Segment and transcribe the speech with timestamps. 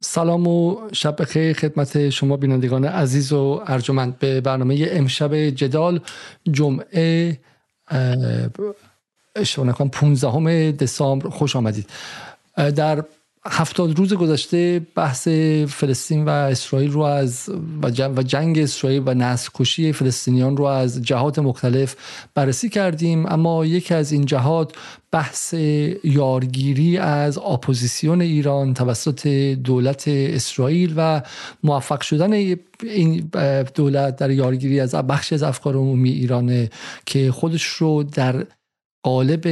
[0.00, 6.00] سلام و شب بخیر خدمت شما بینندگان عزیز و ارجمند به برنامه امشب جدال
[6.50, 7.38] جمعه
[9.36, 11.28] اشتباه نکنم 15 دسامبر.
[11.30, 11.90] خوش آمدید.
[12.56, 13.04] در
[13.50, 15.28] هفتاد روز گذشته بحث
[15.68, 17.50] فلسطین و اسرائیل رو از
[18.16, 21.96] و جنگ اسرائیل و نسل کشی فلسطینیان رو از جهات مختلف
[22.34, 23.26] بررسی کردیم.
[23.26, 24.72] اما یکی از این جهات
[25.12, 25.54] بحث
[26.04, 29.26] یارگیری از اپوزیسیون ایران توسط
[29.64, 31.22] دولت اسرائیل و
[31.62, 32.32] موفق شدن
[32.82, 33.30] این
[33.74, 36.70] دولت در یارگیری از بخشی از افکار عمومی ایرانه
[37.06, 38.46] که خودش رو در
[39.02, 39.48] قالب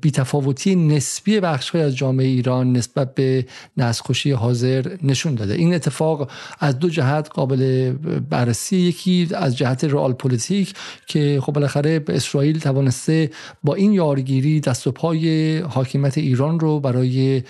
[0.00, 3.46] بیتفاوتی نسبی بخش از جامعه ایران نسبت به
[3.76, 5.54] نسل‌کشی حاضر نشون داده.
[5.54, 7.92] این اتفاق از دو جهت قابل
[8.30, 10.74] بررسی یکی از جهت رئال پلیتیک
[11.06, 13.30] که خب بالاخره به اسرائیل توانسته
[13.62, 17.42] با این یارگیری دست و پای حاکمیت ایران رو برای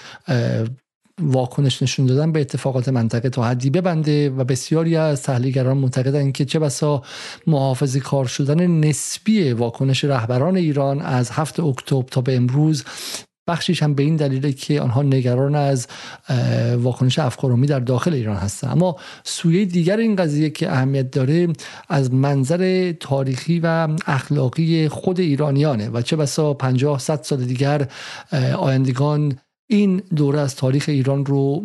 [1.23, 6.45] واکنش نشون دادن به اتفاقات منطقه تا حدی ببنده و بسیاری از تحلیلگران معتقدند که
[6.45, 7.03] چه بسا
[7.47, 12.85] محافظی کار شدن نسبی واکنش رهبران ایران از هفت اکتبر تا به امروز
[13.49, 15.87] بخشیش هم به این دلیله که آنها نگران از
[16.77, 21.49] واکنش افکارومی در داخل ایران هستند اما سویه دیگر این قضیه که اهمیت داره
[21.89, 27.89] از منظر تاریخی و اخلاقی خود ایرانیانه و چه بسا 50 100 سال دیگر
[28.59, 31.61] آیندگان این دوره از تاریخ ایران رو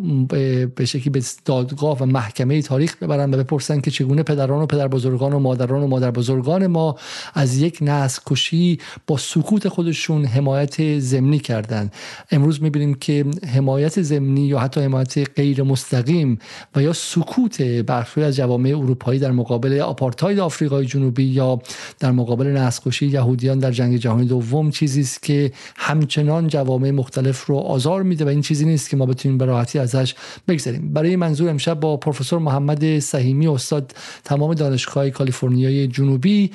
[0.76, 4.88] به شکلی به دادگاه و محکمه تاریخ ببرن و بپرسن که چگونه پدران و پدر
[4.88, 6.96] بزرگان و مادران و مادر بزرگان ما
[7.34, 11.94] از یک نسل کشی با سکوت خودشون حمایت زمینی کردند
[12.30, 16.38] امروز می‌بینیم که حمایت زمینی یا حتی حمایت غیر مستقیم
[16.76, 21.58] و یا سکوت برخی از جوامع اروپایی در مقابل آپارتاید آفریقای جنوبی یا
[21.98, 27.56] در مقابل نسل یهودیان در جنگ جهانی دوم چیزی است که همچنان جوامع مختلف رو
[27.56, 30.14] آزاد میده و این چیزی نیست که ما بتونیم به راحتی ازش
[30.48, 30.92] بگذریم.
[30.92, 36.50] برای منظور امشب با پروفسور محمد سهیمی استاد تمام دانشگاه کالیفرنیای جنوبی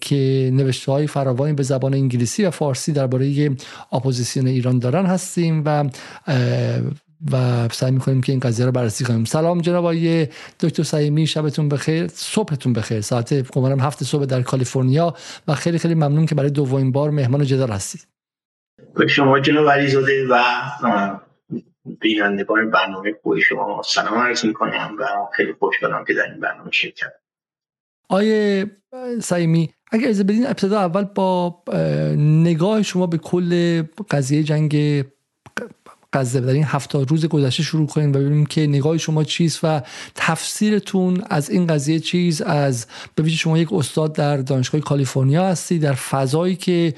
[0.00, 3.50] که نوشته های فراوانی به زبان انگلیسی و فارسی درباره
[3.92, 5.84] اپوزیسیون ایران دارن هستیم و
[7.32, 9.24] و سعی می‌کنیم که این قضیه رو بررسی کنیم.
[9.24, 10.28] سلام جناب آقای
[10.60, 13.00] دکتر سعیمی شبتون بخیر صبحتون بخیر.
[13.00, 15.14] ساعت گمانم هفت صبح در کالیفرنیا
[15.48, 18.13] و خیلی خیلی ممنون که برای دومین بار مهمان جدال هستید.
[18.96, 20.42] به شما جناب علیزاده و
[22.00, 27.12] بینندگان برنامه خوبی شما سلام عرض می‌کنم و خیلی خوشحالم که در این برنامه شرکت
[28.08, 28.70] آیه
[29.20, 31.62] سعیمی اگر از بدین ابتدا اول با
[32.18, 35.04] نگاه شما به کل قضیه جنگ
[36.14, 39.82] غزه در این هفتاد روز گذشته شروع کنیم و ببینیم که نگاه شما چیست و
[40.14, 45.92] تفسیرتون از این قضیه چیز از به شما یک استاد در دانشگاه کالیفرنیا هستی در
[45.92, 46.94] فضایی که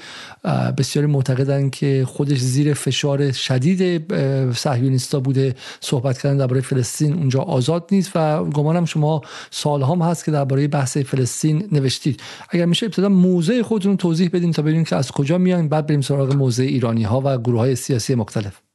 [0.77, 4.13] بسیاری معتقدن که خودش زیر فشار شدید
[4.53, 10.25] صهیونیستا بوده صحبت کردن درباره فلسطین اونجا آزاد نیست و گمانم شما سال هم هست
[10.25, 12.21] که درباره بحث فلسطین نوشتید.
[12.49, 16.01] اگر میشه ابتدا موضع خودتون توضیح بدیم تا ببینیم که از کجا میان بعد بریم
[16.01, 18.66] سراغ موضع ایرانی ها و گروه های سیاسی مختلف.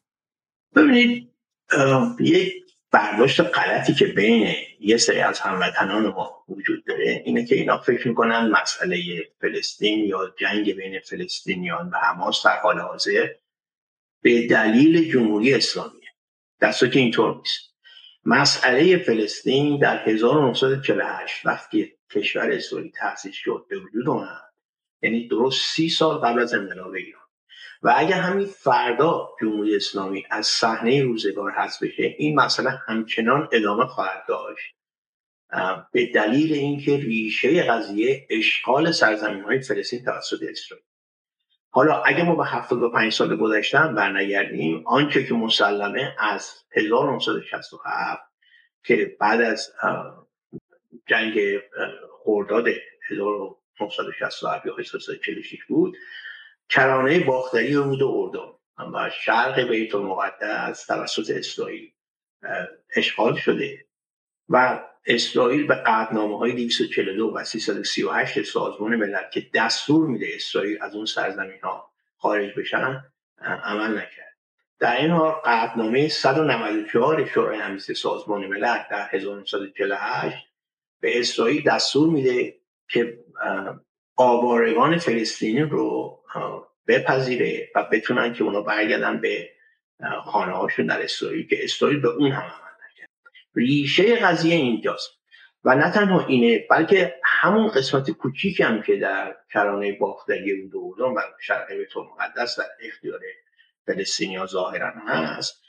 [0.76, 1.28] ببینید
[2.20, 7.78] یک برداشت غلطی که بین یه سری از هموطنان ما وجود داره اینه که اینا
[7.78, 13.28] فکر می‌کنن مسئله فلسطین یا جنگ بین فلسطینیان و حماس در حال حاضر
[14.22, 16.08] به دلیل جمهوری اسلامیه.
[16.60, 17.72] دستا که اینطور نیست.
[18.24, 24.52] مسئله فلسطین در 1948 وقتی کشور اسرائیل تأسیس شد به وجود اومد
[25.02, 27.21] یعنی درست سی سال قبل از انقلاب ایران.
[27.82, 33.86] و اگر همین فردا جمهوری اسلامی از صحنه روزگار هست بشه این مسئله همچنان ادامه
[33.86, 34.74] خواهد داشت.
[35.92, 40.86] به دلیل اینکه ریشه قضیه اشغال سرزمین های فلسطین توسط اسرائیل.
[41.70, 48.22] حالا اگر ما به 75 سال گذشته برنگردیم آنچه که مسلمه از 1967
[48.84, 49.72] که بعد از
[51.06, 51.38] جنگ
[52.24, 52.66] خرداد
[53.10, 55.96] 1967 یا 1946 بود
[56.72, 58.52] کرانه باختری رود اردن.
[58.92, 61.92] و شرق بیت المقدس توسط اسرائیل.
[62.96, 63.86] اشغال شده.
[64.48, 70.94] و اسرائیل به قدنامه های 242 و 338 سازمان ملل که دستور میده اسرائیل از
[70.94, 73.04] اون سرزمین ها خارج بشن
[73.40, 74.36] عمل نکرد.
[74.78, 80.36] در این حال قدنامه 194 شورای امنیتی سازمان ملل در 1948
[81.00, 82.56] به اسرائیل دستور میده
[82.88, 83.18] که
[84.16, 86.18] آوارگان فلسطینی رو
[86.88, 89.50] بپذیره و بتونن که اونا برگردن به
[90.24, 93.10] خانه هاشون در اسرائیل که اسرائیل به اون هم عمل نکرد.
[93.54, 95.10] ریشه قضیه اینجاست.
[95.64, 101.14] و نه تنها اینه بلکه همون قسمت کوچیکی هم که در کرانه باختری بود و
[101.40, 103.20] شرق بیت مقدس در اختیار
[103.86, 105.62] فلسطینیا ظاهرا هست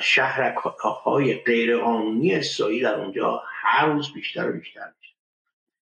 [0.00, 0.56] شهرک
[1.04, 5.07] های غیر قانونی اسرائیل در اونجا هر روز بیشتر و بیشتر میشه.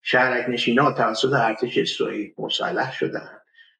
[0.09, 3.31] شهرک نشینا توسط ارتش اسرائیل مسلح شدن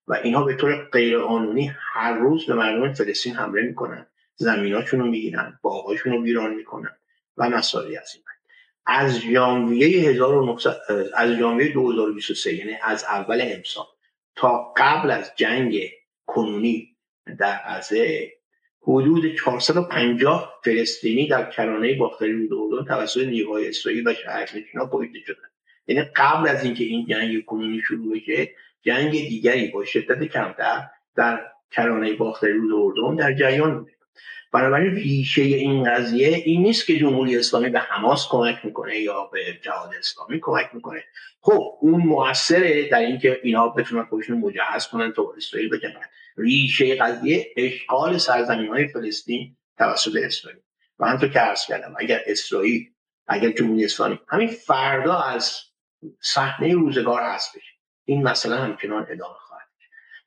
[0.07, 4.07] و اینها به طور غیر قانونی هر روز به مردم فلسطین حمله می‌کنن
[4.37, 6.97] زمیناشون رو می‌گیرن باغاشون رو ویران می‌کنن
[7.37, 8.25] و مسائلی از این
[8.87, 10.77] از ژانویه 1900
[11.15, 13.87] از ژانویه 2023 یعنی از اول امسال
[14.37, 15.81] تا قبل از جنگ
[16.27, 16.97] کنونی
[17.39, 18.33] در غزه
[18.83, 25.56] حدود 450 فلسطینی در کرانه باختری اردن توسط نیروهای اسرائیل و شهرنشینان کشته شدند
[25.87, 28.51] یعنی قبل از اینکه این جنگ کنونی شروع بشه
[28.83, 30.83] جنگ دیگری با شدت کمتر
[31.17, 31.41] در
[31.71, 33.93] کرانه باختری رود اردن در جریان بوده.
[34.53, 39.41] بنابراین ریشه این قضیه این نیست که جمهوری اسلامی به حماس کمک می‌کنه یا به
[39.63, 41.05] جهاد اسلامی کمک می‌کنه.
[41.41, 46.01] خب اون موثره در اینکه اینا بتونن خودشون مجهز کنن تا اسرائیل بجنگن
[46.37, 50.61] ریشه قضیه اشغال سرزمین های فلسطین توسط اسرائیل.
[50.99, 52.91] و همطور که عرض کردم اگر اسرائیل
[53.27, 55.66] اگر جمهوری اسلامی همین فردا از
[56.21, 57.73] صحنه روزگار هست بشه.
[58.05, 59.67] این مسئله همچنان ادامه خواهد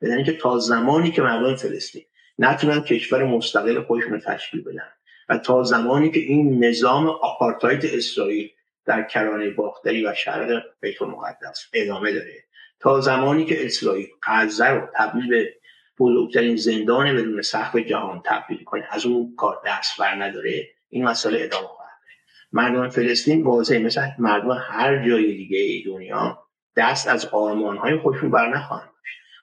[0.02, 2.06] بدن اینکه تا زمانی که مردم فلسطین
[2.40, 4.90] نتونن کشور مستقل خودشون تشکیل بدن
[5.30, 8.50] و تا زمانی که این نظام آپارتاید اسرائیل
[8.86, 12.44] در کرانه باختری و شرق بیت المقدس ادامه داره
[12.80, 15.56] تا زمانی که اسرائیل غزه رو تبدیل به
[16.00, 21.44] بزرگترین زندان بدون سقف جهان تبدیل کنه از اون کار دست بر نداره این مسئله
[21.44, 21.79] ادامه
[22.52, 26.44] مردم فلسطین واضح مثل مردم هر جای دیگه دنیا
[26.78, 28.90] دست از آرمان های خودشون بر نخواهند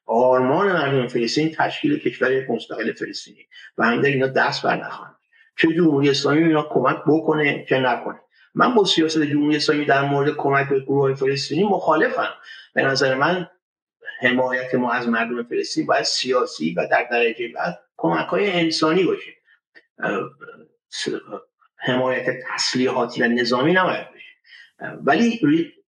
[0.07, 3.47] آرمان مردم فلسطین تشکیل کشور مستقل فلسطینی
[3.79, 5.17] و هم اینا دست بر نخواهند
[5.57, 8.21] چه جمهوری اسلامی اینا کمک بکنه چه نکنه؟
[8.55, 12.35] من با سیاست جمهوری اسلامی در مورد کمک به گروه فلسطینی مخالفم.
[12.75, 13.49] به نظر من
[14.21, 19.33] حمایت ما از مردم فلسطین باید سیاسی و در درجه بعد کمک های انسانی باشه.
[21.87, 24.27] حمایت تسلیحاتی و نظامی نباید بشه
[25.05, 25.41] ولی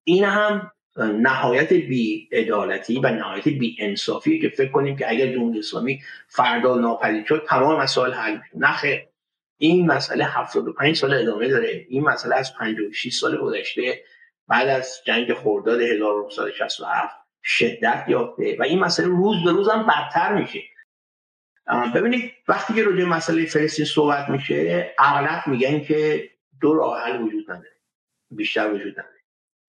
[0.05, 5.59] این هم نهایت بی ادالتی و نهایت بی انصافی که فکر کنیم که اگر جمهوری
[5.59, 8.51] اسلامی فردا ناپدید شد تمام مسائل حل میشه.
[8.55, 9.07] نخیر
[9.59, 11.87] این مسئله 75 سال ادامه داره.
[11.89, 14.03] این مسئله از 56 سال گذشته
[14.49, 20.35] بعد از جنگ خرداد 1967 شدت یافته و این مسئله روز به روز هم بدتر
[20.35, 20.59] میشه.
[21.95, 26.31] ببینید وقتی که راجع مسئله فلسطین صحبت میشه اغلب میگن که
[26.61, 27.77] دو راه حل وجود نداره.
[28.31, 29.23] بیشتر وجود نداره.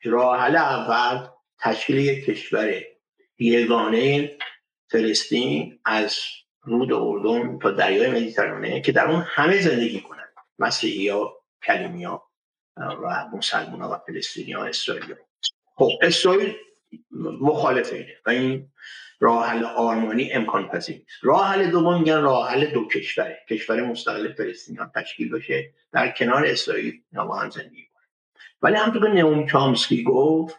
[0.03, 1.27] راه حل اول
[1.59, 2.73] تشکیل یک کشور
[3.39, 4.31] یگانه
[4.87, 6.19] فلسطین از
[6.61, 10.29] رود اردن تا دریای مدیترانه که در اون همه زندگی کنند.
[10.59, 12.29] مسیحی ها کلیمی ها
[12.77, 15.15] و مسلمان ها و فلسطینی ها اسرائیل
[15.75, 16.55] خب اسرائیل
[17.41, 18.15] مخالف اینه.
[18.25, 18.69] و این
[19.19, 21.09] راه حل آرمانی امکان پذیر نیست.
[21.21, 23.39] راه حل دوم میگن راه حل دو کشوره.
[23.49, 25.73] کشور مستقل فلسطینیان تشکیل بشه.
[25.91, 28.03] در کنار اسرائیل با هم زندگی کنه.
[28.61, 30.55] ولی همونطور که نئوم چامسکی گفت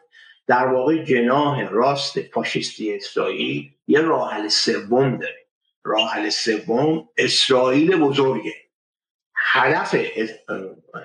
[0.46, 5.46] در واقع جناح راست فاشیستی اسرائیل یه راه حل سوم داره.
[5.84, 8.54] راه حل سوم اسرائیل بزرگه.
[9.36, 9.96] هدف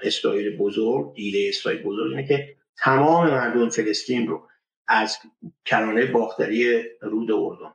[0.01, 4.47] اسرائیل بزرگ ایده اسرائیل بزرگ اینه که تمام مردم فلسطین رو
[4.87, 5.17] از
[5.65, 7.73] کرانه باختری رود اردن.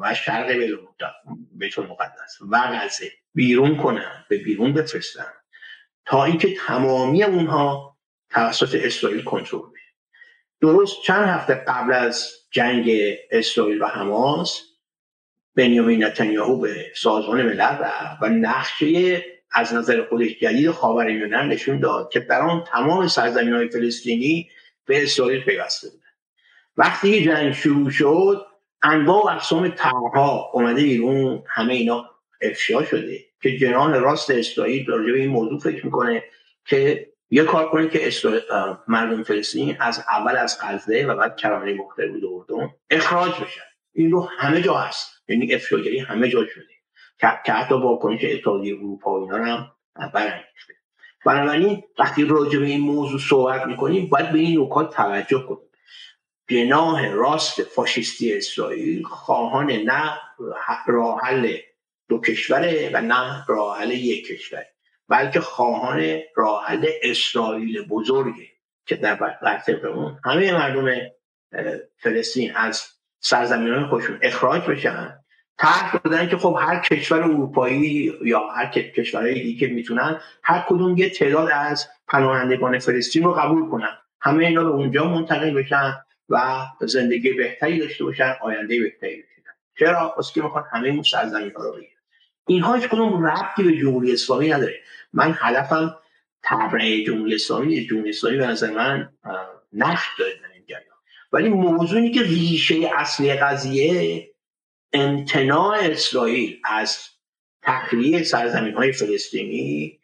[0.00, 0.50] و شرق
[1.52, 3.12] بیت المقدس و غزه.
[3.34, 5.32] بیرون کنن به بیرون بفرستن.
[6.06, 7.96] تا اینکه تمامی اونها
[8.30, 9.94] توسط اسرائیل کنترل بشه.
[10.60, 12.90] درست چند هفته قبل از جنگ
[13.30, 14.62] اسرائیل و حماس
[15.54, 22.10] بنیامین نتانیاهو به سازمان ملل رفت و نقشه از نظر خودش جدید خاورمیانه نشون داد
[22.12, 24.50] که در آن تمام سرزمین های فلسطینی
[24.84, 25.88] به اسرائیل پیوسته
[26.78, 28.46] بود وقتی جنگ شروع شد
[28.82, 32.10] انواع و اقسام طرحها اومده بیرون همه اینا
[32.42, 36.24] افشا شده که جنان راست اسرائیل راجع به این موضوع فکر می‌کنه
[36.66, 38.10] که یه کار کنه که
[38.88, 43.60] مردم فلسطین از اول از غزه و بعد کرانه مختلف اردن اخراج بشن.
[43.92, 45.22] این رو همه جا هست.
[45.28, 46.64] یعنی افشاگری همه جا شده.
[47.20, 49.70] که حتی واکنش اتحادیه اروپا اینا هم
[50.14, 50.74] برانگیخته.
[51.26, 55.67] بنابراین وقتی راجع به این موضوع صحبت می‌کنیم باید به این نکات توجه کنیم.
[56.48, 60.12] جناه راست فاشیستی اسرائیل خواهان نه
[60.86, 61.56] راه حل
[62.08, 64.64] دو کشوره و نه راه حل یک کشور.
[65.08, 68.48] بلکه خواهان راه حل اسرائیل بزرگه
[68.86, 71.00] که در برطبق اون همه مردم
[71.96, 72.84] فلسطین از
[73.20, 75.18] سرزمین خودشون اخراج بشن
[75.58, 80.96] طرح دادن که خب هر کشور اروپایی یا هر کشورهای دیگه که می‌تونن هر کدوم
[80.96, 83.98] یه تعداد از پناهندگان فلسطین رو قبول کنن.
[84.20, 85.94] همه اینا به اونجا منتقل بشن.
[86.28, 89.38] و زندگی بهتری داشته باشن آینده بهتری داشته
[89.78, 91.92] چرا؟ واسه که می‌خوان همه اون سرزمین ها رو بگیرن.
[92.46, 94.80] اینها هیچ کدوم ربطی به جمهوری اسلامی نداره.
[95.12, 95.96] من هدفم
[96.42, 99.08] تبرئه جمهوری اسلامی جمهوری اسلامی به نظر من
[99.72, 100.96] نقش داره در این جریان.
[101.32, 104.28] ولی موضوعی که ریشه اصلی قضیه
[104.92, 106.98] امتناع اسرائیل از
[107.62, 109.98] تخلیه سرزمین های فلسطینی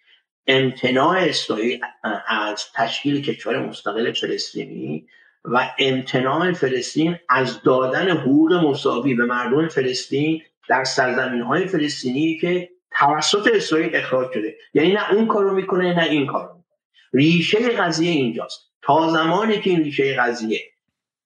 [0.47, 1.81] امتناع اسرائیل
[2.27, 5.09] از تشکیل کشور مستقل فلسطینی
[5.45, 12.71] و امتناع فلسطین از دادن حقوق مساوی به مردم فلسطین در سرزمین های فلسطینی که
[12.99, 14.57] توسط اسرائیل اخراج شده.
[14.75, 16.79] یعنی نه اون کارو می‌کنه نه این کارو می‌کنه.
[17.13, 18.61] ریشه قضیه اینجاست.
[18.83, 20.61] تا زمانی که این ریشه قضیه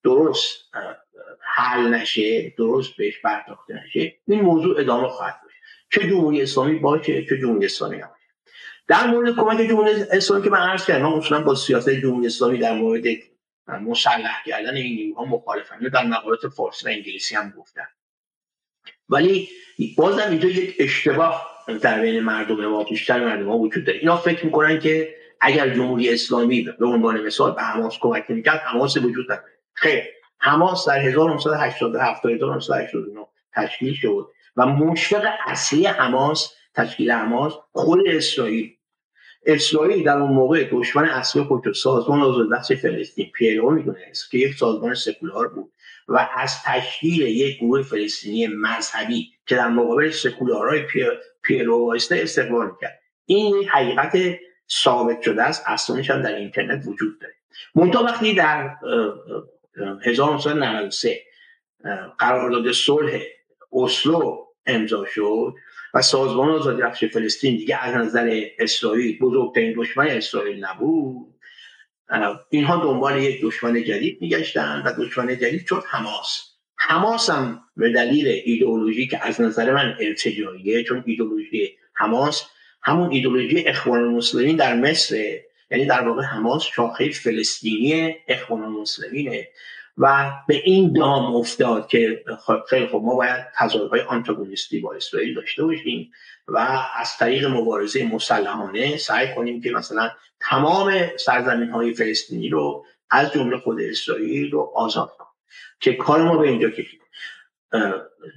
[0.04, 0.58] درست
[1.40, 5.56] حل نشه درست بهش پرداخته نشه این موضوع ادامه خواهد داشت.
[5.90, 8.00] چه جمهوری اسلامی باشه چه جمهوری اسلامی
[8.88, 12.75] در مورد کمک جمهوری اسلامی که من عرض کردم اصلا با سیاست جمهوری اسلامی در
[12.75, 13.02] مورد
[13.68, 17.87] مسلح کردن این نیروها مخالفم در مقالات فارسی و انگلیسی هم گفتن.
[19.08, 19.48] ولی
[19.96, 23.98] بازم اینجا یک اشتباه در بین مردم ما بیشتر مردم ما وجود داره.
[23.98, 28.96] اینا فکر می‌کنن که اگر جمهوری اسلامی به عنوان مثال به حماس کمک نمی‌کرد حماس
[28.96, 29.58] وجود نداره.
[29.75, 30.04] خیر
[30.38, 38.77] حماس در 1987 تا 1989 تشکیل شد و مشفق اصلی حماس تشکیل حماس خود اسرائیل
[39.49, 44.95] اسرائیل در اون موقع دشمن اصلی خود سازمان آزادبخش فلسطین پیلو می‌دونست که یک سازمان
[44.95, 45.73] سکولار بود
[46.09, 50.83] و از تشکیل یک گروه فلسطینی مذهبی که در مقابل سکولارهای
[51.43, 53.00] پیلو وایسته استقبال کرد.
[53.26, 54.38] این حقیقت
[54.71, 57.35] ثابت شده است اصلانش هم در اینترنت وجود داره.
[57.75, 58.71] منتها وقتی در
[60.02, 61.21] 1993
[62.19, 63.21] قرارداد صلح
[63.73, 65.55] اسلو امضا شد
[65.95, 71.35] و سازمان آزادی بخش فلسطین دیگه از نظر اسرائیل بزرگترین دشمن اسرائیل نبود.
[72.50, 76.42] اینها دنبال یک دشمن جدید میگشتن و دشمن جدید شد حماس.
[76.76, 82.42] حماس هم به دلیل ایدئولوژی که از نظر من ارتجاعیه چون ایدئولوژی حماس
[82.83, 85.16] همون ایدئولوژی اخوان المسلمین در مصر
[85.71, 89.49] یعنی در واقع حماس شاخه فلسطینی اخوان المسلمینه.
[89.99, 92.25] و به این دام افتاد که
[92.69, 96.11] خیلی خب ما باید تظاهرهای آنتاگونیستی با اسرائیل داشته باشیم
[96.49, 96.59] و
[96.97, 103.57] از طریق مبارزه مسلحانه سعی کنیم که مثلا تمام سرزمین های فلسطینی رو از جمله
[103.57, 105.28] خود اسرائیل رو آزاد کنیم.
[105.81, 107.00] که کار ما به اینجا کشید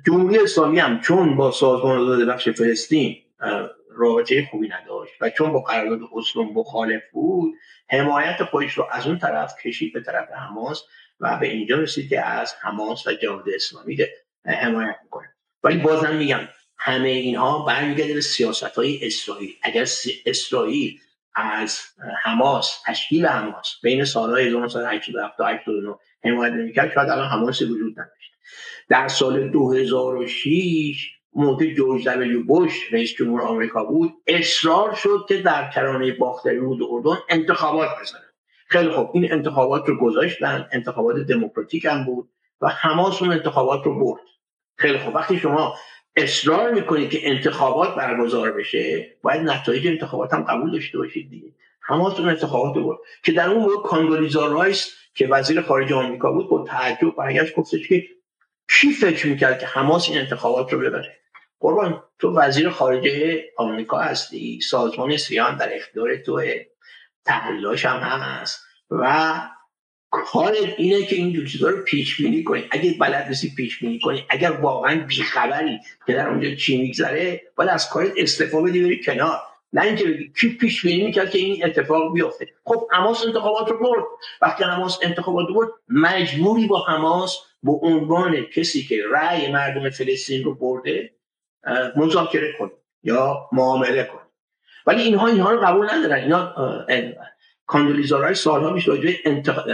[0.06, 3.18] جمهوری اسلامی هم چون با سازمان آزاد بخش فلسطین
[3.90, 7.54] رابطه خوبی نداشت و چون با قرارداد اسلو مخالف بود
[7.90, 10.84] حمایت خودش رو از اون طرف کشید به طرف حماس
[11.22, 13.98] و به اینجا رسید که از حماس و جهاد اسلامی
[14.46, 15.36] حمایت می‌کنه.
[15.64, 16.40] ولی بازم میگم
[16.78, 19.54] همه اینها برمیگرده به سیاست های اسرائیل.
[19.64, 19.86] اگر
[20.26, 21.00] اسرائیل
[21.36, 21.80] از
[22.24, 28.32] حماس تشکیل حماس بین سالهای 1987 تا 89 حمایت نمی‌کرد شاید الان حماسی وجود نداشت
[28.90, 34.14] در سال 2006 موقع جورج دبلیو بوش رئیس جمهور آمریکا بود.
[34.28, 38.31] اصرار شد که در کرانه باختری رود اردن انتخابات بزنه.
[38.72, 39.10] خیلی خوب.
[39.14, 42.30] این انتخابات رو گذاشتن انتخابات دموکراتیک هم بود
[42.62, 44.22] و حماس اون انتخابات رو برد.
[44.78, 45.16] خیلی خوب.
[45.16, 45.76] وقتی شما
[46.16, 51.48] اصرار می‌کنید که انتخابات برگزار بشه باید نتایج انتخابات هم قبول داشته باشید دیگه.
[51.82, 56.32] حماس اون انتخابات رو برد که در اون موقع کاندولیزا رایس که وزیر خارجه آمریکا
[56.32, 58.04] بود با تعجب برگشت گفتش که
[58.70, 61.18] کی فکر می‌کرد که حماس این انتخابات رو ببره؟
[61.60, 66.42] قربان تو وزیر خارجه آمریکا هستی سازمان سیان در اختیار تو
[67.26, 69.34] تحلیلاش هم هست و
[70.12, 72.68] کار اینه که این چیزا رو پیش بینی کنی.
[72.72, 74.26] اگه بلد نیستی پیش بینی کنی.
[74.30, 79.40] اگر واقعا بیخبری که در اونجا چی میگذره باید از کارت استفاده بدی بری کنار.
[79.74, 82.48] نه اینکه بگی کی پیش بینی می‌کرد که این اتفاق بیفته.
[82.64, 84.04] خب حماس انتخابات رو برد.
[84.42, 90.44] وقتی حماس انتخابات رو برد مجبوری با حماس به عنوان کسی که رأی مردم فلسطین
[90.44, 91.14] رو برده
[91.96, 92.72] مذاکره کنی
[93.04, 94.31] یا معامله کنی
[94.86, 96.24] ولی اینها اینها رو قبول ندارن.
[96.24, 96.54] اینا
[97.66, 99.68] کاندولیزا سالها میشه راجع انتخ...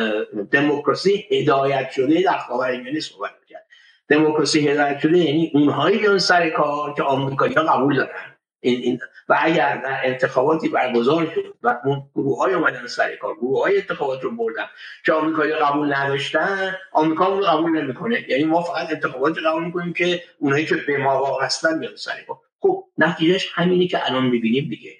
[0.52, 3.66] دموکراسی هدایت شده در خاورمیانه صحبت کرد
[4.10, 8.38] دموکراسی هدایت شده یعنی اونهایی بیان سر کار که آمریکایی‌ها قبول دارن.
[8.60, 9.00] این, این
[9.30, 13.76] و اگر در انتخاباتی برگزار شد و اون گروه های اومدن سر کار گروه های
[13.78, 14.66] انتخابات رو بردن
[15.06, 18.26] که آمریکایی قبول نداشتن آمریکا رو قبول نمی‌کنه.
[18.30, 22.38] یعنی ما فقط انتخابات قبول می‌کنیم که اونایی که به ما وابستن بیان سر کار.
[22.68, 24.92] خب نتیجهش همینی که الان می‌بینیم دیگه.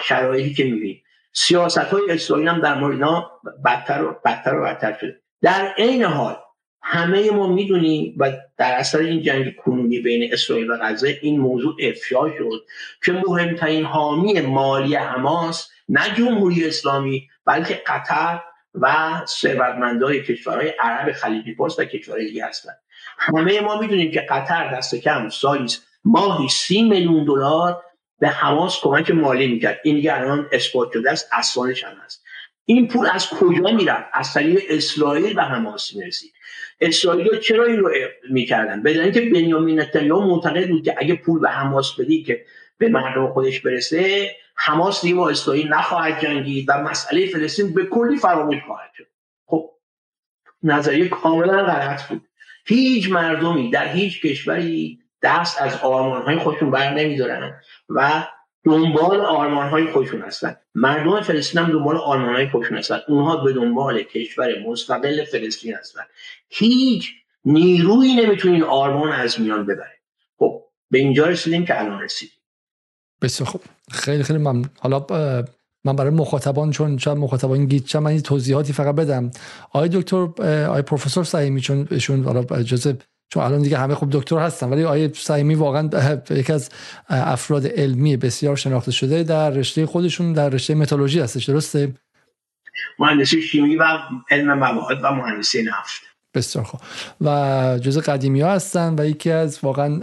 [0.00, 1.02] شرایطی که می‌بینیم.
[1.32, 3.30] سیاست های اسرائیل هم در مورد اینا
[3.64, 5.20] بدتر و بدتر و بدتر شده.
[5.42, 6.36] در عین حال
[6.82, 11.76] همه ما می‌دونیم و در اثر این جنگ کنونی بین اسرائیل و غزه این موضوع
[11.80, 12.64] افشا شد
[13.04, 18.40] که مهمترین حامی مالی حماس نه جمهوری اسلامی بلکه قطر
[18.74, 22.78] و ثروتمندای کشورهای عرب خلیجی فارس و کشورهای دیگه هستند.
[23.18, 27.82] همه ما می‌دونیم که قطر دست کم سالیس ماهی سی میلیون دلار
[28.18, 29.80] به حماس کمک مالی می‌کرد.
[29.84, 32.24] این دیگه الان اثبات شده است اسوانش هم هست.
[32.64, 36.32] این پول از کجا می‌رفت؟ از طریق اسرائیل به حماس می‌رسید.
[36.80, 37.90] اسرائیل چرا این رو
[38.30, 42.44] می‌کردن؟ بدون اینکه بنیامین نتانیاهو معتقد بود که اگه پول به حماس بدی که
[42.78, 48.16] به مردم خودش برسه حماس دیگه با اسرائیل نخواهد جنگید و مسئله فلسطین به کلی
[48.16, 49.06] فراموش خواهد شد.
[49.46, 49.70] خب
[50.62, 52.22] نظریه کاملا غلط بود.
[52.66, 58.26] هیچ مردمی در هیچ کشوری دست از آرمان های خودشون بر نمیدارن و
[58.64, 60.56] دنبال آرمان های خودشون هستن.
[60.74, 62.98] مردم فلسطین هم دنبال آرمان های خودشون هستن.
[63.08, 66.02] اونها به دنبال کشور مستقل فلسطین هستن.
[66.48, 67.12] هیچ
[67.44, 69.98] نیرویی نمی‌تونه این آرمان از میان ببره
[70.38, 72.36] خب به اینجا رسیدیم که الان رسیدیم.
[73.22, 74.70] بسیار خب خیلی خیلی ممنون.
[74.78, 75.06] حالا
[75.84, 79.30] من برای مخاطبان چون شاید مخاطبان گیت من این توضیحاتی فقط بدم.
[79.72, 80.16] آقای دکتر
[80.66, 82.96] آقای پروفسور سعیمی چون ایشون حالا اجازه
[83.28, 85.90] چون الان دیگه همه خوب دکتر هستن ولی آقای سعیمی واقعا
[86.30, 86.70] یکی از
[87.08, 91.94] افراد علمی بسیار شناخته شده در رشته خودشون در رشته متالورژی هستش درسته؟
[92.98, 93.84] مهندسی شیمی و
[94.30, 96.15] علم مواد و مهندسی نفت.
[96.36, 96.80] بسیار خوب.
[97.20, 100.00] و جزء قدیمی ها هستن و یکی از واقعا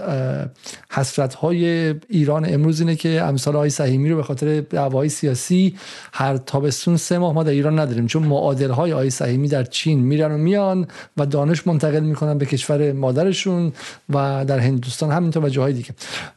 [0.91, 5.75] حسرت های ایران امروز اینه که امثال آقای سهیمی رو به خاطر دعوای سیاسی
[6.13, 8.07] هر تابستون سه ماه ما در ایران نداریم.
[8.07, 10.87] چون معادل های آقای سهیمی در چین میرن و میان
[11.17, 13.73] و دانش منتقل می‌کنن به کشور مادرشون
[14.09, 15.89] و در هندوستان همینطور و جاهای دیگه.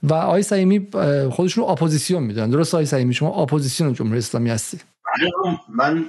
[0.02, 0.88] و آقای سهیمی
[1.30, 2.50] خودشون رو اپوزیسیون می‌دونن.
[2.50, 4.78] درست آقای سهیمی؟ شما اپوزیسیون جمهوری اسلامی هستی.
[5.68, 6.04] من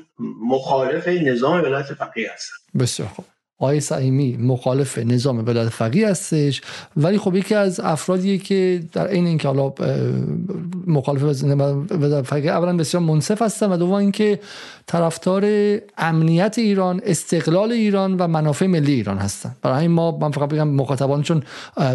[0.47, 2.79] مخالف نظام ولایت فقیه هستم.
[2.79, 3.25] بسیار خوب.
[3.59, 6.61] آقای سعیمی مخالف نظام ولایت فقیه هستش.
[6.97, 9.73] ولی خب یکی از افرادیه که در عین اینکه حالا
[10.87, 11.43] مخالف
[11.91, 14.39] ولایت فقیه اولا بسیار منصف هستن و دوم اینکه
[14.87, 15.43] طرفدار
[15.97, 19.55] امنیت ایران استقلال ایران و منافع ملی ایران هستن.
[19.61, 21.43] برای این ما من فقط بگم مخاطبان چون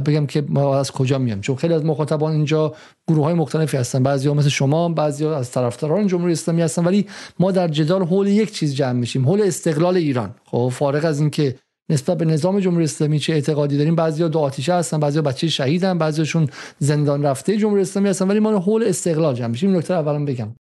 [0.06, 2.74] بگم که ما از کجا میام چون خیلی از مخاطبان اینجا
[3.08, 4.02] گروه های مختلفی هستن.
[4.02, 6.84] بعضی ها مثل شما بعضی ها از طرفداران جمهوری اسلامی هستن.
[6.84, 7.06] ولی
[7.38, 10.34] ما در جدال حول یک چیز جمع میشیم حول استقلال ایران.
[10.44, 11.56] خب فارغ از اینکه
[11.90, 15.98] نسبت به نظام جمهوری اسلامی چه اعتقادی داریم بعضیا دو آتیشه هستن بعضیا بچه شهیدن
[15.98, 18.28] بعضیشون زندان رفته جمهوری اسلامی هستن.
[18.28, 19.76] ولی ما حول استقلال جمع میشیم.
[19.76, 20.54] نکته اولا بگم.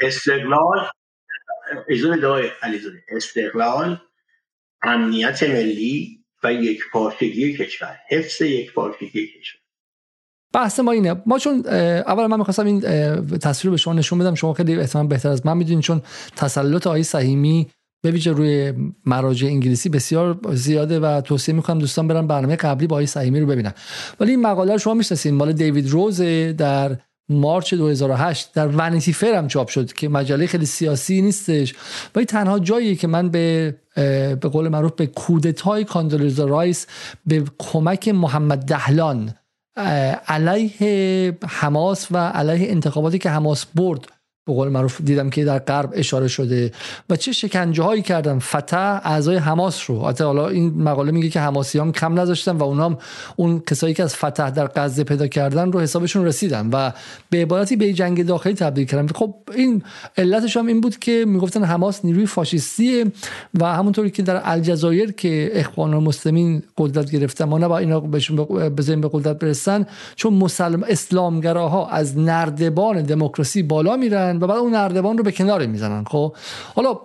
[0.00, 0.78] استقلال
[1.88, 4.00] اجازه علیزاده استقلال
[4.82, 9.60] امنیت ملی و یک پارچگی کشور حفظ یک پارچگی کشور.
[10.54, 11.22] بحث ما اینه.
[11.26, 12.80] ما چون اول من می‌خواستم این
[13.38, 14.34] تصویر به شما نشون بدم.
[14.34, 16.02] شما خیلی احتمال بهتر از من می‌دونید چون
[16.36, 17.66] تسلط آقای سهیمی
[18.02, 18.74] به ویژه روی
[19.06, 23.46] مراجع انگلیسی بسیار زیاده و توصیه می‌کنم دوستان برن برنامه قبلی با آقای سهیمی رو
[23.46, 23.74] ببینن.
[24.20, 25.34] ولی این مقاله رو شما می‌شناسین.
[25.34, 26.20] مال دیوید روز
[26.56, 26.96] در
[27.28, 31.74] مارچ 2008 در ونیتی فر هم چاپ شد که مجله خیلی سیاسی نیستش.
[32.14, 33.76] ولی تنها جایی که من به
[34.40, 36.86] به قول معروف به کودتای کاندولیزا رایس
[37.26, 39.34] به کمک محمد دهلان
[40.28, 44.06] علیه حماس و علیه انتخاباتی که حماس برد
[44.46, 46.72] به قول معروف دیدم که در غرب اشاره شده
[47.10, 48.38] و چه شکنجه هایی کردن.
[48.38, 50.06] فتح اعضای حماس رو.
[50.06, 52.98] حتی حالا این مقاله میگه که حماسیان کم نذاشتن و اونام
[53.36, 56.92] اون کسایی که از فتح در غزه پیدا کردن رو حسابشون رسیدن و
[57.30, 59.06] به عبارتی به جنگ داخلی تبدیل کردن.
[59.06, 59.82] خب این
[60.18, 63.04] علتش هم این بود که می‌گفتن حماس نیروی فاشیستیه
[63.60, 68.36] و همونطوری که در الجزایر که اخوان المسلمین قدرت گرفتن ما نباید اینا بهشون
[68.76, 74.72] بزنیم به قدرت برسن چون مسلم اسلامگراها از نردبان دموکراسی بالا میرن و بعد اون
[74.72, 76.36] نردبان رو به کنار می‌زنن خب؟
[76.74, 77.00] حالا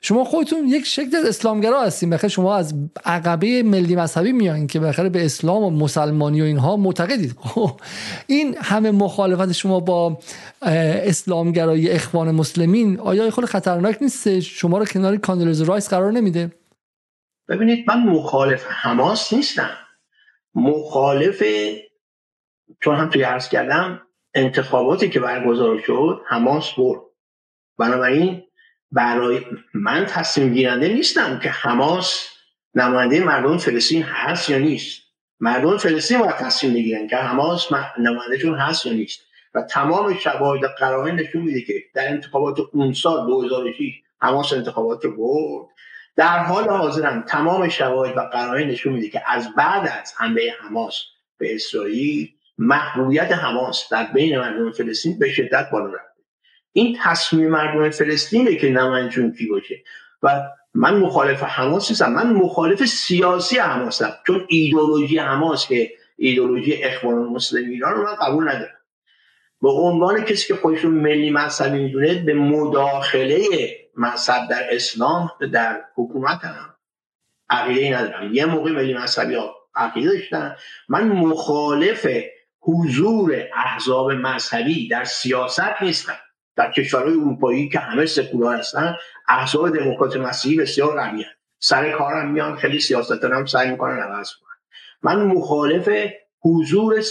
[0.00, 2.10] شما خودتون یک شکل از اسلامگرا هستین.
[2.10, 6.76] بالاخره شما از عقبه ملی مذهبی میایین که بالاخره به اسلام و مسلمانی و اینها
[6.76, 7.36] معتقدید.
[7.40, 7.80] خب؟
[8.26, 10.18] این همه مخالفت شما با
[10.62, 16.52] اسلامگرایی اخوان المسلمین آیا خود خطرناک نیست؟ شما رو کنار کاندولیزا رایس قرار نمیده.
[17.48, 19.70] ببینید من مخالف حماس نیستم.
[20.54, 21.42] مخالف
[22.80, 24.00] چون هم توی عرض کردم
[24.34, 27.00] انتخاباتی که برگزار شد حماس برد.
[27.78, 28.42] بنابراین
[28.92, 29.40] برای
[29.74, 32.28] من تصمیم گیرنده نیستم که حماس
[32.74, 35.02] نماینده مردم فلسطین هست یا نیست.
[35.40, 37.68] مردم فلسطین باید تصمیم بگیرن که حماس
[37.98, 39.20] نمایندهشون هست یا نیست.
[39.54, 45.16] و تمام شواهد قرائن نشون میده که در انتخابات اون سال 2006 حماس انتخابات رو
[45.16, 45.68] برد.
[46.16, 51.02] در حال حاضرم تمام شواهد و قرائن نشون میده که از بعد از حمله حماس
[51.38, 56.22] به اسرائیل محبوبیت حماس در بین مردم فلسطین به شدت بالا رفته.
[56.72, 59.82] این تصمیم مردم فلسطینه که نمایندشون کی باشه.
[60.22, 60.42] و
[60.74, 67.80] من مخالف حماس نیستم من مخالف سیاسی حماسم چون ایدولوژی حماس که ایدولوژی اخوان المسلمین
[67.80, 68.78] رو من قبول ندارم.
[69.62, 73.44] به عنوان کسی که خودشون ملی مذهبی می‌دونه به مداخله
[73.96, 76.74] مذهب در اسلام در حکومت هم
[77.50, 78.34] عقیده ندارم.
[78.34, 79.36] یه موقع ملی مذهبی
[79.74, 80.56] عقیده داشتن.
[80.88, 82.06] من مخالف
[82.66, 86.16] حضور احزاب مذهبی در سیاست نیستن.
[86.56, 88.96] در کشورهای اروپایی که همه سکولار هستن
[89.28, 91.24] احزاب دموکرات مسیحی بسیار قوی
[91.58, 94.54] سر کارم میان خیلی سیاست هم سعی می‌کنن عوض کنن.
[95.02, 95.88] من مخالف
[96.40, 97.02] حضور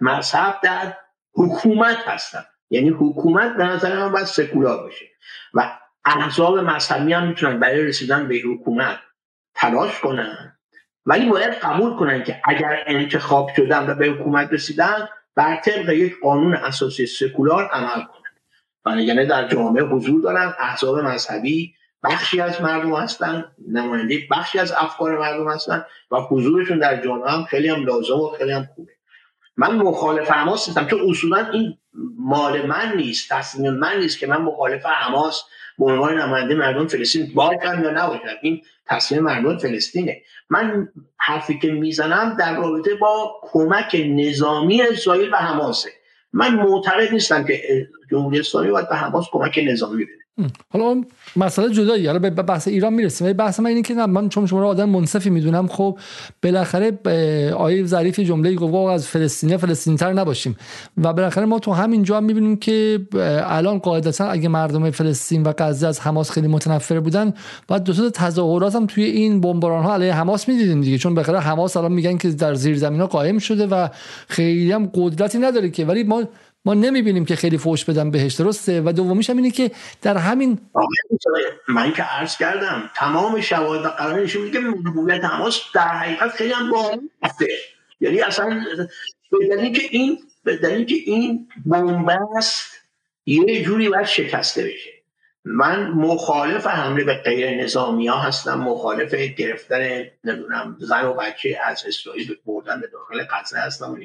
[0.00, 0.94] مذهب در
[1.34, 2.44] حکومت هستم.
[2.70, 5.06] یعنی حکومت به نظر من باید سکولار باشه.
[5.54, 8.98] و احزاب مذهبی هم می‌تونن برای رسیدن به حکومت
[9.54, 10.55] تلاش کنن.
[11.06, 16.20] ولی باید قبول کنن که اگر انتخاب شدن و به حکومت رسیدن بر طبق یک
[16.22, 18.26] قانون اساسی سکولار عمل کنن.
[18.98, 25.18] یعنی در جامعه حضور دارن احزاب مذهبی بخشی از مردم هستن نماینده بخشی از افکار
[25.18, 28.92] مردم هستن و حضورشون در جامعه هم خیلی هم لازم و خیلی هم خوبه.
[29.56, 30.86] من مخالف حماس نیستم.
[30.86, 31.78] چون اصولا این
[32.18, 35.42] مال من نیست تصمیم من نیست که من مخالف حماس
[35.78, 40.22] به عنوان نماینده مردم فلسطین باشم یا نباشم این تصمیم مردم فلسطینه.
[40.50, 45.90] من حرفی که می‌زنم در رابطه با کمک نظامی اسرائیل و حماسه.
[46.32, 50.25] من معتقد نیستم که جمهوری اسلامی باید به حماس کمک نظامی بده.
[50.70, 51.04] حالا
[51.36, 53.24] مسئله جدایی حالا به بحث ایران می‌رسیم.
[53.24, 55.98] ولی بحث من اینه که من چون شما رو آدم منصفی می‌دونم خب
[56.42, 56.92] بالاخره
[57.52, 60.56] آیه ظریف جمله گفت از فلسطینی فلسطینی تر نباشیم.
[60.96, 63.06] و بالاخره ما تو همین جا هم می‌بینیم که
[63.44, 67.34] الان قاعدتا اگه مردم فلسطین و غزه از حماس خیلی متنفر بودن
[67.68, 70.98] بعد دو تا تظاهرات هم توی این بمباران ها علیه حماس می‌دیدیم دیگه.
[70.98, 73.88] چون بالاخره حماس الان میگن که در زیر زمین ها قائم شده و
[74.28, 75.84] خیلی هم قدرتی نداره که.
[75.84, 76.22] ولی ما
[76.66, 79.70] ما نمی‌بینیم که خیلی فوش بدن بهش درسته؟ و دومیش هم اینه که
[80.02, 80.58] در همین
[81.68, 86.52] من که عرض کردم تمام شواهد و قرار نشون میگه موقعیت حماس در حقیقت خیلی
[86.52, 87.44] هم بالاست
[88.00, 88.64] یعنی اصلا
[89.30, 92.70] به که این به که این بنبست
[93.26, 94.90] یه جوری باید شکسته بشه.
[95.44, 101.84] من مخالف حمله به غیر نظامی ها هستم مخالف گرفتن نمی‌دونم زن و بچه از
[101.88, 103.98] اسرائیل بردن به داخل قصه هستم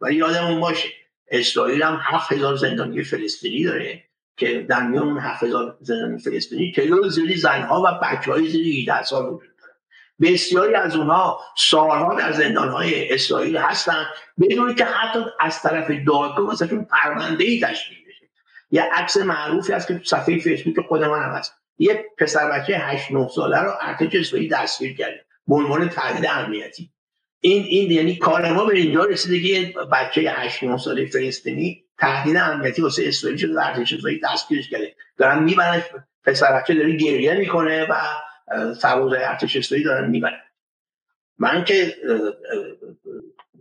[0.00, 0.88] ولی یادمون باشه
[1.32, 4.04] اسرائیل هم هفت هزار زندانی فلسطینی داره
[4.36, 8.66] که در میان اون هفت هزار زندانی فلسطینی تعداد زیادی زنها و بچه های زیر
[8.66, 9.72] 18 سال وجود داره.
[10.20, 14.06] بسیاری از اونها سالها در زندان های اسرائیل هستن
[14.40, 18.30] بدون که حتی از طرف دادگاه واسهشون پرونده ای تشکیل بشه.
[18.70, 21.54] یه عکس معروفی هست که تو صفحه فیسبوک خود من هم هست.
[21.78, 26.91] یه پسر بچه 8 9 ساله رو ارتش اسرائیل دستگیر کرده به عنوان تهدید امنیتی.
[27.44, 32.36] این این یعنی کار ما به اینجا رسیده که بچه 8 9 ساله فلسطینی تهدید
[32.36, 34.94] امنیتی واسه اسرائیل شده ارتش اسرائیل دستگیرش کرده.
[35.16, 35.82] دارن میبرنش
[36.24, 37.94] پسر بچه داره گریه می‌کنه و
[38.74, 40.40] سربازای ارتش اسرائیل دارن می‌برن.
[41.38, 41.96] من که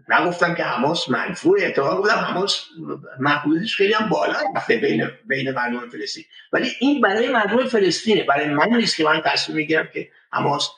[0.10, 2.66] نگفتم که حماس منفور اتفاقا گفتم حماس
[3.20, 6.24] محبوبیتش خیلی هم بالا رفته بین بین مردم فلسطین.
[6.54, 10.70] ولی این برای مردم فلسطینه برای من نیست که من تصمیم می‌گیرم که حماس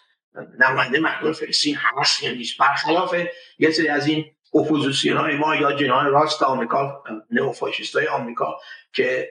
[0.60, 2.58] نماینده مردم فلسطین هست یا نیست.
[2.58, 3.15] برخلاف
[3.60, 8.60] یه سری از این اپوزیسیون های ما یا جناح راست آمریکا نئوفاشیست های آمریکا
[8.93, 9.30] که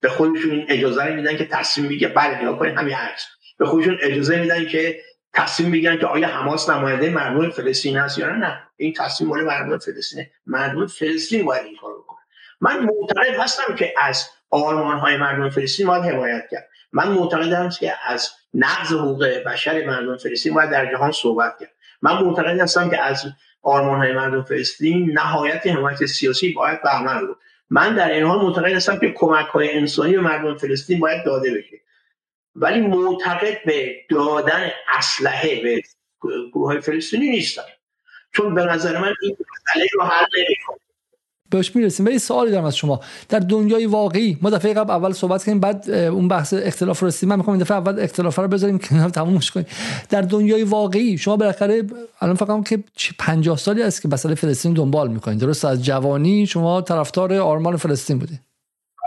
[0.00, 4.40] به خودشون اجازه میدن که تصمیم میگه بله نگاه کنید همین هست به خودشون اجازه
[4.40, 5.02] میدن که
[5.34, 8.62] تصمیم میگن که آیا حماس نماینده مردم فلسطین هست یا نه.
[8.76, 10.30] این تصمیم مال مردم فلسطینه.
[10.46, 12.18] مردم فلسطین باید این کارو بکنه
[12.60, 16.68] من معتقد هستم که از آرمان های مردم فلسطین باید حمایت کرد.
[16.92, 21.72] من معتقدم که از نقض حقوق بشر مردم فلسطین باید در جهان صحبت کرد.
[22.02, 23.24] من معتقد هستم که از
[23.62, 27.36] آرمان های مردم فلسطین نهایت حمایت سیاسی باید به عمل بود.
[27.70, 31.54] من در این حال معتقد هستم که کمک های انسانی به مردم فلسطین باید داده
[31.54, 31.80] بشه.
[32.54, 35.82] ولی معتقد به دادن اسلحه به
[36.52, 37.64] گروه های فلسطینی نیستم.
[38.32, 40.78] چون به نظر من این مسئله رو حل نمی‌کنه.
[41.52, 42.06] بهش می‌رسیم.
[42.06, 43.00] ولی سوالی دارم از شما.
[43.28, 47.28] در دنیای واقعی ما دفعه قبل اول صحبت کردیم بعد اون بحث اختلاف رو رسیدیم.
[47.28, 49.66] من می‌خوام این دفعه اول اختلاف رو بذاریم کنار تمومش کنیم.
[50.10, 51.82] در دنیای واقعی شما بالاخره
[52.20, 52.84] الان فکر که
[53.18, 55.38] 50 سالی است که مسئله فلسطین دنبال می‌کنید.
[55.38, 58.40] درست از جوانی شما طرفدار آرمان فلسطین بودید.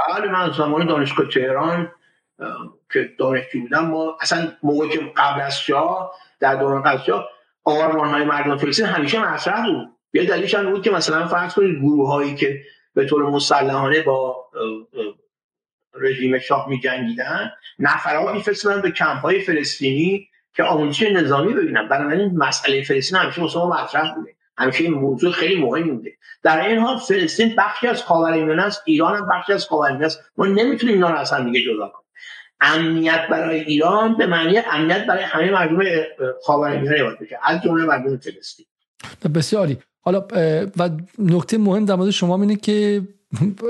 [0.10, 1.92] بله من زمان دانشگاه تهران
[2.94, 7.26] که دانشجو بودم ما اصلا موقعی که قبل از شاه در دوران قبل شاه
[7.64, 9.95] آرمان های مردم فلسطین همیشه مطرح بود.
[10.16, 14.46] یه دلیلش هم بود که مثلا فرض کنید گروه هایی که به طور مسلحانه با
[15.94, 21.88] رژیم شاه می جنگیدن نفرات میفرستن به کمپ های فلسطینی که آموزش نظامی ببینن.
[21.88, 24.36] بنابراین مسئله فلسطین همیشه مسلمان مطرح بوده.
[24.58, 26.12] همیشه این موضوع خیلی مهمی بوده.
[26.44, 30.32] در این حال فلسطین بخشی از خاورمیانه است ایران هم بخشی از خاورمیانه است.
[30.38, 32.06] ما نمی‌تونیم اینا رو از هم دیگه جدا کنیم.
[32.62, 35.80] امنیت برای ایران به معنی امنیت برای همه مردم
[36.44, 38.66] خاورمیانه باید بشه از جمله مردم فلسطین.
[39.36, 39.78] بسیاری.
[40.06, 40.24] حالا
[40.78, 40.90] و
[41.20, 43.02] نکته مهم در مورد شما اینه که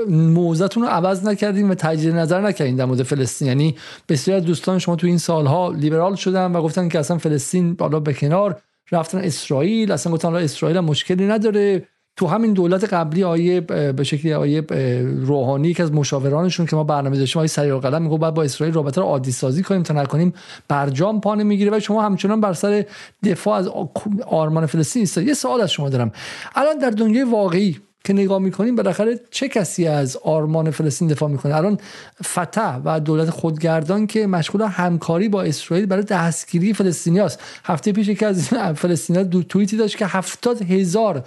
[0.08, 3.48] موضعتون رو عوض نکردیم و تجدید نظر نکردین در مورد فلسطین.
[3.48, 3.76] یعنی
[4.08, 8.00] بسیار از دوستان شما تو این سالها لیبرال شدن و گفتن که اصلا فلسطین بالا
[8.00, 11.88] به کنار رفتن اسرائیل اصلا گفتن اسرائیل مشکلی نداره.
[12.16, 14.60] تو همین دولت قبلی آیه به شکلی آیه
[15.20, 18.74] روحانی که از مشاورانشون که ما برنامه داشتیم آیه سریع قلم میگه بعد با اسرائیل
[18.74, 20.32] رابطه رو عادی سازی کنیم تا نکنیم
[20.68, 22.84] برجام پا می‌گیره و شما همچنان بر سر
[23.24, 23.68] دفاع از
[24.26, 26.12] آرمان فلسطین است یه سوال از شما دارم.
[26.54, 31.56] الان در دنیای واقعی که نگاه می‌کنیم بالاخره چه کسی از آرمان فلسطین دفاع می‌کنه؟
[31.56, 31.78] الان
[32.24, 38.08] فتح و دولت خودگردان که مشغول همکاری با اسرائیل برای دستگیری فلسطینی است هفته پیش
[38.08, 41.24] یکی از فلسطینی دو توییتی داشت که هفتاد هزار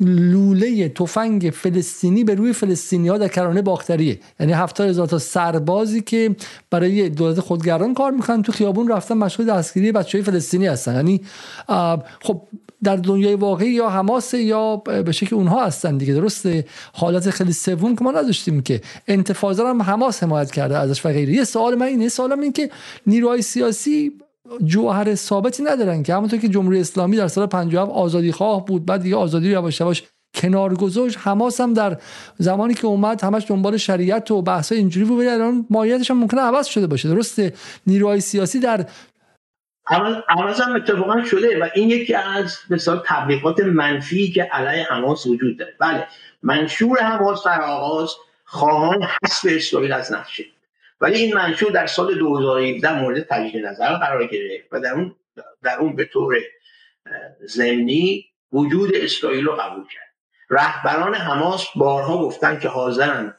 [0.00, 4.20] لوله تفنگ فلسطینی به روی فلسطینی ها در کرانه باختریه.
[4.40, 6.36] یعنی هفتاد هزار تا سربازی که
[6.70, 10.94] برای دولت خودگردان کار می‌کنن تو خیابون رفتن مشغول دستگیری بچه های فلسطینی هستن.
[10.94, 11.20] یعنی
[12.22, 12.42] خب
[12.82, 17.96] در دنیای واقعی یا حماس یا به شکل اونها هستن دیگه درسته؟ حالت خیلی سوم
[17.96, 18.80] که ما نداشتیم که.
[19.08, 21.32] انتفاضا هم حماس حمایت کرده ازش و غیره.
[21.32, 22.70] یه سوال من اینه سوالم این که
[23.06, 24.12] نیروهای سیاسی
[24.64, 29.02] جوهر ثابتی ندارن که همونطور که جمهوری اسلامی در سال 57 آزادی خواه بود بعد
[29.02, 30.02] دیگه آزادی رو یواش یواش
[30.34, 31.18] کنار گذاشت.
[31.20, 31.96] حماس هم در
[32.38, 36.66] زمانی که اومد همش دنبال شریعت و بحث اینجوری بود الان ماهیتش هم ممکنه عوض
[36.66, 37.08] شده باشه.
[37.08, 37.52] درسته
[37.86, 38.86] نیروهای سیاسی در
[40.28, 45.58] عوض هم اتفاقا شده و این یکی از مثال تبلیغات منفی که علیه حماس وجود
[45.58, 45.74] داره.
[45.80, 46.06] بله
[46.42, 48.10] منشور حماس در آغاز
[48.44, 50.44] خواهان حسب اسرائیل از نقشه.
[51.00, 55.16] ولی این منشور در سال 2017 مورد تجدید نظر قرار گرفت و در اون
[55.62, 56.36] در اون به طور
[57.46, 60.06] ضمنی وجود اسرائیل رو قبول کرد.
[60.50, 63.34] رهبران حماس بارها گفتن که حاضرن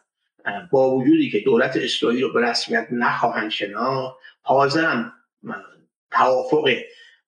[0.71, 5.13] با وجودی که دولت اسرائیل رو به رسمیت نخواهند شنا حاضرن
[6.11, 6.69] توافق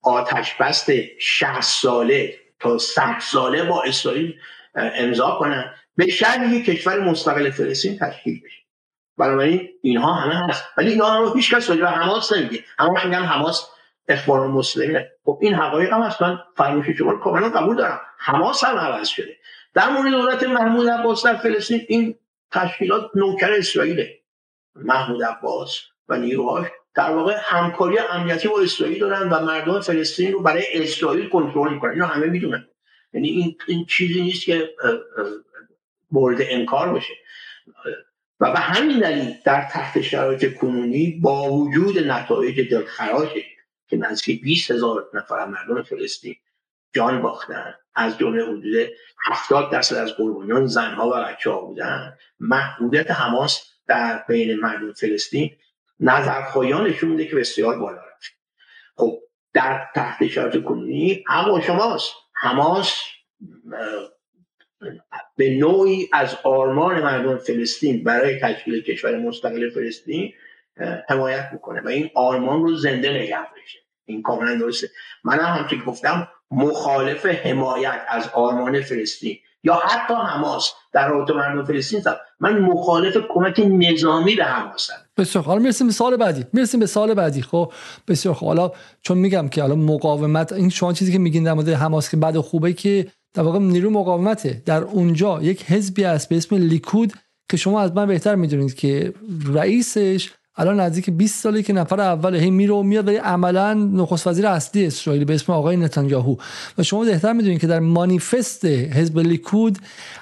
[0.02, 4.40] آتش بست 60 ساله تا 100 ساله با اسرائیل
[4.76, 5.74] امضا کنن.
[5.96, 8.59] به شرطی کشور مستقل فلسطین تشکیل بشه.
[9.20, 10.66] بنابراین اینها همه هست.
[10.78, 12.64] ولی اینا رو هیچ کس راجع حماس نمیگه.
[12.80, 13.70] اما میگن حماس
[14.08, 18.02] اخبار مسلمینه خب این حقایق هم من فرمایش شما کاملا قبول دارم.
[18.18, 19.38] حماس هم عوض شده.
[19.74, 22.16] در مورد دولت محمود عباس در فلسطین این
[22.52, 24.20] تشکیلات نوکر اسرائیله.
[24.76, 25.80] محمود عباس
[26.10, 31.30] و نیروهاش در واقع همکاری امنیتی با اسرائیل دارن و مردم فلسطین رو برای اسرائیل
[31.30, 31.92] کنترل می‌کنن.
[31.92, 32.68] اینو همه می‌دونن.
[33.14, 34.70] یعنی این, این چیزی نیست که
[36.12, 37.14] مورد انکار باشه.
[38.40, 43.46] و به همین دلیل در تحت شرایط کنونی با وجود نتایج دلخراشی
[43.88, 46.36] که نزدیک 20 هزار نفر مردم فلسطین
[46.94, 47.74] جان باختن.
[47.96, 48.90] از جمله حدود
[49.26, 52.18] 70 درصد از قربانیان زنها و بچه ها بودن.
[52.40, 55.52] محدودیت حماس در بین مردم فلسطین
[56.00, 58.34] نظرخواهیان نشون که بسیار بالا رفت.
[58.96, 59.20] خب
[59.54, 62.14] در تحت شرایط کنونی اما شماست.
[62.34, 63.02] حماس
[65.36, 70.34] به نوعی از آرمان مردم فلسطین برای تشکیل کشور مستقل فلسطین
[71.10, 74.90] حمایت می‌کنه و این آرمان رو زنده نگه بشه این کاملا درسته.
[75.24, 81.66] من هم همچنین گفتم مخالف حمایت از آرمان فلسطین یا حتی حماس در رابطه مردم
[81.66, 84.96] فلسطین هستم من مخالف کمک نظامی به حماس هستم.
[85.18, 86.46] بسیار حالا می‌رسیم به سال بعدی.
[86.54, 87.42] می‌رسیم به سال بعدی.
[87.42, 87.74] خب
[88.08, 92.12] بسیار حالا چون میگم که حالا مقاومت این شما چیزی که میگین در مورد حماس
[92.12, 94.64] که بعد خوبه که در واقع نیرو مقاومته.
[94.66, 97.14] در اونجا یک حزبی است به اسم لیکود
[97.50, 99.14] که شما از من بهتر می‌دونید که
[99.54, 104.28] رئیسش الان نزدیک 20 سالی که نفر اول هی میره و میاد ولی عملا نخست
[104.28, 106.36] وزیر اصلی اسرائیل به اسم آقای نتانیاهو.
[106.78, 109.78] و شما بهتر می‌دونید که در مانیفست حزب لیکود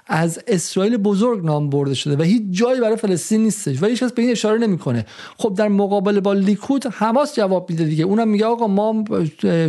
[0.07, 4.11] از اسرائیل بزرگ نام برده شده و هیچ جایی برای فلسطین نیستش و هیچ کس
[4.11, 5.05] به این اشاره نمی‌کنه.
[5.37, 8.03] خب در مقابل با لیکود حماس جواب میده دیگه.
[8.03, 9.03] اونم میگه آقا ما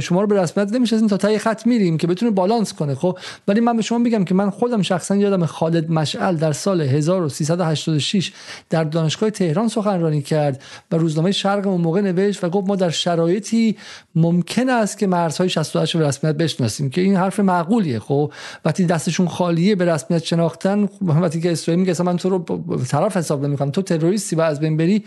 [0.00, 3.60] شما رو به رسمیت نمی‌شناسیم تا تای خط میریم که بتونه بالانس کنه خب؟ ولی
[3.60, 8.32] من به شما میگم که من خودم شخصا یادم خالد مشعل در سال 1386
[8.70, 10.57] در دانشگاه تهران سخنرانی کرد.
[10.92, 13.76] و روزنامه شرق اون موقع نوشت و گفت ما در شرایطی
[14.14, 18.32] ممکن است که مرزهای 68 رو به رسمیت بشناسیم که این حرف معقولیه خب؟
[18.64, 22.44] وقتی دستشون خالیه به رسمیت شناختن وقتی که اسرائیل میگه من تو رو
[22.90, 25.04] طرف حساب نمی‌کنم تو تروریستی و از بین بری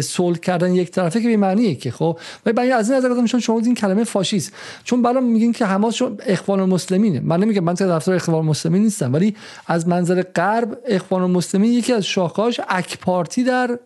[0.00, 3.74] صلح کردن یک طرفه که معنیه که خب؟ و از این نظر گفتم شما این
[3.74, 4.52] کلمه فاشیست.
[4.84, 7.20] چون بالا میگین که حماس چون اخوان المسلمینه.
[7.20, 12.06] من نمیگم من طرفدار اخوان المسلمین نیستم ولی از منظر غرب اخوان المسلمین یکی از
[12.06, 13.78] شاخه‌هاش اک پارتی در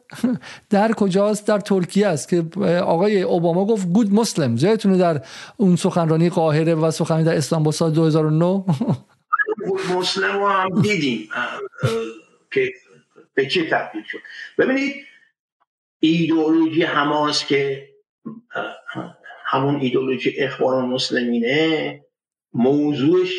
[0.88, 2.44] در کجاست در ترکیه است که
[2.80, 5.20] آقای اوباما گفت گود مسلم جایتونه در
[5.56, 8.64] اون سخنرانی قاهره و سخنرانی در استانبول سال 2009
[9.96, 11.28] مسلم رو هم دیدیم.
[12.50, 12.72] که
[13.34, 14.18] به چه تبدیل شد؟
[14.58, 14.94] ببینید
[16.00, 17.88] ایدئولوژی حماس که
[19.44, 22.04] همون ایدئولوژی اخبار مسلمینه
[22.52, 23.34] موضوعش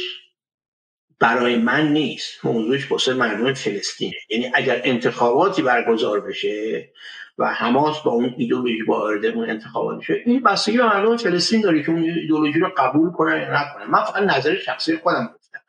[1.19, 2.45] برای من نیست.
[2.45, 4.15] موضوعش واسه مردم فلسطینه.
[4.29, 6.89] یعنی اگر انتخاباتی برگزار بشه
[7.39, 11.83] و حماس با اون ایدئولوژی وارد اون انتخابات بشه این بستگی به مردم فلسطین داره
[11.83, 15.59] که اون ایدئولوژی رو قبول کنن یا نکنن من فقط نظر شخصی خودم گفتم.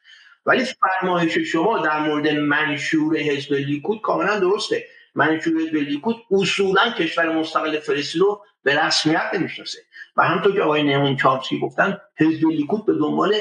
[0.47, 4.85] ولی فرمایش شما در مورد منشور حزب لیکود کاملا درسته.
[5.15, 9.79] منشور حزب لیکود اصولا کشور مستقل فلسطین رو به رسمیت نمی‌شناسه.
[10.17, 13.35] و همطور که آقای نیمون چامسکی گفتن حزب لیکود به دنبال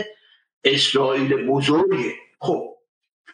[0.63, 2.13] اسرائیل بزرگه.
[2.39, 2.75] خب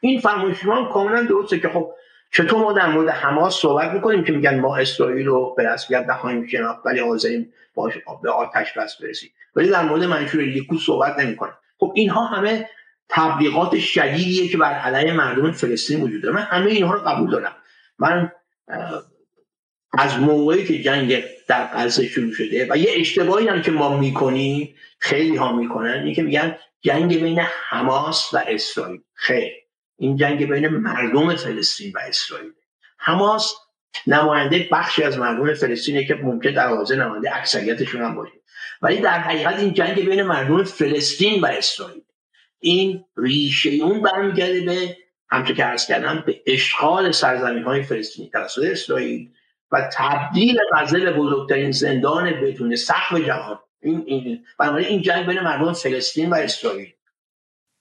[0.02, 1.92] این فرمایش شما کاملا درسته که خب
[2.38, 6.48] چطور ما در مورد حماس صحبت می‌کنیم که میگن ما اسرائیل رو به رسمیت نخواهیم
[6.48, 7.94] شناخت ولی حاضرین باش
[8.24, 9.30] به آتش بس برسیم.
[9.56, 12.70] ولی در مورد منشور لیکود صحبت نمی‌کنیم خب اینها همه
[13.10, 16.36] تبلیغات شدیدیه که بر علیه مردم فلسطین وجود داره.
[16.36, 17.56] من همه اینها رو قبول دارم.
[18.00, 18.32] من
[19.98, 24.76] از موقعی که جنگ در غزه شروع شده و یه اشتباهی هم که ما می‌کنیم
[25.00, 29.02] خیلی ها می‌کنن اینه که میگن جنگ بین حماس و اسرائیل.
[29.14, 29.65] خیر.
[29.98, 32.52] این جنگ بین مردم فلسطین و اسرائیل.
[32.98, 33.56] حماس
[34.08, 38.34] نماینده بخشی از مردم فلسطینه که ممکن در حاضر نماینده اکثریتشون هم باشه.
[38.82, 42.02] ولی در حقیقت این جنگ بین مردم فلسطین و اسرائیل
[42.60, 44.98] این ریشه اون برمیگرده به
[45.30, 49.30] همچه که ارز کردم به اشغال سرزمین های فلسطینی توسط اسرائیل
[49.72, 53.60] و تبدیل غزه به بزرگترین زندان بدون سقف جهان.
[53.82, 56.94] این این بنابراین این جنگ بین مردم فلسطین و اسرائیل.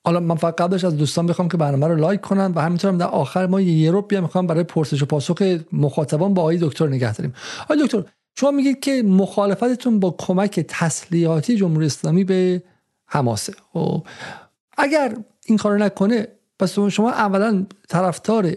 [0.04, 3.06] حالا من فقط قبلش از دوستان بخوام که برنامه رو لایک کنن و همینطور در
[3.06, 7.14] آخر ما یه رو بیا می‌خوام برای پرسش و پاسخ مخاطبان با آقای دکتر نگه
[7.14, 7.34] داریم.
[7.62, 8.04] آقای دکتر
[8.36, 12.62] شما میگید که مخالفتتون با کمک تسلیحاتی جمهوری اسلامی به
[13.06, 13.52] حماسه.
[13.52, 14.06] و خب،
[14.78, 18.52] اگر این کارو نکنه پس شما اولا طرفدار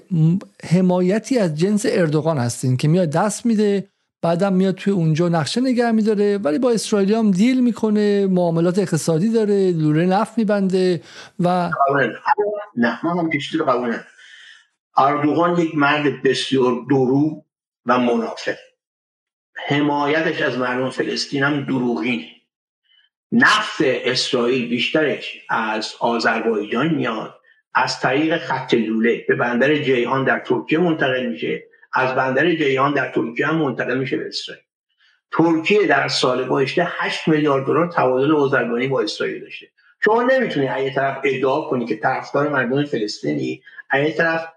[0.63, 3.87] حمایتی از جنس اردوغان هستین که میاد دست میده
[4.27, 9.29] بعدم میاد توی اونجا نقشه نگه میداره ولی با اسرائیلی هم دیل می‌کنه معاملات اقتصادی
[9.29, 11.01] داره لوله نفت میبنده
[11.39, 11.69] و
[12.75, 13.97] نه من هم پیشتر قبول.
[14.97, 17.43] اردوغان یک مرد بسیار درو
[17.85, 18.55] و منافق.
[19.67, 22.27] حمایتش از مردم فلسطین هم دروغینه
[23.31, 27.33] نفت اسرائیل بیشترش از آذربایجان میاد
[27.73, 29.25] از طریق خط لوله.
[29.27, 31.63] به بندر جیهان در ترکیه منتقل میشه.
[31.93, 34.63] از بندر جیهان در ترکیه هم منتقل میشه به اسرائیل.
[35.31, 39.67] ترکیه در سال گذشته 8 میلیارد دلار تبادل بازرگانی با اسرائیل داشته.
[40.05, 44.47] شما نمی‌تونی از طرف ادعا کنی که طرفدار مردم فلسطینی از طرف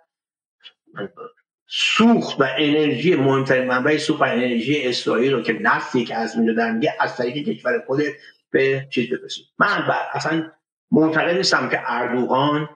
[1.66, 6.54] سوخت و انرژی مهمترین منبع سوخت و انرژی اسرائیل رو که نفتی که از میره
[6.54, 8.12] در میگه از طریق کشور خودت
[8.50, 10.52] به چیز برسید من بر اصلا
[10.90, 12.68] معتقد نیستم که اردوغان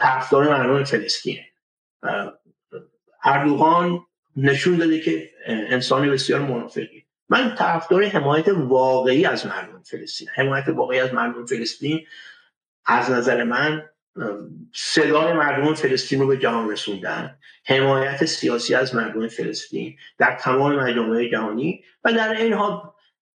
[0.00, 1.46] طرفدار مردم فلسطینه.
[3.24, 4.00] اردوغان
[4.36, 7.04] نشون داده که انسانی بسیار منافقی.
[7.28, 12.06] من طرفدار حمایت واقعی از مردم فلسطین حمایت واقعی از مردم فلسطین
[12.86, 13.88] از نظر من
[14.74, 21.28] صدای مردم فلسطین رو به جهان رسوندن حمایت سیاسی از مردم فلسطین در تمام مجامع
[21.28, 22.82] جهانی و در این حال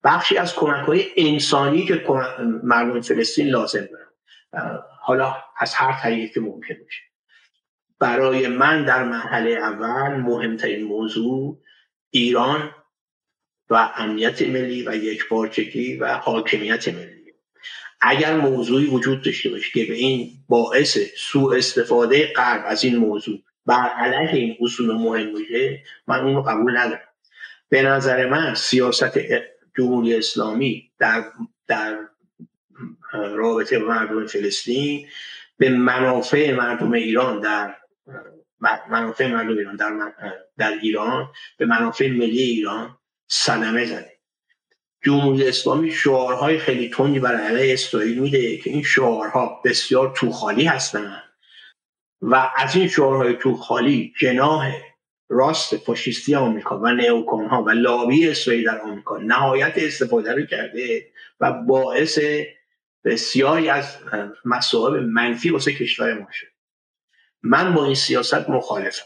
[0.04, 2.06] بخشی از کمک های انسانی که
[2.63, 4.80] مردم فلسطین لازم دارن.
[5.02, 7.02] حالا از هر طریقی که ممکن باشه.
[7.99, 11.62] برای من در مرحله اول مهمترین موضوع
[12.10, 12.71] ایران
[13.69, 17.15] و امنیت ملی و یک بارچگی و حاکمیت ملی.
[18.01, 23.39] اگر موضوعی وجود داشته باشه که به این باعث سوء استفاده غرب از این موضوع
[23.65, 27.08] بر علیه این اصول مهم میشه من اون رو قبول ندارم.
[27.69, 29.19] به نظر من سیاست
[29.77, 31.25] جمهوری اسلامی در,
[31.67, 31.97] در
[33.13, 35.08] رابطه با مردم فلسطین
[35.58, 37.75] به منافع مردم ایران در
[38.89, 40.13] منافع مردم ایران در,
[40.58, 44.15] در ایران به منافع ملی ایران صدمه زده.
[45.04, 51.24] جمهوری اسلامی شعارهای خیلی تندی برای علیه اسرائیل میده که این شعارها بسیار توخالی هستند
[52.22, 54.72] و از این شعارهای توخالی جناه
[55.30, 61.12] راست فاشیستی آمریکا و نیوکون ها و لابی اسرائیل در آمریکا نهایت استفاده رو کرده
[61.39, 62.20] و باعث
[63.04, 63.98] بسیاری از
[64.46, 66.55] مصائب منفی واسه کشور ما شد.
[67.45, 69.05] من با این سیاست مخالفم.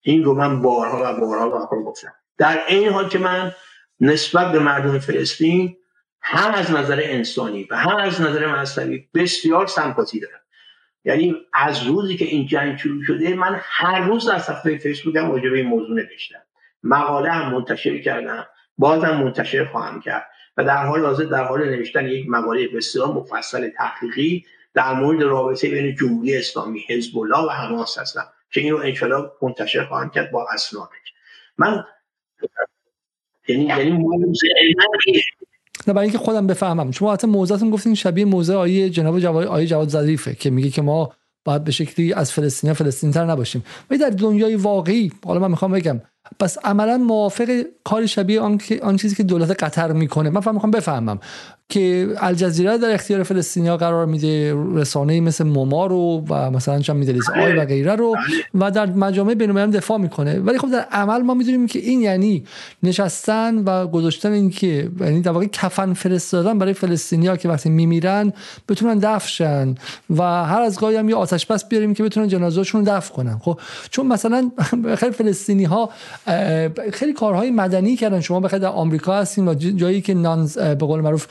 [0.00, 2.12] این رو من بارها و بارها و بارها گفتم.
[2.38, 3.52] در این حال که من
[4.00, 5.76] نسبت به مردم فلسطین
[6.22, 10.40] هم از نظر انسانی و هم از نظر مذهبی بسیار سمپاتی دارم.
[11.04, 15.50] یعنی از روزی که این جنگ شروع شده من هر روز در صفحه فیسبوکم راجع
[15.50, 16.42] به این موضوع نوشتم.
[16.82, 18.46] مقاله هم منتشر کردم
[18.78, 20.26] بازم منتشر خواهم کرد.
[20.56, 24.46] و در حال حاضر در حال نوشتن یک مقاله بسیار مفصل تحقیقی
[24.76, 29.30] در مورد رابطه بین جمهوری اسلامی حزب الله و حماس هستم که این رو انشالله
[29.42, 30.88] منتشر خواهم کرد با اسناد.
[31.58, 31.84] من
[33.48, 33.92] یعنی یعنی
[35.86, 36.90] نه برای اینکه خودم بفهمم.
[36.90, 40.82] شما حتی موضعتون گفتین شبیه موضع آیه جناب جواد آیه جواد ظریفه که میگه که
[40.82, 41.12] ما
[41.44, 43.64] باید به شکلی از فلسطین فلسطین تر نباشیم.
[43.90, 46.00] ولی در دنیای واقعی حالا من می‌خوام بگم
[46.40, 50.30] پس عملا موافق کار شبیه آن, آن چیزی که دولت قطر می‌کنه.
[50.30, 51.20] من فهم می‌خوام بفهمم.
[51.68, 57.30] که الجزیره در اختیار فلسطینیا قرار میده رسانه مثل موما رو و مثلا چند میدلیز
[57.30, 58.16] آی و غیره رو.
[58.54, 62.44] و در مجامع بین دفاع می‌کنه ولی خب در عمل ما می‌دونیم که این یعنی
[62.82, 68.32] نشستن و گذاشتن این که یعنی در واقع کفن فرستادن برای فلسطینیا که وقتی میمیرن
[68.68, 69.74] بتونن دفن شن
[70.10, 73.60] و هر از گاهی هم یه آتش بس بیاریم که بتونن جنازه‌شون دفن کنن خب
[73.90, 74.50] چون مثلا
[75.00, 75.90] خیلی فلسطینی ها
[76.92, 81.00] خیلی کارهای مدنی کردن شما بالاخره در آمریکا هستین و جایی که non به قول
[81.00, 81.26] معروف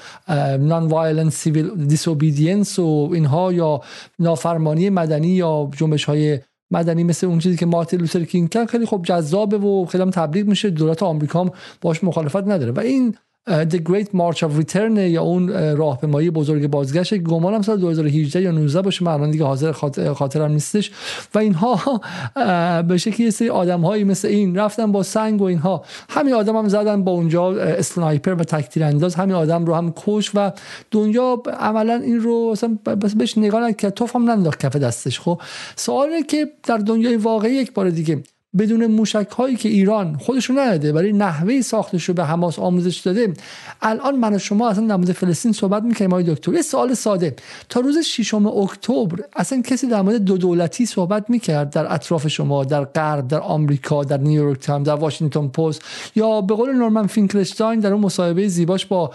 [0.60, 3.82] non-violent civil disobedience و اینها یا
[4.20, 6.40] نافرمانی مدنی یا جنبش های
[6.72, 10.10] مدنی مثل اون چیزی که مارتین لوتر کینگ کرد خیلی خب جذابه و خیلی هم
[10.10, 10.70] تبلیغ میشه.
[10.70, 11.52] دولت آمریکا هم
[11.82, 12.72] باش مخالفت نداره.
[12.72, 13.16] و این
[13.48, 18.82] The Great March of Return یا اون راهپیمایی بزرگ بازگشت گمانم سال 2018 یا 19
[18.82, 19.72] باشه من دیگه حاضر
[20.14, 20.92] خاطرم نیستش.
[21.36, 22.02] و اینها
[22.88, 25.84] به شکلی سری آدم هایی مثل این رفتن با سنگ و اینها.
[26.10, 30.32] همین آدم هم زدن با اونجا اسنایپر و تکتیر انداز همین آدم رو هم کش
[30.36, 30.52] و
[30.92, 32.78] دنیا عملا این رو اصلا
[33.16, 33.94] بهش نگاه نکرد.
[33.94, 35.42] توف هم ننداخت کف دستش خب.
[35.76, 38.24] سواله که در دنیای واقعی یک بار دیگه
[38.58, 43.34] بدون موشک هایی که ایران خودشو نداده برای نحوه ساختش رو به حماس آموزش داده.
[43.82, 46.54] الان من و شما اصلا در مورد فلسطین صحبت می‌کنیم آقای دکتر.
[46.54, 47.36] یه سوال ساده.
[47.70, 52.64] تا روز 6 اکتبر اصلا کسی در مورد دو دولتی صحبت می‌کرد؟ در اطراف شما
[52.64, 55.82] در غرب در آمریکا در نیویورک تایم در واشنگتن پست؟
[56.16, 59.12] یا به قول نورمن فینکلشتاین در اون مصاحبه زیباش با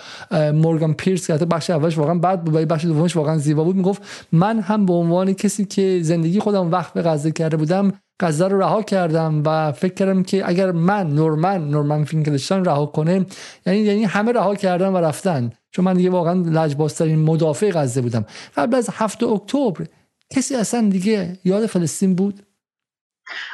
[0.54, 4.60] مورگان پیرس که بخش اولش واقعا بعد بود بخش دومش واقعا زیبا بود می‌گفت من
[4.60, 8.82] هم به عنوان کسی که زندگی خودم وقت به غزه کرده بودم غزه رو رها
[8.82, 13.26] کردم و فکر کردم که اگر من نورمن نورمن فینکلشتاین رها کنه
[13.66, 15.52] یعنی یعنی همه رها کردن و رفتن.
[15.70, 18.26] چون من دیگه واقعا لجبازترین مدافع غزه بودم.
[18.56, 19.86] قبل از هفته اکتبر
[20.30, 22.42] کسی اصلا دیگه یاد فلسطین بود؟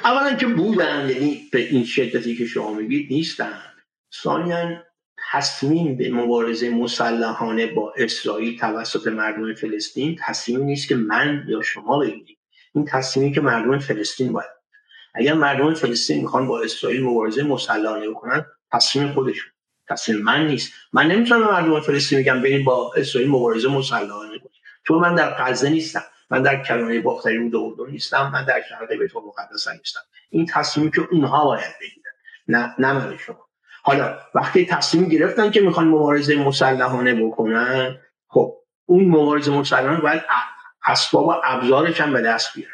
[0.05, 3.59] اولا که بودن یعنی به این شدتی که شما میگید نیستن.
[4.23, 4.83] ثانیا
[5.33, 11.99] تصمیم به مبارزه مسلحانه با اسرائیل توسط مردم فلسطین تصمیمی نیست که من یا شما
[11.99, 12.37] بگیریم.
[12.75, 14.56] این تصمیمی که مردم فلسطین باید
[15.17, 19.53] اگر مردم فلسطین می‌خوان با اسرائیل مبارزه مسلحانه بکنن تصمیم خودشون.
[19.89, 20.73] تصمیم من نیست.
[20.93, 24.51] من نمی‌تونم به مردم فلسطین بگم بریم با اسرائیل مبارزه مسلحانه کنیم
[24.87, 26.03] چون من در غزه نیستم.
[26.31, 28.31] من در کلانه باختری رود اردن نیستم.
[28.33, 30.01] من در شرق بیت المقدس نیستم.
[30.31, 32.13] این تصمیمی که اونها باید بگیرن.
[32.49, 33.47] نه نه من شما.
[33.83, 38.57] حالا وقتی تصمیم گرفتن که می‌خوان مبارزه مسلحانه بکنن خب
[38.87, 40.23] اون مبارزه مسلحانه باید
[40.85, 42.73] اسباب و ابزارش هم به دست بیارن.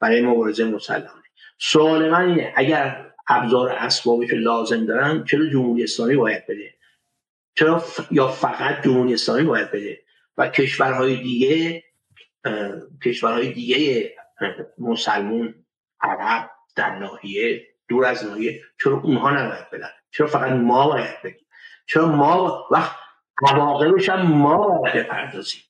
[0.00, 1.23] برای مبارزه مسلحانه.
[1.58, 6.74] سوال من اینه اگر ابزار اسبابش لازم دارن چرا جمهوری اسلامی باید بده؟
[7.54, 10.02] چرا یا فقط جمهوری اسلامی باید بده؟
[10.36, 11.84] و کشورهای دیگه
[13.04, 14.10] کشورهای دیگه
[14.78, 15.54] مسلمون
[16.00, 21.46] عرب در ناحیه دور از ناحیه چرا اونها نباید بدن؟ چرا فقط ما باید بگیم؟
[21.86, 22.96] چرا ما وقت
[23.48, 25.62] عواقبش هم ما باید بپردازیم؟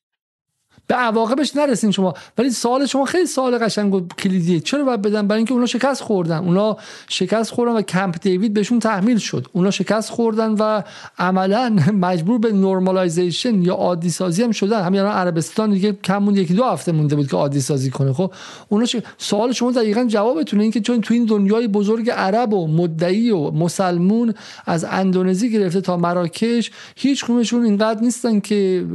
[0.87, 2.13] به عواقبش نرسیم شما.
[2.37, 4.59] ولی سوال شما خیلی سوال قشنگ و کلیدیه.
[4.59, 6.37] چرا باید بدن؟ برای اینکه اونا شکست خوردن.
[6.37, 6.77] اونا
[7.09, 9.47] شکست خوردن و کمپ دیوید بهشون تحمیل شد.
[9.51, 10.81] اونا شکست خوردن و
[11.17, 11.75] عملا
[12.07, 14.83] مجبور به نورمالایزیشن یا عادی سازی هم شدن.
[14.83, 18.13] همین الان عربستان دیگه کم یکی دو هفته مونده بود که عادی سازی کنه.
[18.13, 18.33] خب
[18.69, 18.95] اونا ش...
[19.17, 20.63] سوال شما دقیقا جوابتونه.
[20.63, 24.33] اینکه چون تو این دنیای بزرگ عرب و مدعی و مسلمون
[24.65, 28.85] از اندونزی گرفته تا مراکش هیچ کدومشون اینقدر نیستن که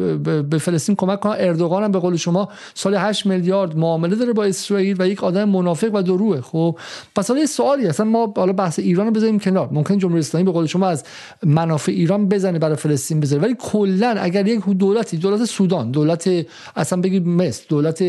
[0.50, 1.36] به فلسطین کمک کنن.
[1.38, 5.48] اردوغان هم به قول شما سال 8 میلیارد معامله داره با اسرائیل و یک آدم
[5.48, 6.78] منافق و دروه خب
[7.16, 9.68] پس حالا یه سوالی اصلا ما حالا بحث ایران رو بذاریم کنار.
[9.72, 11.04] ممکن جمهوری اسلامی به قول شما از
[11.42, 13.42] منافع ایران بزنه برای فلسطین بذاره.
[13.42, 18.02] ولی کلا اگر یک دولتی دولت سودان دولت اصلا بگید مصر دولت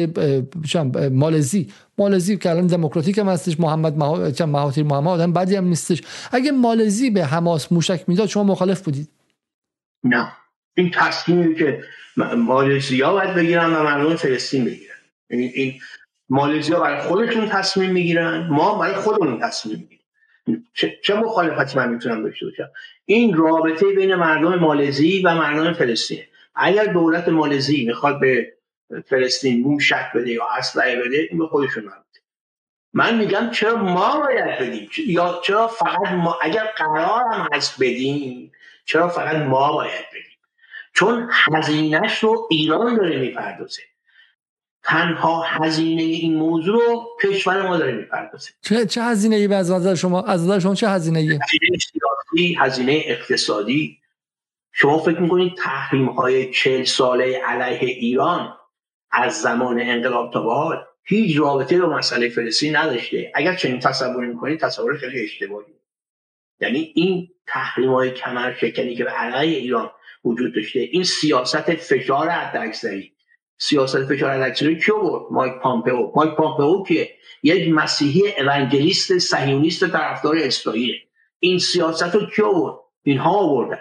[1.11, 1.69] مالزی.
[1.97, 3.97] مالزی که الان دموکراتیک هم هستش محمد
[4.43, 6.01] مهاتیر محمد آدم بدی هم نیستش.
[6.31, 9.09] اگه مالزی به حماس موشک می‌داد شما مخالف بودید.
[10.03, 10.31] نه.
[10.77, 11.81] این تصمیمی که
[12.17, 14.95] مالزیا باید بگیرن و مردم فلسطین بگیرن.
[15.29, 15.81] یعنی این
[16.29, 20.67] مالزیا برای خودشون تصمیم می‌گیرن ما برای خودمون تصمیم می‌گیریم.
[20.73, 22.69] چه, چه مخالفتی من می‌تونم داشته باشم؟
[23.05, 26.23] این رابطه بین مردم مالزی و مردم فلسطین.
[26.55, 28.53] اگر دولت مالزی می‌خواد به
[29.05, 32.19] فلسطین موشک بده یا اسلحه بده این به خودشون مربوطه.
[32.93, 38.51] من میگم چرا ما باید بدیم؟ یا چرا فقط ما اگر قرار هم هست بدیم
[38.85, 40.30] چرا فقط ما باید بدیم؟
[40.93, 43.81] چون هزینهش رو ایران داره می‌پردازه.
[44.83, 48.51] تنها هزینه این موضوع رو کشور ما داره می‌پردازه.
[48.61, 52.55] چه چه هزینه ای از نظر شما؟ از نظر شما چه هزینه ای هزینه سیاسی
[52.59, 53.97] هزینه اقتصادی.
[54.71, 58.57] شما فکر می‌کنید تحریم های چل ساله علیه ایران
[59.11, 63.31] از زمان انقلاب تا به حال هیچ رابطه با مسئله فلسطین نداشته.
[63.35, 65.73] اگر چنین تصور می‌کنید تصور خیلی اشتباهی.
[66.59, 69.91] یعنی این تحریم های کمر شکنی که به علیه ایران
[70.23, 70.79] وجود داشته.
[70.79, 73.13] این سیاست فشار حداکثری.
[73.57, 76.11] سیاست فشار حداکثری کیو بود مایک پامپئو.
[76.15, 77.09] مایک پامپئو که
[77.43, 80.95] یک مسیحی اونجلیست صهیونیست طرفدار اسرائیل.
[81.39, 83.79] این سیاست رو کیو بود اینها آوردن.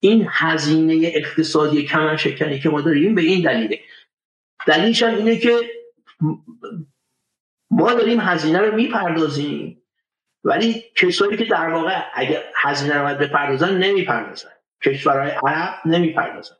[0.00, 3.80] این هزینه اقتصادی کمر شکنی که ما داریم به این دلیله.
[4.66, 5.56] دلیلش اینه که
[7.70, 9.82] ما داریم هزینه رو می‌پردازیم.
[10.44, 14.57] ولی کسایی که در واقع اگر هزینه رو بپردازن نمی‌پردازن.
[14.84, 16.54] کشورهای عرب نمی‌پردازن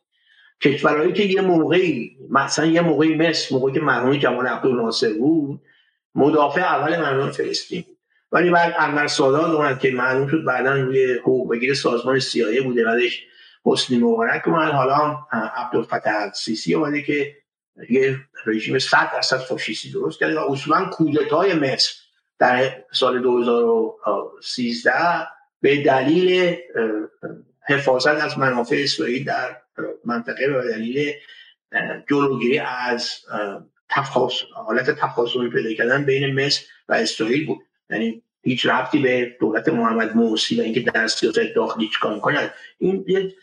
[0.62, 5.60] کشورهایی که یه موقعی مثلا یه موقعی مثل موقعی که مرحوم جمال عبدالناصر بود
[6.14, 7.98] مدافع اول مردم فلسطین بود.
[8.32, 12.84] ولی بعد انور سادات اومد که معلوم شد بعدا روی حقوق بگیر سازمان سیایه بوده
[12.84, 13.24] بعدش
[13.64, 14.72] حسنی مبارک اومد.
[14.72, 17.36] حالا عبدالفتح سیسی اومده که
[17.90, 18.16] یه
[18.46, 21.94] رژیم 100 درصد فاشیستی درست کرده و اصولا کودتای مصر
[22.38, 24.92] در سال 2013
[25.60, 26.56] به دلیل
[27.68, 29.56] حفاظت از منافع اسرائیل در
[30.04, 31.12] منطقه به دلیل
[32.10, 33.10] جلوگیری از
[33.88, 37.58] تفاصل حالت تفاصلی پیدا کردن بین مصر و اسرائیل بود.
[37.90, 42.50] یعنی هیچ ربطی به دولت محمد مرسی و اینکه در سیاست داخلی چیکار می‌کنن.
[42.78, 43.34] این یه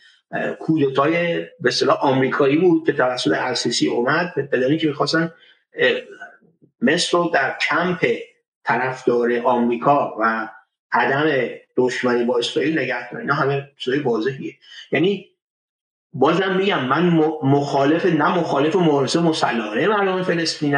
[0.60, 5.32] کودتای به اصطلاح آمریکایی بود که توسط ارسیسی اومد به دلیلی که می‌خواستن
[6.80, 8.06] مصر رو در کمپ
[8.64, 10.48] طرفدار آمریکا و
[10.92, 14.54] عدم دشمنی با اسرائیل نگه دارن اینا همه چیزای واضحیه.
[14.92, 15.26] یعنی
[16.12, 17.08] بازم میگم من
[17.42, 20.74] مخالف نه مخالف مبارزه مسلحانه مردم فلسطین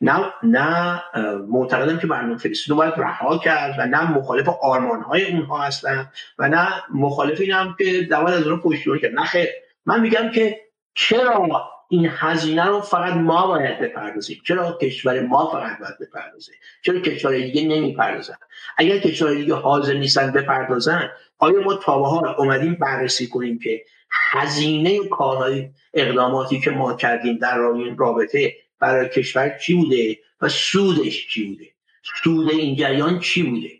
[0.00, 1.02] نه نه
[1.48, 6.12] معتقدم که مردم فلسطین رو باید رها کرد و نه مخالف آرمان های اونها هستم
[6.38, 9.14] و نه مخالف اینم که دوال از اون پشتیبانی کرد.
[9.14, 9.48] نه خیر.
[9.86, 10.60] من میگم که
[10.94, 11.48] چرا
[11.88, 14.40] این هزینه رو فقط ما باید بپردازیم.
[14.44, 18.34] چرا کشور ما فقط باید بپردازه؟ چرا کشور دیگه نمی‌پردازن
[18.76, 25.08] اگر کشور دیگه حاضر نیستن بپردازن آیا ما تا حال اومدیم بررسی کنیم که هزینه
[25.08, 27.58] کارهای اقداماتی که ما کردیم در
[27.96, 31.66] رابطه برای کشور چی بوده و سودش چی بوده؟
[32.22, 33.70] سود این جریان چی بوده؟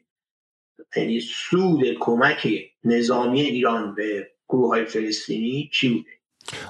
[0.96, 2.48] یعنی سود کمک
[2.84, 6.10] نظامی ایران به گروه های فلسطینی چی بوده؟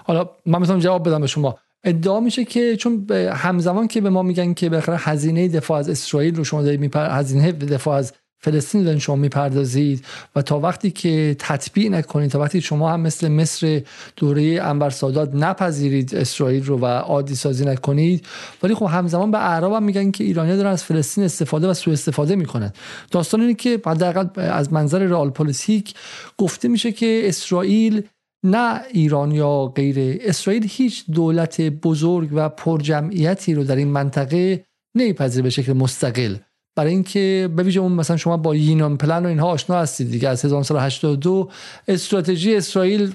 [0.05, 1.59] حالا من می‌تونم جواب بدم به شما.
[1.85, 6.37] ادعا میشه که چون همزمان که به ما میگن که بالاخره هزینه دفاع از اسرائیل
[6.37, 10.05] رو شما دارید میپر هزینه دفاع از فلسطین دارین شما می‌پردازید
[10.37, 13.83] و تا وقتی که تطبیع نکنید تا وقتی شما هم مثل مصر
[14.17, 18.27] دوره انور سادات نپذیرید اسرائیل رو و عادی سازی نکنید
[18.63, 21.93] ولی خب همزمان به اعراب هم میگن که ایرانی دارن از فلسطین استفاده و سوء
[21.93, 22.73] استفاده می‌کنن.
[23.11, 25.95] داستان اینه که حداقل از منظر رئال پلیتیک
[26.39, 28.03] گفته میشه که اسرائیل
[28.47, 35.43] نه ایران یا غیره اسرائیل هیچ دولت بزرگ و پرجمعیتی رو در این منطقه نمیپذیره
[35.43, 36.37] به شکل مستقل.
[36.77, 40.29] برای اینکه به اون مثلا شما با یینان پلن و اینها آشنا هستید دیگه.
[40.29, 41.51] از 1982
[41.89, 43.13] استراتژی اسرائیل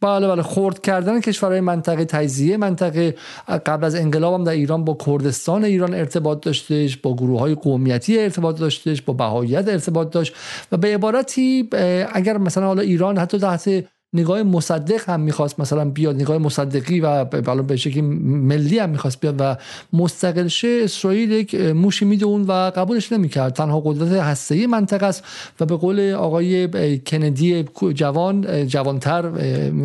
[0.00, 3.14] بله بله خورد کردن کشورهای منطقه تجزیه منطقه.
[3.66, 8.18] قبل از انقلاب هم در ایران با کردستان ایران ارتباط داشتش با گروه های قومیتی
[8.18, 10.34] ارتباط داشتش با بهاییت ارتباط داشت.
[10.72, 11.68] و به عبارتی
[12.12, 17.24] اگر مثلا حالا ایران حتی تحت نگاه مصدق هم می‌خواست مثلا بیاد نگاه مصدقی و
[17.62, 19.56] به شکلی ملی هم می‌خواست بیاد و
[19.92, 23.52] مستقل شه اسرائیل یک موشی میده و قبولش نمی‌کرد.
[23.52, 25.24] تنها قدرت هسته منطقه است
[25.60, 29.22] و به قول آقای کندی جوان جوانتر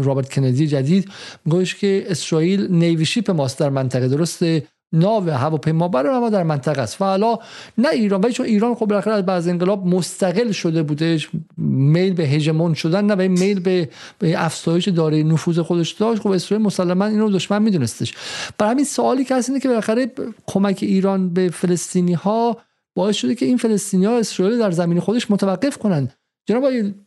[0.04, 1.10] رابرت کندی جدید
[1.46, 4.08] میگوش که اسرائیل نیویشیپ ماست در منطقه.
[4.08, 4.64] درسته؟
[4.94, 7.02] ناو هواپیما برای ما در منطقه است.
[7.02, 7.40] و حالا
[7.78, 12.24] نه ایران ولی چون ایران خب بالاخره از بعد انقلاب مستقل شده بودش میل به
[12.24, 16.22] هژمون شدن نه میل به, به افزایش داره نفوذ خودش داشت.
[16.22, 18.14] خب اسرائیل مسلما این رو دشمن میدونستش.
[18.58, 20.12] برای همین سوالی که هست اینه که بالاخره
[20.48, 22.58] کمک ایران به فلسطینی ها
[22.96, 26.14] باعث شده که این فلسطینی ها اسرائیل در زمین خودش متوقف کنند
[26.46, 26.64] جناب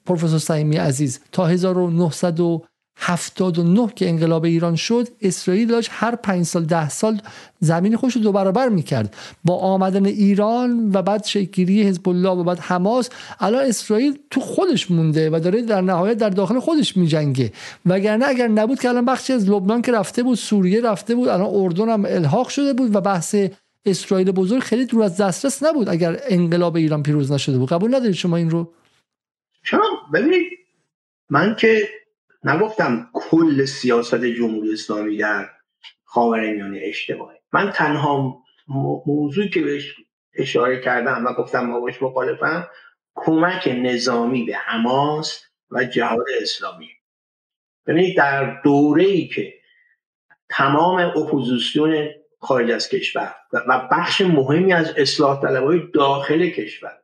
[0.06, 2.40] پروفسور سعیمی عزیز تا 1900
[2.96, 7.20] 79 که انقلاب ایران شد اسرائیل داشت هر پنج سال ده سال
[7.60, 9.16] زمین خودش رو دو برابر می‌کرد.
[9.44, 14.90] با آمدن ایران و بعد شکلی حزب الله و بعد حماس الان اسرائیل تو خودش
[14.90, 17.52] مونده و داره در نهایت در داخل خودش میجنگه.
[17.86, 21.50] وگرنه اگر نبود که الان بخشی از لبنان که رفته بود سوریه رفته بود الان
[21.54, 23.36] اردن هم الحاق شده بود و بحث
[23.86, 27.68] اسرائیل بزرگ خیلی دور از دسترس نبود اگر انقلاب ایران پیروز نشده بود.
[27.68, 28.72] قبول ندارید شما این رو؟
[29.62, 29.82] شما
[30.14, 30.46] ببینید
[31.30, 31.88] من که
[32.44, 35.50] نگفتم کل سیاست جمهوری اسلامی در
[36.04, 37.40] خاورمیانه اشتباهه.
[37.52, 38.42] من تنها
[39.06, 39.94] موضوعی که بهش
[40.34, 42.68] اشاره کردم و گفتم ما باش مخالفم
[43.14, 46.88] کمک نظامی به حماس و جهاد اسلامی.
[47.86, 49.54] ببینید در دوره ای که
[50.48, 56.98] تمام اپوزیسیون خارج از کشور و بخش مهمی از اصلاح طلبهای داخل کشور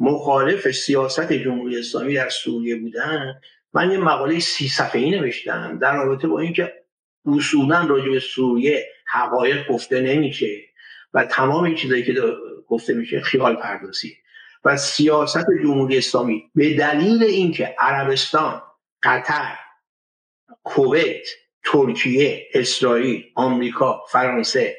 [0.00, 3.40] مخالف سیاست جمهوری اسلامی در سوریه بودن
[3.74, 6.72] من یه مقاله سی صفحه ای نوشتم در رابطه با اینکه
[7.26, 10.60] اصولا راجع به سوریه حقایق گفته نمیشه
[11.14, 12.14] و تمام این چیزایی که
[12.68, 14.16] گفته میشه خیال پردازی.
[14.64, 18.62] و سیاست جمهوری اسلامی به دلیل اینکه عربستان
[19.02, 19.56] قطر
[20.64, 21.26] کویت
[21.64, 24.76] ترکیه اسرائیل آمریکا فرانسه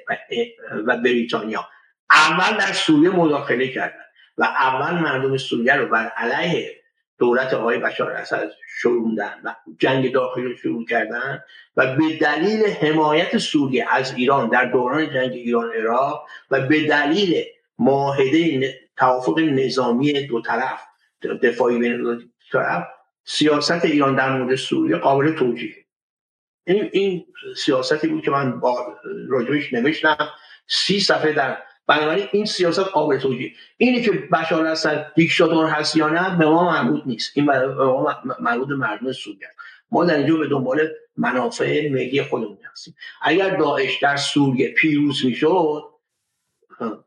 [0.88, 1.68] و, بریتانیا
[2.10, 4.06] اول در سوریه مداخله کردن
[4.38, 6.79] و اول مردم سوریه رو بر علیه
[7.20, 11.44] دولت آقای بشار اسد شروندن و جنگ داخلی رو شروع کردن
[11.78, 17.44] و به دلیل حمایت سوریه از ایران در دوران جنگ ایران عراق و به دلیل
[17.80, 20.82] معاهده توافق نظامی دو طرف
[21.44, 22.88] دفاعی بین دو طرف
[23.24, 25.76] سیاست ایران در مورد سوریه قابل توجیه.
[26.68, 27.26] این این
[27.58, 28.96] سیاستی بود که من با
[29.30, 30.30] راجبش نوشتم.
[30.68, 31.58] سی صفحه در
[31.90, 36.72] بنابراین این سیاست قابل توجیه اینی که بشار اسد دیکتاتور هست یا نه به ما
[36.72, 37.32] مربوط نیست.
[37.36, 39.48] این به ما مربوط مردم سوریه.
[39.92, 40.88] ما در اینجا به دنبال
[41.18, 42.96] منافع ملی خودمون هستیم.
[43.22, 45.84] اگر داعش در سوریه پیروز می‌شد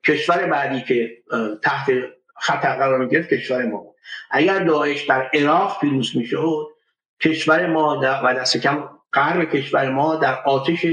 [0.04, 1.18] کشور بعدی که
[1.62, 1.90] تحت
[2.36, 3.96] خطر قرار می‌گرفت کشور ما بود.
[4.30, 6.66] اگر داعش در عراق پیروز می‌شد
[7.20, 10.86] کشور ما و دست کم غرب کشور ما در آتش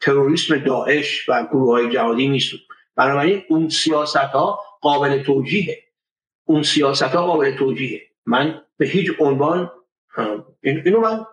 [0.00, 2.60] تروریسم داعش و گروه های جهادی میسود
[2.96, 5.78] بنابراین اون سیاست ها قابل توجیهه.
[6.44, 8.00] اون سیاست ها قابل توجیهه.
[8.26, 9.70] من به هیچ عنوان
[10.62, 11.26] اینو من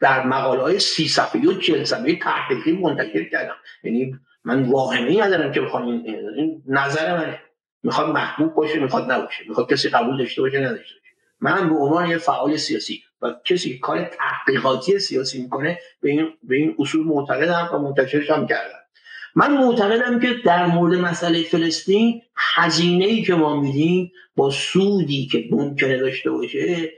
[0.00, 3.56] در مقاله های سی صفحه و چل صفحه تحقیقی منتشر کردم.
[3.84, 7.40] یعنی من واهمه ای ندارم که بخوام این نظر منه.
[7.82, 9.44] می‌خواد محبوب باشه می‌خواد نباشه.
[9.48, 11.12] می‌خواد کسی قبول داشته باشه نداشته باشه.
[11.40, 16.28] من به عنوان یه فعال سیاسی و کسی که کار تحقیقاتی سیاسی می‌کنه به این,
[16.42, 18.78] به این اصول معتقدم و منتشرش هم کردم.
[19.36, 25.44] من معتقدم که در مورد مسئله فلسطین هزینه ای که ما میدیم با سودی که
[25.50, 26.92] ممکنه داشته باشه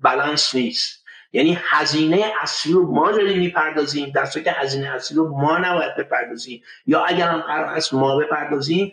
[0.00, 1.04] بالانس نیست.
[1.32, 6.62] یعنی هزینه اصلی رو ما داریم می‌پردازیم در که هزینه اصلی رو ما نباید بپردازیم.
[6.86, 8.92] یا اگر هم قرار است ما بپردازیم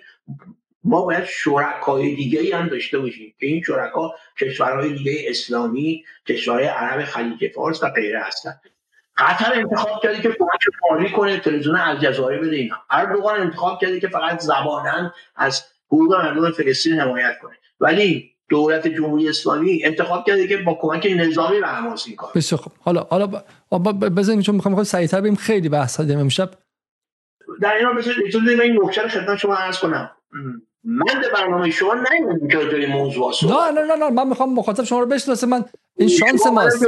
[0.84, 6.66] ما باید شرکای دیگه ای هم داشته باشیم که این شرکا کشورهای دیگه اسلامی کشورهای
[6.66, 8.62] عرب خلیج فارس و غیره هستند
[9.18, 10.60] قطر انتخاب کرده که فقط
[10.92, 12.76] مالی کنه تلویزیون الجزایر بده اینا.
[12.90, 17.54] اردوغان انتخاب کرده که فقط زبانن از حقوق مردم فلسطین حمایت کنه.
[17.80, 22.32] ولی دولت جمهوری اسلامی انتخاب کرده که با کمک نظامی به حماس این کار.
[22.36, 23.28] بسیار خب حالا حالا
[23.94, 26.50] بزنید چون می‌خوام سریعتر بریم خیلی بحث داریم امشب.
[27.62, 30.12] در این حال بذارید این نکته رو خدمت شما عرض کنم.
[30.84, 35.00] من به برنامه شما نمی‌دونم که موضوع نه نه نه نه من می‌خوام مخاطب شما
[35.00, 35.66] رو بشناسه من
[35.98, 36.86] این شانس ماست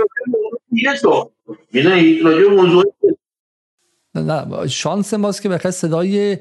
[4.15, 6.37] نه نه شانس ماست که بخاطر صدای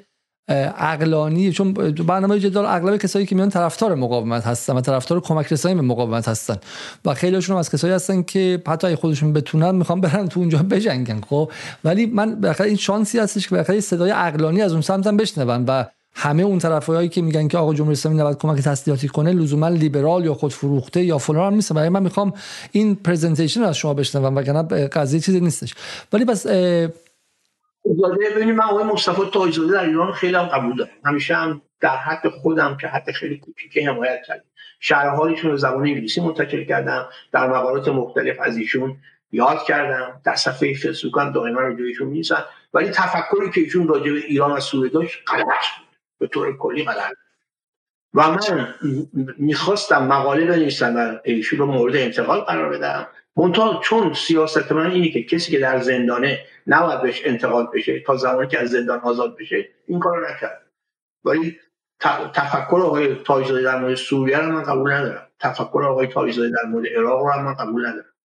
[0.78, 5.74] عقلانی چون برنامه جدال اغلب کسایی که میان طرفدار مقاومت هستن و طرفدار کمک رسانی
[5.74, 6.56] به مقاومت هستن.
[7.04, 11.50] و خیلیشون از کسایی هستن که حتی خودشون بتونن می‌خوام برن تو اونجا بجنگن خب؟
[11.84, 15.84] ولی من بخاطر این شانسی هستش که بخاطر صدای عقلانی از اون سمتم بشنون و
[16.18, 20.24] همه اون طرفایی که میگن که آقا جمهوری اسلامی نباید کمک تسلیحاتی کنه لزوما لیبرال
[20.24, 22.32] یا خود فروخته یا فلان هم نیست برای من می‌خوام
[22.72, 25.74] این پرزنتیشن از شما بشنوم وگرنه قضیه چیزی نیستش.
[26.12, 30.90] ولی بس ببینید من آقای مصطفی تاجزاده در ایران خیلی هم قبول دارم.
[31.04, 34.44] همیشه هم در حد خودم که حد خیلی کوچیکی حمایت کردم.
[34.80, 37.06] شرحالشون رو زبان انگلیسی منتشر کردم.
[37.32, 38.96] در مقالات مختلف از ایشون
[39.32, 40.20] یاد کردم.
[40.24, 42.24] در صفحه فیسبوک هم دائما راجع ایشون
[42.74, 45.85] ولی تفکری که ایشون راجع به ایران و سوریه داشت غلط
[46.18, 47.12] به طور کلی غلط
[48.14, 48.74] و من
[49.38, 53.06] می‌خواستم مقاله بنویسم و ایشون رو مورد انتقال قرار بدم.
[53.36, 58.16] منتها چون سیاست من اینه که کسی که در زندانه نباید بهش انتقاد بشه تا
[58.16, 60.66] زمانی که از زندان آزاد بشه این کارو نکرد.
[61.24, 61.60] ولی
[62.34, 65.26] تفکر آقای تاجزاده در مورد سوریه رو من قبول ندارم.
[65.40, 68.15] تفکر آقای تاجزاده در مورد عراق رو من قبول ندارم.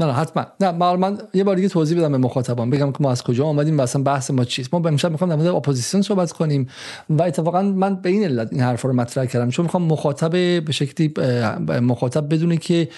[0.00, 0.46] نه نه حتما.
[0.60, 2.70] نه من یه بار دیگه توضیح بدم به مخاطبان.
[2.70, 4.74] بگم که ما از کجا آمدیم و اصلا بحث ما چیست.
[4.74, 6.68] ما امشب می‌خوام در مورد اپوزیسیون صحبت کنیم
[7.10, 9.50] و اتفاقا من به این علت این حرفا رو مطرح کردم.
[9.50, 10.30] چون می‌خوام مخاطب
[10.64, 11.14] به شکلی
[11.68, 12.88] مخاطب بدونه که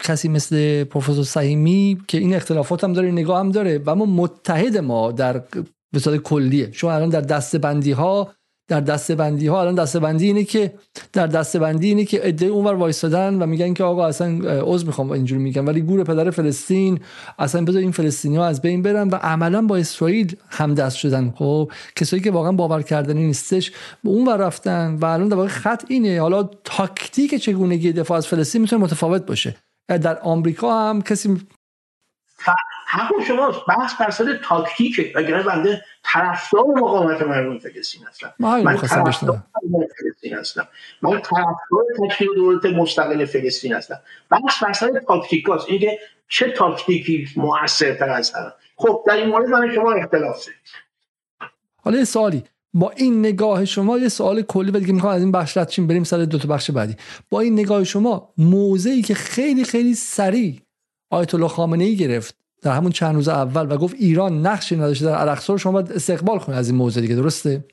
[0.00, 4.78] کسی مثل پروفسور سهیمی که این اختلافات هم داره نگاه هم داره و ما متحد
[4.78, 5.42] ما در
[5.92, 6.70] به صورت کلیه.
[6.70, 8.32] چون الان در دسته بندی ها
[8.68, 10.74] در دسته بندی ها الان دسته بندی اینه که
[11.12, 15.10] در دسته بندی اینه که عده اونور وایسادن و میگن که آقا اصلا عذر می‌خوام
[15.10, 17.00] اینجوری میگن ولی گور پدر فلسطین
[17.38, 21.32] اصلا بذار این فلسطینی ها از بین برن و عملا با اسرائیل همدست شدن.
[21.36, 23.72] خب کسایی که واقعا باور کردنی نیستش.
[24.04, 26.20] به اون رفتن و الان در واقع خط اینه.
[26.20, 29.56] حالا تاکتیک چگونگی دفاع از فلسطین می‌تونه متفاوت باشه.
[29.88, 31.40] در آمریکا هم کسی
[32.90, 39.42] حق شماست بحث بر سر تاکتیکه وگرنه بنده طرفدار مقاومت مردم فلسطین هستم من طرفدار
[39.98, 40.68] فلسطین هستم
[41.02, 48.10] من طرفدار تشکیل دولت مستقل فلسطین هستم بحث بر سر تاکتیکاست اینکه چه تاکتیکی مؤثرتر
[48.10, 48.32] از
[48.76, 50.48] خب در این مورد من شما اختلاف
[51.82, 52.44] حالا یه سوالی.
[52.74, 56.04] با این نگاه شما یه سوال کلی و دیگه می‌خوام از این بخش رد بریم
[56.04, 56.96] سر دو تا بخش بعدی.
[57.30, 60.60] با این نگاه شما موضعی که خیلی خیلی سریع
[61.10, 65.04] آیت الله خامنه ای گرفت در همون چند روز اول و گفت ایران نقشی نداشته
[65.04, 67.64] در الاقصا رو شما باید استقبال کنید از این موضوع دیگه درسته؟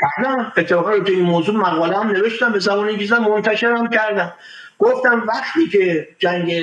[0.00, 4.32] کردم اتفاقا رو این موضوع مقاله هم نوشتم به زبان انگلیسی منتشرم کردم.
[4.78, 6.62] گفتم وقتی که جنگ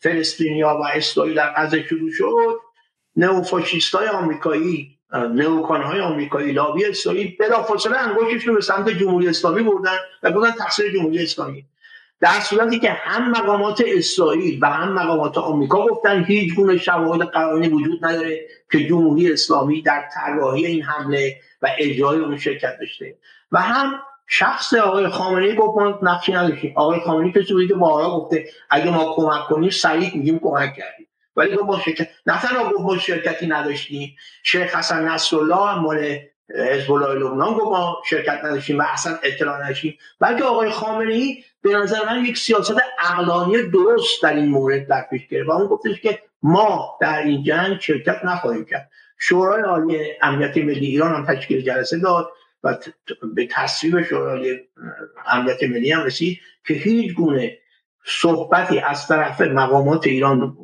[0.00, 2.60] فلسطینیا و اسرائیل در غزه شروع شد
[3.16, 9.96] نئوفاشیست های آمریکایی نئوکان های آمریکایی لابی اسرائیل بلافاصله انگشتشون به سمت جمهوری اسلامی بردن
[10.22, 11.64] و گفتن تقصیر جمهوری اسلامی.
[12.20, 17.68] در صورتی که هم مقامات اسرائیل و هم مقامات آمریکا گفتن هیچ گونه شواهد قرآنی
[17.68, 23.16] وجود نداره که جمهوری اسلامی در طراحی این حمله و اجرای اون شرکت داشته.
[23.52, 26.72] و هم شخص آقای خامنه‌ای گفت ما نقشی نداشتیم.
[26.76, 31.06] آقای خامنه‌ای که که بارا گفته اگه ما کمک کنیم سریع میگیم کمک کردیم.
[31.36, 36.18] ولی گفت ما شرکت نه تنها گفت ما شرکتی نداشتیم شیخ حسن نصرالله مال
[36.54, 41.44] حزب الله لبنان گفت ما شرکت نداشتیم و اصلا اطلاع نداشتیم بلکه آقای خامنه ای
[41.66, 45.66] به نظر من یک سیاست اقلانی درست در این مورد در پیش گرفت و اون
[45.66, 48.90] گفتش که ما در این جنگ شرکت نخواهیم کرد.
[49.18, 52.76] شورای عالی امنیت ملی ایران هم تشکیل جلسه داد و
[53.34, 54.58] به تصویب شورای
[55.26, 57.58] امنیت ملی هم رسید که هیچ گونه
[58.04, 60.56] صحبتی از طرف مقامات ایران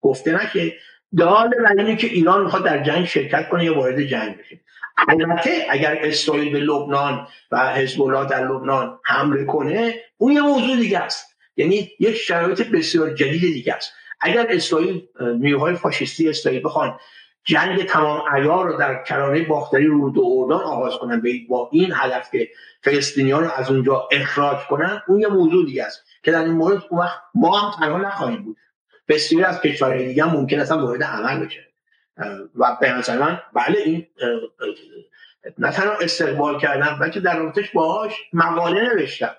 [0.00, 0.72] گفته نشه
[1.16, 4.60] دال بر اینه که ایران می‌خواد در جنگ شرکت کنه یا وارد جنگ بشه.
[5.08, 10.76] البته اگر اسرائیل به لبنان و حزب الله در لبنان حمله کنه اون یه موضوع
[10.76, 11.36] دیگه است.
[11.56, 13.92] یعنی یک شرایط بسیار جدید دیگه است.
[14.20, 16.98] اگر اسرائیل نیروهای فاشیستی اسرائیل بخوان
[17.44, 22.30] جنگ تمام عیار رو در کرانه باختری رود و اردن آغاز کنن با این هدف
[22.30, 22.48] که
[22.82, 26.82] فلسطینیان رو از اونجا اخراج کنن اون یه موضوع دیگه است که در این مورد
[26.90, 28.56] اون وقت ما هم تنها نخواهیم بود.
[29.08, 31.65] بسیاری از کشورهای دیگه ممکن است وارد عمل بشه.
[32.54, 34.06] و به نظر بله این
[35.58, 39.34] نه تنها استقبال کردم بلکه در رابطش باهاش مقاله نوشتم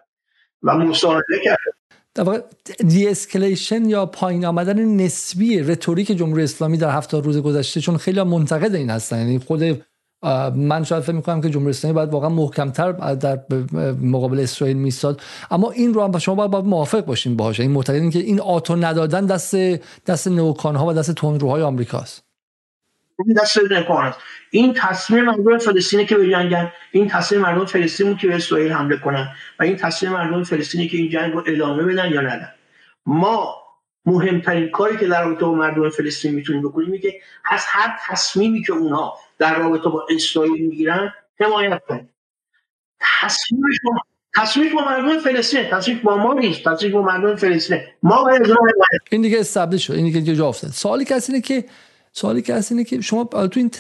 [0.64, 1.72] و مصاحبه کردم
[2.14, 2.42] در واقع
[2.88, 8.76] de-escalation یا پایین آمدن نسبی رتوریک جمهوری اسلامی در هفته روز گذشته چون خیلی منتقد
[8.76, 9.18] این هستن.
[9.18, 9.64] یعنی خود
[10.56, 13.40] من شاید فکر می‌کنم که جمهوری اسلامی باید واقعا محکمتر در
[14.02, 15.22] مقابل اسرائیل میستاد
[15.52, 17.60] اما این رو هم شما باید, باید موافق باشین باهاش.
[17.60, 19.56] این معتقدین که این آتو ندادن دست
[20.06, 22.27] دست نوکان ها و دست تندروهای آمریکاست.
[23.26, 23.60] این دست
[24.52, 29.28] این تصمیم مردم فلسطینی که به این تصمیم مردم فلسطینی که به اسرائیل حمله کنن
[29.60, 32.54] و این تصمیم مردم فلسطینی که این جنگ رو ادامه بدن یا ندن.
[33.06, 33.56] ما
[34.06, 37.14] مهمترین کاری که در رابطه با مردم فلسطین می‌تونیم بکنیم اینه که
[37.52, 42.10] از هر تصمیمی که اونها در رابطه با اسرائیل می‌گیرن حمایت کنیم.
[43.22, 43.92] تصمیمش با
[44.38, 48.42] تصمیمش با مردم فلسطین تصمیمش با ما نیست تصمیمش با مردم فلسطین ما باید
[49.12, 50.72] این دیگه استبلیش شد این دیگه جا افتاد.
[50.72, 51.66] سوالی که اینه که
[52.18, 53.72] سوالی که هست اینه که شما تو این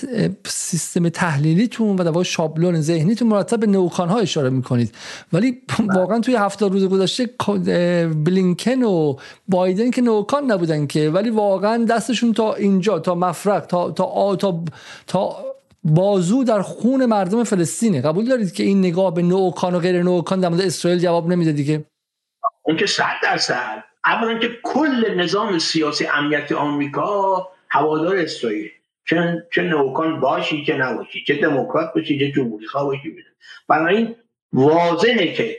[0.45, 4.95] سیستم تحلیلیتون و در شابلون ذهنیتون مرتب به نوکان ها اشاره می‌کنید.
[5.33, 7.29] ولی واقعا توی هفته روز گذشته
[8.25, 9.15] بلینکن و
[9.47, 14.63] بایدن که نوکان نبودن که ولی واقعا دستشون تا اینجا تا مفرق تا تا تا,
[15.07, 15.35] تا
[15.83, 18.01] بازو در خون مردم فلسطینه.
[18.01, 21.51] قبول دارید که این نگاه به نوکان و غیر نوکان در مورد اسرائیل جواب نمیده
[21.51, 21.85] دیگه؟
[22.65, 23.83] اون که صد درصد.
[24.05, 28.71] اولا که کل نظام سیاسی امنیتی آمریکا هوادار اسرائیل.
[29.05, 31.23] چه چه نوکان باشی چه نباشی.
[31.27, 33.15] چه دموکرات باشی چه جمهوری خواه باشی.
[33.69, 34.15] این
[34.53, 35.57] واضحه که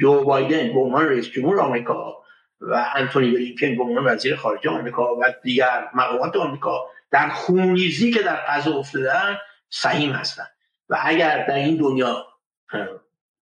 [0.00, 2.22] جو بایدن به عنوان رئیس جمهور آمریکا
[2.60, 8.22] و انتونی بلینکن به عنوان وزیر خارجه آمریکا و دیگر مقامات آمریکا در خونریزی که
[8.22, 9.38] در غزه افتادن
[9.70, 10.50] سهیم هستند
[10.88, 12.26] و اگر در این دنیا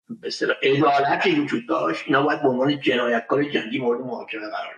[0.08, 4.74] به اصطلاح عدالتی وجود داشت اینا باید به عنوان جنایتکار جنگی مورد محاکمه قرار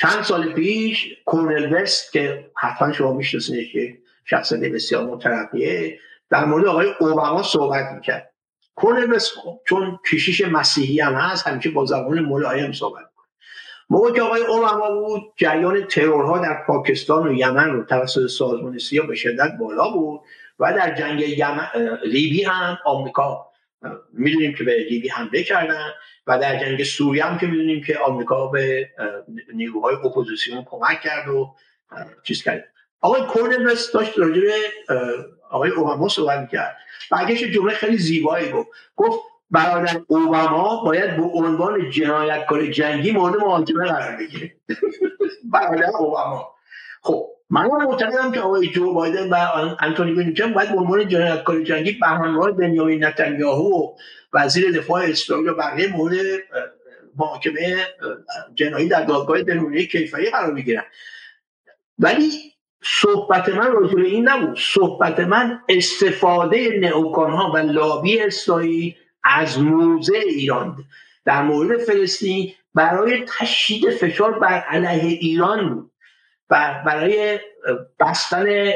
[0.00, 5.98] چند سال پیش کورنل وست که حتما شما میشناسینش که شخصیت بسیار مترقیه
[6.30, 8.34] در مورد آقای اوباما صحبت می‌کرد.
[8.74, 9.32] کورنل وست
[9.68, 13.08] چون کشیش مسیحی هم هست همیشه با زبان ملایم صحبت
[13.90, 19.02] موقع که آقای اوباما بود جریان ترورها در پاکستان و یمن رو توسط سازمان سیا
[19.02, 20.20] به شدت بالا بود
[20.58, 21.24] و در جنگ
[22.04, 23.46] لیبی هم آمریکا
[24.12, 25.90] می‌دونیم که به لیبی حمله کردن.
[26.28, 28.90] و در جنگ سوریه هم که می‌دونیم که آمریکا به
[29.54, 31.54] نیروهای اپوزیسیون کمک کرد و
[32.22, 32.64] چیز کرد.
[33.00, 34.52] آقای کورنل وست داشت راجع به
[35.50, 36.76] آقای اوباما صحبت می‌کرد.
[37.10, 38.68] برگشت جمله خیلی زیبایی گفت.
[38.96, 39.18] گفت
[39.50, 44.54] برادر اوباما باید به عنوان جنایتکار جنگی مورد محاکمه قرار بگیره.
[45.52, 46.54] برادر اوباما.
[47.02, 49.36] خب من معتقدم که آقای جو بایدن و
[49.80, 53.88] انتونی بلینکن باید به عنوان جنایتکار جنگی به همراه بنیامین و
[54.32, 56.16] وزیر دفاع اسرائیل و بقیه مورد
[57.16, 57.86] محاکمه
[58.54, 60.84] جنایی در دادگاه بین‌المللی کیفری قرار می‌گیرن
[61.98, 62.30] ولی
[62.84, 64.58] صحبت من راجع این نبود.
[64.60, 68.94] صحبت من استفاده نئوکان ها و لابی اسرائیل
[69.24, 70.76] از موزه ایران
[71.24, 75.90] در مورد فلسطین برای تشدید فشار بر علیه ایران بود.
[76.48, 77.38] برای
[78.00, 78.72] بستن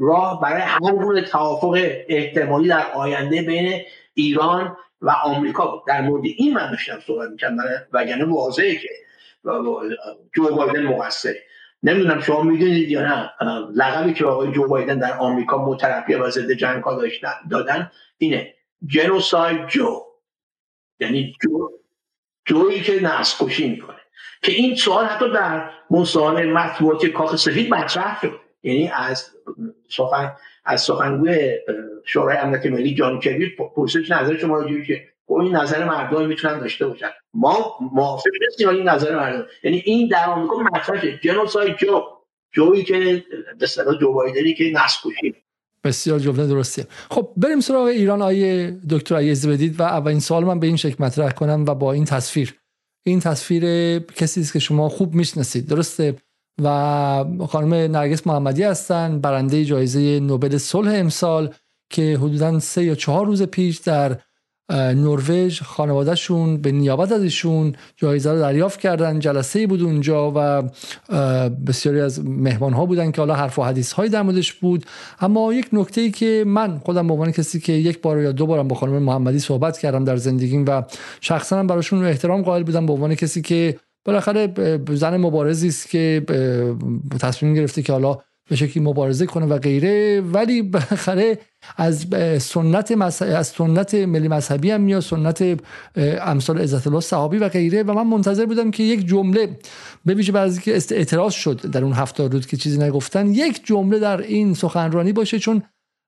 [0.00, 1.78] راه برای هر گونه توافق
[2.08, 3.82] احتمالی در آینده بین
[4.14, 5.82] ایران و آمریکا بود.
[5.86, 7.56] در مورد این من داشتم صحبت می‌کردم
[7.92, 8.88] وگرنه واضحه که
[10.34, 11.42] جو بایدن مقصره
[11.82, 13.30] نمی‌دونم شما می‌دونید یا نه
[13.74, 17.02] لقبی که آقای جو بایدن در آمریکا مترقی و ضد جنگ ها
[17.50, 18.54] دادن اینه.
[18.86, 20.00] جنوساید جو.
[21.00, 21.68] یعنی جو
[22.44, 23.91] جویی که نسل می‌کنه.
[24.42, 28.40] که این سوال حتی در مسائل مطبوعاتی کاخ سفید مطرح شد.
[28.62, 29.30] یعنی از
[29.88, 30.32] سخن
[30.64, 31.58] از سخنگوی
[32.04, 36.58] شورای امنیت ملی جان کری پرسش نظر شما راجع که خب این نظر مردم می‌تونن
[36.58, 37.10] داشته باشن.
[37.34, 39.46] ما موافق نیستیم این نظر مردم.
[39.62, 42.00] یعنی این در آمریکا مطرحه جنوساید جو.
[42.52, 43.24] جویی که
[43.58, 43.66] به
[44.00, 45.08] جو بایدنی که نسل
[45.84, 46.86] بسیار جمله درسته.
[47.10, 51.04] خب بریم سراغ ایران آیه دکتر عیزی بدید و اولین سوال من به این شکل
[51.04, 52.61] مطرح کنم و با این تصویر.
[53.06, 56.16] این تصویر کسی است که شما خوب می‌شناسید درسته؟
[56.62, 61.54] و خانم نرگس محمدی هستن برنده جایزه نوبل صلح امسال
[61.90, 64.18] که حدودا سه یا چهار روز پیش در
[64.72, 69.18] نروژ خانوادهشون به نیابت از ایشون جایزه رو دریافت کردن.
[69.18, 70.62] جلسه بود اونجا و
[71.66, 74.86] بسیاری از مهمان ها بودن که حالا حرف و حدیث های در موردش بود.
[75.20, 78.46] اما یک نکته ای که من خودم به عنوان کسی که یک بار یا دو
[78.46, 80.82] بارم با خانم محمدی صحبت کردم در زندگیم و
[81.20, 84.54] شخصا هم براشون احترام قائل بودم به عنوان کسی که بالاخره
[84.90, 86.22] زن مبارزی است که
[87.20, 88.18] تصمیم گرفته که حالا
[88.52, 90.20] به شکلی مبارزه کنه و غیره.
[90.20, 91.38] ولی بالاخره
[91.76, 92.06] از
[92.38, 95.60] سنت از سنت ملی مذهبی هم میاد سنت
[96.20, 97.82] امثال عزت الله صحابی و غیره.
[97.82, 99.58] و من منتظر بودم که یک جمله
[100.04, 103.98] به ویژه بعضی که اعتراض شد در اون هفته روز که چیزی نگفتن یک جمله
[103.98, 105.38] در این سخنرانی باشه.
[105.38, 105.62] چون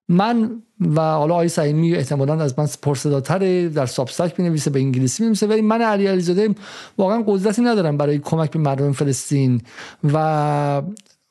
[0.09, 5.47] من و حالا آقای سعیمی احتمالا از من پرصداتر در سابستک نویسه به انگلیسی نویسه
[5.47, 6.55] ولی من علی علیزاده
[6.99, 9.61] واقعا قدرتی ندارم برای کمک به مردم فلسطین.
[10.13, 10.83] و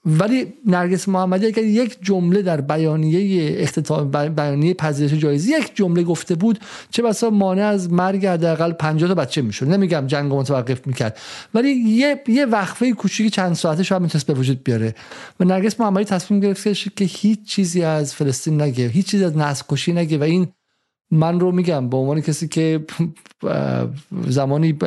[0.06, 6.36] ولی نرگس محمدی اگر یک جمله در بیانیه اختتام بیانیه پذیرش جایزه یک جمله گفته
[6.36, 9.70] بود چه بسا مانع از مرگ حداقل 50 تا بچه می‌شد.
[9.70, 11.18] نمیگم جنگ متوقف می‌کرد.
[11.54, 14.96] ولی یه یه وقفه کوچیکی چند ساعته شاید می‌تونست به وجود بیاره.
[15.40, 19.64] و نرگس محمدی تصمیم گرفت که هیچ چیزی از فلسطین نگه هیچ چیزی از نسل
[19.70, 20.18] کشی نگه.
[20.18, 20.48] و این
[21.12, 22.86] من رو میگم به عنوان کسی که
[24.28, 24.78] زمانی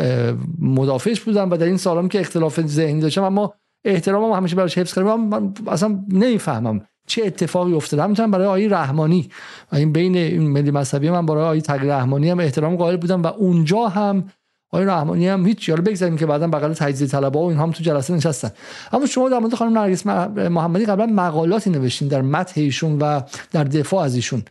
[0.59, 3.55] مدافعش بودم و در این سالام که اختلاف ذهنی داشتم اما
[3.87, 8.03] احترامم همیشه براش حفظ کردم من اصلا نمی‌فهمم چه اتفاقی افتاده.
[8.03, 9.31] همینطور برای آقای رحمانی.
[9.73, 13.23] و این بین این ملی مذهبی من برای آقای تقی رحمانی هم احترام قائل بودم
[13.23, 14.25] و اونجا هم
[14.71, 17.83] آقای رحمانی هم هیچ یارو بگذاریم که بعدا بغل تجزیه طلبا و این هم تو
[17.83, 18.51] جلسه نشستن.
[18.93, 23.21] اما شما در مورد خانم نرگس محمدی قبلا مقالاتی نوشتین در متن ایشون و
[23.53, 24.43] در دفاع از ایشون.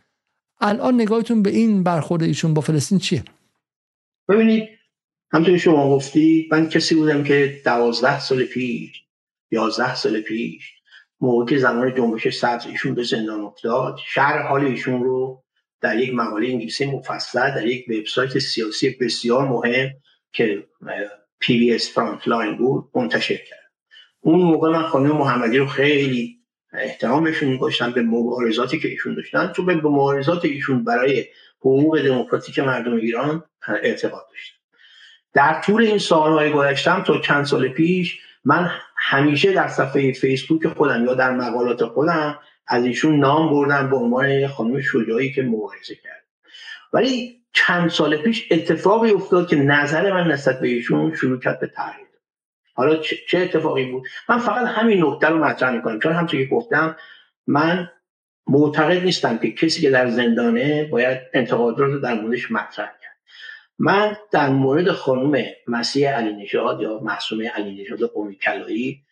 [0.60, 3.24] الان نگاهتون به این برخورد ایشون با فلسطین چیه؟
[4.28, 4.68] ببینید
[5.32, 9.05] همونطور شما گفتی من کسی بودم که دوازده سال پیش
[9.50, 10.72] یازده سال پیش
[11.20, 15.44] موقع که زمان جنبش سبز ایشون به زندان افتاد شهر حال ایشون رو
[15.80, 19.90] در یک مقاله انگلیسی مفصل در یک وبسایت سیاسی بسیار مهم
[20.32, 20.66] که
[21.38, 23.70] پی وی اس فرانت بود منتشر کرد.
[24.20, 26.36] اون موقع من خانم محمدی رو خیلی
[26.72, 29.46] احترامشون میگوشتم به مبارزاتی که ایشون داشتن.
[29.46, 31.24] تو به مبارزات ایشون برای
[31.60, 33.44] حقوق دموکراتیک مردم ایران
[33.82, 34.56] اعتقاد داشتم.
[35.32, 38.70] در طول این سالهای گذشتم تا چند سال پیش من
[39.08, 44.46] همیشه در صفحه فیسبوک خودم یا در مقالات خودم از ایشون نام بردم به عنوان
[44.46, 46.24] خانم شجاعی که مبارزه کرد.
[46.92, 51.66] ولی چند سال پیش اتفاقی افتاد که نظر من نسبت به ایشون شروع کرد به
[51.66, 52.06] تغییر
[52.74, 52.96] حالا
[53.28, 56.96] چه اتفاقی بود؟ من فقط همین نکته رو مطرح می‌کنم چون همونطور که گفتم
[57.46, 57.90] من
[58.46, 62.92] معتقد نیستم که کسی که در زندانه باید انتقادات رو در موردش مطرح
[63.78, 69.02] من در مورد خانم مسیح علی نژاد یا معصومه علی نژاد قومی کلایی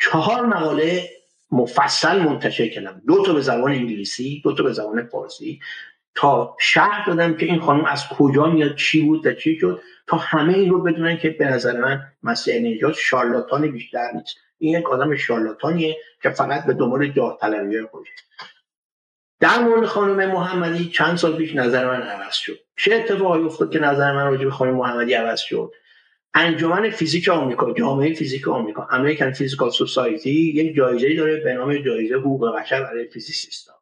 [0.00, 1.10] چهار مقاله
[1.52, 3.02] مفصل منتشر کردم.
[3.06, 5.60] دو تا به زبان انگلیسی دو تا به زبان فارسی.
[6.14, 10.16] تا شهر دادم که این خانم از کجا میاد چی بود و چی شد تا
[10.16, 14.36] همه این رو بدونن که به نظر من مسیح نژاد شارلاتان بیشتر نیست.
[14.58, 18.12] این یک آدم شارلاتانیه که فقط به دنبال جاه طلبی خودشه.
[19.40, 22.58] در مورد خانم محمدی چند سال پیش نظر من عوض شد.
[22.76, 25.72] چه اتفاقی افتاد که نظر من راجع به خانم محمدی عوض شد؟
[26.34, 32.14] انجمن فیزیک آمریکا جامعه فیزیک آمریکا امریکن فیزیکال سوسایتی یک جایزه داره به نام جایزه
[32.14, 33.72] حقوق بشر برای فیزیسیستا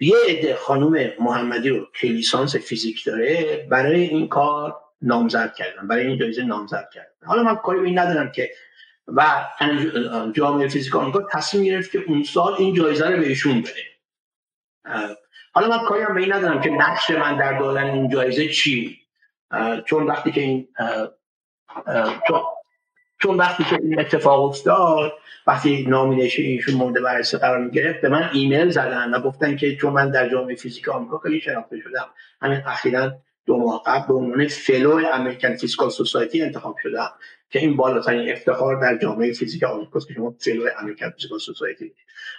[0.00, 6.06] یه عده خانم محمدی رو که لیسانس فیزیک داره برای این کار نامزد کردن برای
[6.06, 7.26] این جایزه نامزد کردن.
[7.26, 8.50] حالا من کاری به این ندارم که
[9.08, 9.46] و
[10.32, 13.87] جامعه فیزیک آمریکا تصمیم گرفت که اون سال این جایزه رو بهشون بده.
[15.52, 18.98] حالا من کاری به این ندارم که نقش من در دادن این جایزه چی
[19.86, 20.68] چون وقتی که این
[23.22, 25.12] چون وقتی که این اتفاق افتاد
[25.46, 29.76] وقتی nomination ایشون مورد بررسی قرار می گرفت به من ایمیل زدن و گفتن که
[29.76, 32.06] چون من در جامعه فیزیک آمریکا خیلی شناخته شدم.
[32.42, 33.12] همین اخیرا
[33.48, 37.10] دو ماه قبل به عنوان fellow American Physical Society انتخاب شدم
[37.50, 41.92] که این بالاترین افتخار در جامعه فیزیک آمریکا که شما fellow American Physical Society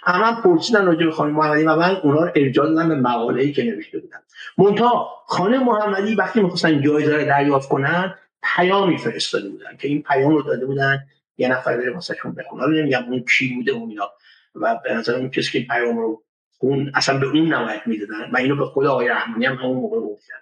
[0.06, 3.52] اما پرسیدن راجع به خانم محمدی و من اونا رو ارجاع دادم به مقاله ای
[3.52, 4.22] که نوشته بودم
[4.58, 8.14] منتها خانم محمدی وقتی می‌خواستن جایزه رو دریافت کنن
[8.56, 11.04] پیامی فرستاده بودن که این پیام رو داده بودن
[11.38, 14.10] یه نفر بره واسهشون بخونه حالا نمیگم اون کی بوده اون اینا.
[14.54, 16.22] و به نظر اون کسی که پیام رو
[16.58, 20.00] اون اصلا به اون نوایت می‌دادن و اینو به خود آقای رحمانی هم همون موقع
[20.00, 20.34] گفتن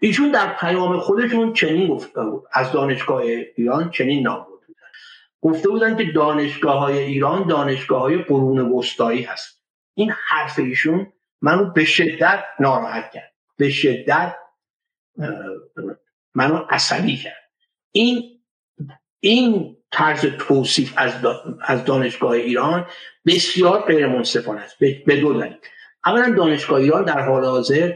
[0.00, 2.44] ایشون در پیام خودشون چنین گفته بود.
[2.52, 3.22] از دانشگاه
[3.56, 4.66] ایران چنین نام بودن
[5.40, 9.62] گفته بودن که دانشگاه های ایران دانشگاه های قرون وسطایی هست.
[9.94, 11.12] این حرف ایشون
[11.42, 13.32] منو به شدت ناراحت کرد.
[13.56, 14.36] به شدت
[16.34, 17.50] منو عصبی کرد.
[17.92, 18.22] این
[19.20, 21.12] این طرز توصیف از,
[21.60, 22.86] از دانشگاه ایران
[23.26, 25.56] بسیار غیر منصفانه است به دو دلیل.
[26.06, 27.92] اولا دانشگاه ایران در حال حاضر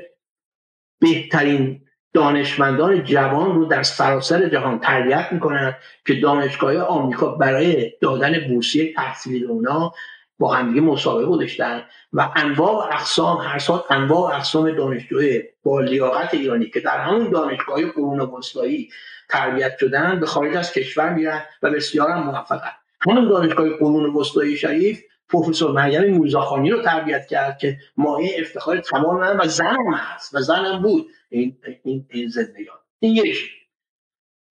[1.00, 1.80] بهترین
[2.14, 5.76] دانشمندان جوان رو در سراسر جهان تربیت می‌کنن
[6.06, 9.92] که دانشگاه آمریکا برای دادن بورسیه تحصیلی اونا
[10.38, 11.82] با همدیگه مسابقه گذاشتن
[12.12, 16.98] و انواع و اقسام هر سال انواع و اقسام دانشجوی با لیاقت ایرانی که در
[16.98, 18.88] همون دانشگاه قرون وسطایی
[19.28, 22.72] تربیت شدن به خارج از کشور میرن و بسیار هم موفقن.
[23.00, 29.20] همون دانشگاه قرون وسطایی شریف پروفسور مریم موزاخانی رو تربیت کرد که مایه افتخار تمام
[29.20, 31.06] من و زنم هست و زنم بود.
[31.28, 32.78] این این, این زندگان.
[33.00, 33.50] این یک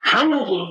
[0.01, 0.67] همون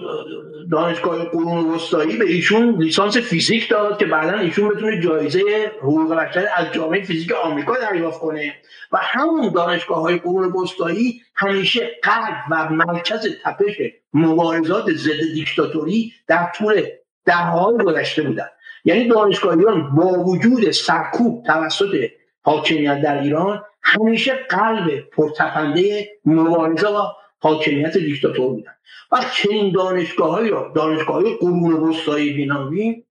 [0.70, 6.48] دانشگاه قرون وسطایی به ایشون لیسانس فیزیک داد که بعدا ایشون بتونه جایزه حقوق بشر
[6.56, 8.54] از جامعه فیزیک آمریکا دریافت کنه.
[8.92, 13.76] و همون دانشگاه های قرون وسطایی همیشه قلب و مرکز تپش
[14.14, 16.82] مبارزات ضد دیکتاتوری در طول
[17.24, 18.48] دههای گذشته بودن.
[18.88, 22.10] یعنی دانشگاه ایران با وجود سرکوب توسط
[22.42, 27.02] حاکمیت در ایران همیشه قلب پرتپنده مبارزه و
[27.38, 28.74] حاکمیت دیکتاتور بودن.
[29.12, 33.04] و چنین دانشگاه های دانشگاه قرون وسطایی بینامیم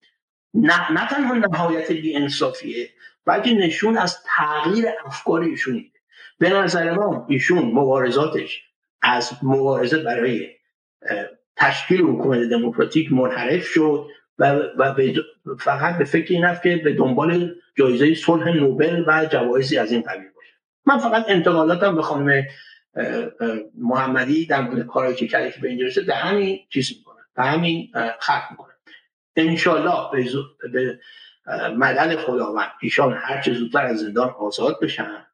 [0.54, 2.90] نه, نه تنها نهایت بی انصافیه
[3.26, 5.92] بلکه نشون از تغییر افکار ایشونی.
[6.40, 8.64] به نظر ما ایشون مبارزاتش
[9.02, 10.50] از مبارزه برای
[11.56, 14.08] تشکیل حکومت دموکراتیک منحرف شد.
[14.40, 14.96] و, و
[15.60, 20.30] فقط به فکر این که به دنبال جایزه صلح نوبل و جوایزی از این قبیل
[20.36, 20.54] باشه.
[20.86, 22.44] من فقط انتقالاتم به خانم
[23.78, 27.44] محمدی در مورد کارهایی که کرده که به اینجا رسید در همین چیز می‌کنه به
[27.44, 28.74] همین خط می‌کنه.
[29.36, 31.00] انشالله به, به
[31.78, 35.28] مدد خداوند ایشان هر چه زودتر از زندان آزاد بشن.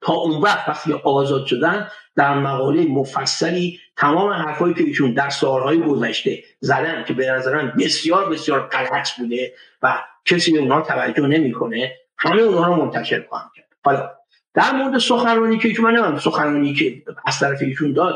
[0.00, 5.78] تا اون وقت وقتی آزاد شدن در مقاله مفصلی تمام حرفایی که ایشون در سالهای
[5.78, 11.92] گذشته زدن که به نظرم بسیار بسیار غلط بوده و کسی به اونها توجه نمی‌کنه
[12.18, 13.66] همه اونها رو منتشر خواهم کرد.
[13.84, 14.10] حالا
[14.54, 18.14] در مورد سخنرانی که ایشون من سخنرانی که از طرف ایشون داد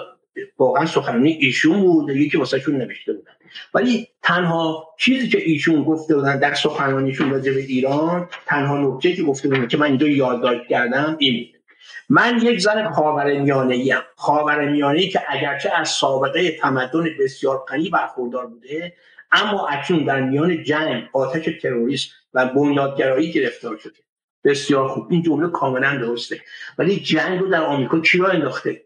[0.58, 3.32] واقعا سخنرانی ایشون بود یکی واسهشون نوشته بودن.
[3.74, 9.22] ولی تنها چیزی که ایشون گفته بودن در سخنرانیشون راجع به ایران تنها نکته که
[9.22, 11.55] گفته بودن که من اینجا یادداشت کردم این بود.
[12.08, 18.92] من یک زن خاورمیانه ایم خاورمیانه که اگرچه از سابقه تمدن بسیار غنی برخوردار بوده
[19.32, 23.98] اما اکنون در میان جنگ آتش تروریست و بنیادگرایی گرفتار شده.
[24.44, 25.06] بسیار خوب.
[25.10, 26.40] این جمله کاملا درسته.
[26.78, 28.82] ولی جنگ رو در آمریکا کی را انداخته؟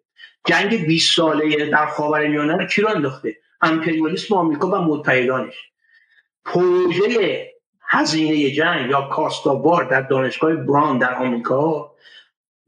[0.47, 5.55] جنگ 20 ساله در خاورمیانه رو کی را انداخته؟ امپریالیسم آمریکا و متحدانش.
[6.45, 7.47] پروژه
[7.89, 11.90] هزینه جنگ یا کاستاوار در دانشگاه بران در آمریکا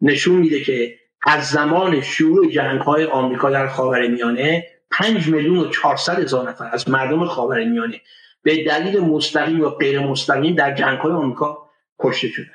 [0.03, 6.19] نشون میده که از زمان شروع جنگ های آمریکا در خاورمیانه 5 میلیون و 400
[6.19, 8.01] هزار نفر از مردم خاورمیانه
[8.43, 12.47] به دلیل مستقیم و غیر مستقیم در جنگ های آمریکا کشته شدن.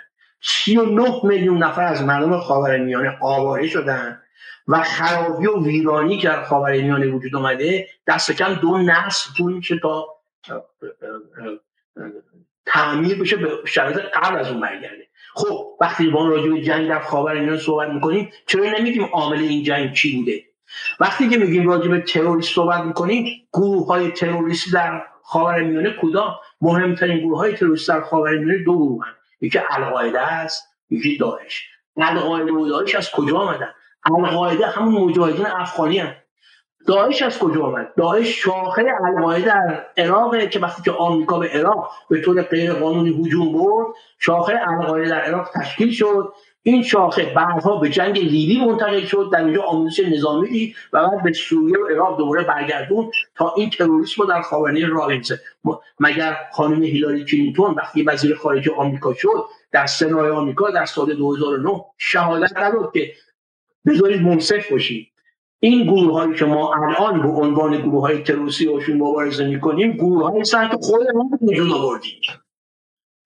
[0.41, 4.21] 39 میلیون نفر از مردم خاورمیانه آواره شدن
[4.67, 9.79] و خرابی و ویرانی که در خاورمیانه وجود اومده دست کم دو نسل طول میشه
[9.79, 10.07] تا
[12.65, 15.06] تعمیر بشه به شرایط قبل از اون برگرده.
[15.38, 19.93] خب وقتی با راجع به جنگ در خاورمیانه صحبت می‌کنیم چرا نمیگیم عامل این جنگ
[19.93, 20.43] چی بوده
[20.99, 27.19] وقتی که میگیم راجع به تروریست صحبت می‌کنیم گروه های تروریستی در خاورمیانه کدام مهمترین
[27.19, 29.13] گروه های تروریستی در خاورمیانه دو گروه هم.
[29.41, 31.67] یکی القاعده است یکی داعش
[31.97, 33.69] القاعده و داعش از کجا آمدن
[34.05, 36.13] القاعده همون مجاهدین افغانی هم.
[36.88, 41.91] داعش از کجا آمد داعش شاخه القاعده در عراق که وقتی که آمریکا به عراق
[42.09, 43.88] به طور غیر قانونی هجوم برد
[44.19, 46.33] شاخه القاعده در عراق تشکیل شد.
[46.63, 51.23] این شاخه بعدها به جنگ لیبی منتقل شد در اینجا آموزش نظامی دید و بعد
[51.23, 55.13] به سوریه و عراق دوباره برگردون تا این تروریسم رو در خاورمیانه راه
[55.99, 61.85] مگر خانم هیلاری کلینتون وقتی وزیر خارجه آمریکا شد در سنای آمریکا در سال 2009
[61.97, 63.13] شهادت نداد که
[63.85, 65.07] بذارید منصف باشید
[65.59, 70.31] این گروه هایی که ما الان به عنوان گروه های تروریستی باشون مبارزه می‌کنیم گروه
[70.31, 72.19] های که خود ما وجود آوردیم.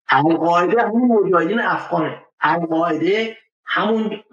[0.10, 2.22] القاعده همون مجاهدین افغانه.
[2.42, 4.24] القاعده همون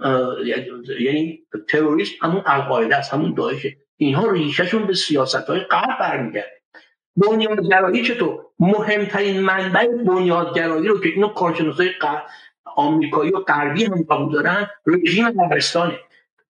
[1.00, 3.76] یعنی تروریست همون القاعده است همون داعشه.
[3.96, 6.52] اینها ریشهشون به سیاست های قبل برمیگرده.
[7.16, 11.90] بنیادگرایی چطور؟ مهمترین منبع بنیادگرایی رو که اینو کارشناسای
[12.76, 15.98] آمریکایی و غربی هم قبول دارن رژیم عربستانه.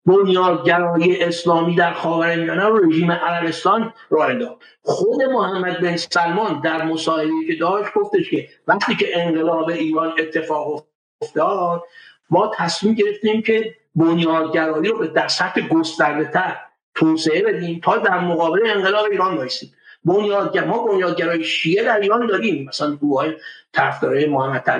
[0.08, 7.46] بنیادگرایی اسلامی در خاورمیانه رو رژیم عربستان را انداخت خود محمد بن سلمان در مصاحبه‌ای
[7.46, 10.86] که داشت گفتش که وقتی که انقلاب ایران اتفاق
[11.22, 11.82] افتاد
[12.30, 16.56] ما تصمیم گرفتیم که بنیادگرایی رو در سطح گسترده تر
[16.94, 19.72] توسعه بدیم تا در مقابل انقلاب ایران بایستیم
[20.04, 22.68] بنیادگر ما بنیادگرای شیعه در ایران داریم.
[22.68, 23.32] مثلا گروه های
[23.72, 24.70] طرفدارای محمد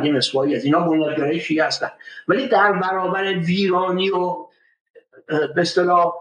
[0.54, 1.90] از اینا بنیادگرای شیعه هستن.
[2.28, 4.47] ولی در برابر ویرانی و
[5.28, 6.12] به اصطلاح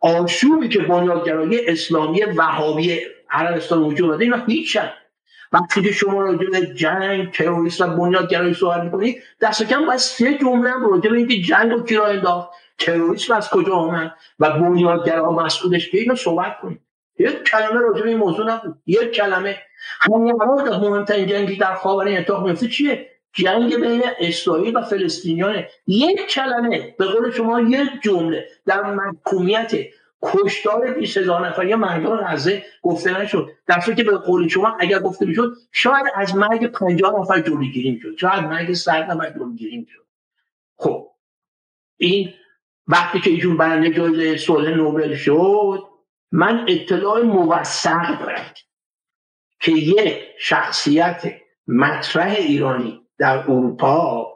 [0.00, 3.00] آشوبی که بنیادگرای اسلامی وهابی
[3.30, 4.90] عربستان وجود داره اینا هیچن
[5.52, 10.38] وقتی که شما راجع به جنگ تروریست و بنیادگرایی صحبت می‌کنید دست کم باید سه
[10.38, 15.32] جمله هم راجع به جنگ رو کی را انداخت تروریسم از کجا آمد و بنیادگرا
[15.32, 16.80] مسئولش که اینو صحبت کنید
[17.18, 19.58] یک کلمه راجع به این موضوع نبود یک کلمه.
[20.00, 26.94] همین مهمترین جنگی در خاور اتفاق میفته چیه؟ جنگ بین اسرائیل و فلسطینیان یک کلمه
[26.98, 29.72] به قول شما یک جمله در محکومیت
[30.22, 33.48] کشتار 20 هزار نفری مردم غزه گفته نشد.
[33.66, 38.16] در که به قول شما اگر گفته می‌شد شاید از مرگ 50 نفر جلوگیری می‌شد
[38.16, 40.06] شاید مرگ 100 نفر جلوگیری می‌شد.
[40.76, 41.10] خب
[41.96, 42.34] این
[42.86, 45.82] وقتی که ایشون برنده جایزه صلح نوبل شد
[46.32, 48.54] من اطلاع موثق دارم
[49.60, 51.22] که یک شخصیت
[51.66, 54.26] مطرح ایرانی در اروپا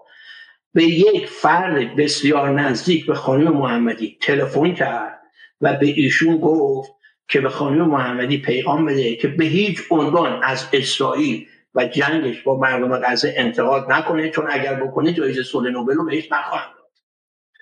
[0.75, 5.21] به یک فرد بسیار نزدیک به خانم محمدی تلفن کرد
[5.61, 6.91] و به ایشون گفت
[7.29, 12.59] که به خانم محمدی پیغام بده که به هیچ عنوان از اسرائیل و جنگش با
[12.59, 16.91] مردم غزه انتقاد نکنه چون اگر بکنه جایزه صلح نوبل رو بهش نخواهند داد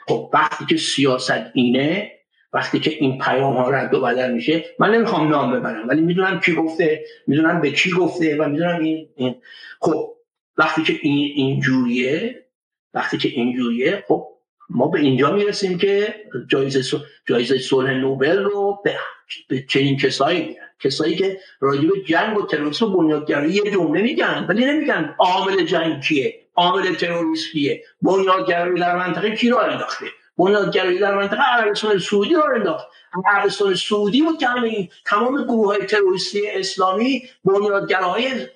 [0.08, 2.12] خب وقتی که سیاست اینه
[2.52, 6.40] وقتی که این پیام ها رد و بدل میشه من نمی‌خوام نام ببرم ولی می‌دونم
[6.40, 9.34] کی گفته می‌دونم به کی گفته و می‌دونم این, این.
[9.80, 10.14] خب
[10.56, 12.46] وقتی که این اینجوریه
[12.94, 14.28] وقتی که اینجوریه خب
[14.70, 16.14] ما به اینجا می‌رسیم که
[16.48, 18.96] جایزه جایزه صلح نوبل رو به,
[19.48, 24.64] به چنین کسایی کسایی که راجع به جنگ و تروریسم بنیادگرایی یه جمله میگن ولی
[24.64, 30.06] نمیگن عامل جنگ کیه عامل تروریسم کیه بنیادگرایی در منطقه کی رو انداخته؟
[30.38, 32.86] بنیادگرایی در منطقه عربستان سعودی رو انداخت.
[33.26, 38.46] عربستان سعودی بود که همه تمام گروه های تروریستی اسلامی بنیادگرای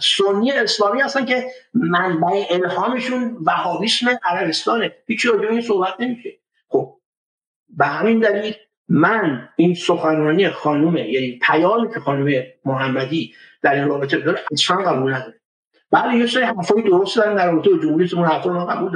[0.00, 4.94] سنی اسلامی هستن که منبع الهامشون وهابیسم عربستانه.
[5.06, 6.30] هیچ راجع این صحبت نمیشه.
[6.68, 6.94] خب
[7.68, 8.54] به همین دلیل
[8.88, 15.14] من این سخنرانی خانم یعنی پیامی که خانم محمدی در این رابطه داره اصلا قبول
[15.14, 15.40] نداره
[15.90, 18.92] بله یه سری حرفای درست دارن در رابطه جمهوری اسلامی حرفا رو قبول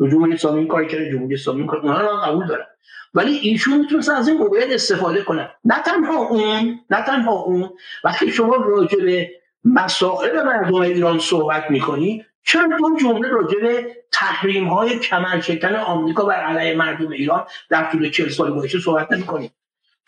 [0.00, 2.66] جمهوری اسلامی این کرده جمهوری اسلامی این اونها رو قبول دارن
[3.14, 7.70] ولی ایشون می‌تونست از این موقعیت استفاده کنه نه تنها اون نه تنها اون.
[8.04, 9.30] وقتی شما راجع به
[9.64, 16.40] مسائل مردم ایران صحبت می‌کنی چرا اون جمله راجع به تحریم های کمرشکن آمریکا بر
[16.40, 19.50] علیه مردم ایران در طول چل سال گذشته صحبت نمی‌کنی؟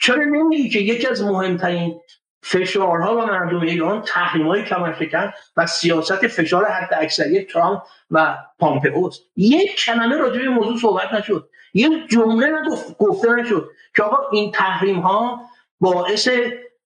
[0.00, 2.00] چرا نمیگی که یکی از مهمترین
[2.48, 9.18] فشارها و مردم ایران تحریم های کمرشکن و سیاست فشار حد اکثری ترامپ و پامپئوس
[9.36, 11.48] یک کلمه راجع به موضوع صحبت نشد.
[11.74, 15.40] یک جمله نگفت گفته نشد که آقا این تحریم ها
[15.80, 16.28] باعث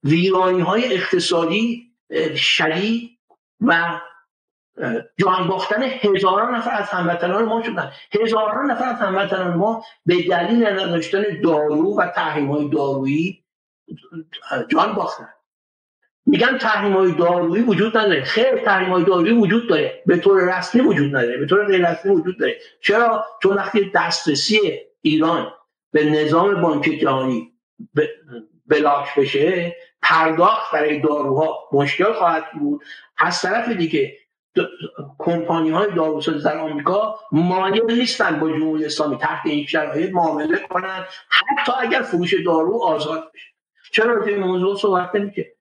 [0.05, 1.93] ویرانی های اقتصادی
[2.37, 3.19] شدید
[3.61, 4.01] و
[5.17, 7.93] جان باختن هزاران نفر از هموطنان ما شدن.
[8.21, 13.45] هزاران نفر از هموطنان ما به دلیل نداشتن دارو و تحریم های دارویی
[14.69, 15.29] جان باختن
[16.31, 18.25] میگن تحریم های دارویی وجود نداره.
[18.25, 20.03] خیر تحریم های دارویی وجود داره.
[20.07, 21.37] به طور رسمی وجود نداره.
[21.39, 22.59] به طور غیر رسمی وجود داره.
[22.81, 24.59] چرا؟ چون وقتی دسترسی
[25.01, 25.53] ایران
[25.93, 27.53] به نظام بانک جهانی
[28.67, 32.83] بلاک بشه پرداخت برای داروها مشکل خواهد بود.
[33.19, 34.17] از طرف دیگه
[35.19, 41.07] کمپانی های داروسازی در آمریکا مایل نیستن با جمهوری اسلامی تحت این شرایط معامله کنن
[41.29, 43.47] حتی اگر فروش دارو آزاد بشه.
[43.93, 45.53] چرا؟ این موضوع صحبت نمیشه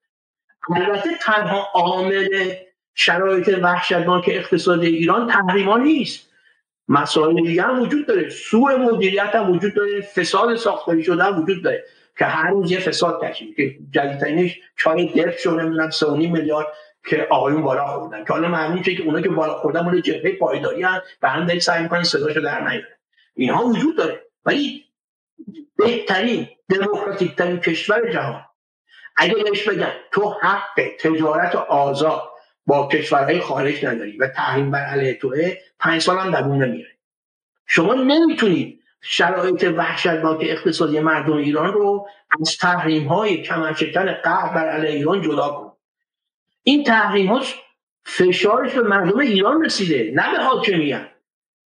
[0.76, 2.54] البته تنها عامل
[2.96, 6.30] شرایط وحشتناک اقتصادی ایران تحریما نیست.
[6.88, 8.30] مسائل دیگه وجود داره.
[8.30, 10.02] سوء مدیریت هم وجود داره.
[10.02, 11.84] فساد ساختاری شده هم وجود داره.
[12.18, 13.56] که هر روز یه فساد کشید.
[13.56, 16.68] که جدیدترینش چای دف شو نمی‌دونم 3 میلیارد
[17.10, 18.26] که آقایون بالا خوردن.
[18.26, 21.62] که حالا معلوم که اونا که بالا خوردن مال جبهه پایداری هم و هم دارید
[21.62, 22.98] سعی می‌کنن صداشو در نیاره
[23.36, 24.26] اینها وجود داره.
[24.46, 24.86] ولی
[25.78, 28.46] بهترین دموکراتیک ترین کشور جهان
[29.20, 32.30] اگه بهش بگن تو حق تجارت آزاد
[32.66, 36.90] با کشورهای خارج نداری و تحریم بر علیه توه پنج سال هم دوون نمیره
[37.66, 42.08] شما نمی‌تونید شرایط وحشتناک اقتصادی مردم ایران رو
[42.42, 45.72] از تحریم های کمرشکن قهر بر علیه ایران جدا کنید
[46.64, 47.42] این تحریم ها
[48.06, 51.08] فشارش به مردم ایران رسیده نه به حاکمیت.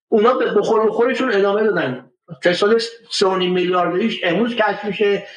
[0.10, 2.12] اونا به بخور خورشون ادامه دادن.
[2.44, 5.28] فساد 3.5 میلیاردیش امروز کشف میشه.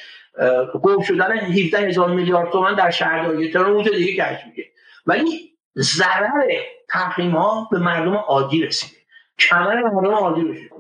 [0.82, 4.62] گم شدن 17 هزار میلیارد تومن در شهرداری تهران اونجا دیگه کشف میشه
[5.06, 6.52] ولی ضرر
[6.88, 8.96] تحریم ها به مردم عادی رسیده.
[9.38, 10.70] کمر مردم عادی رسیده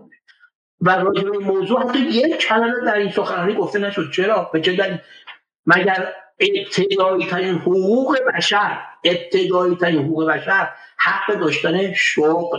[0.80, 4.10] و راجع به موضوع حتی یک کلمه در این سخنرانی گفته نشد.
[4.12, 5.00] چرا؟ به چه
[5.66, 12.58] مگر ابتدایی ترین حقوق بشر ابتدایی ترین حقوق بشر حق داشتن شغل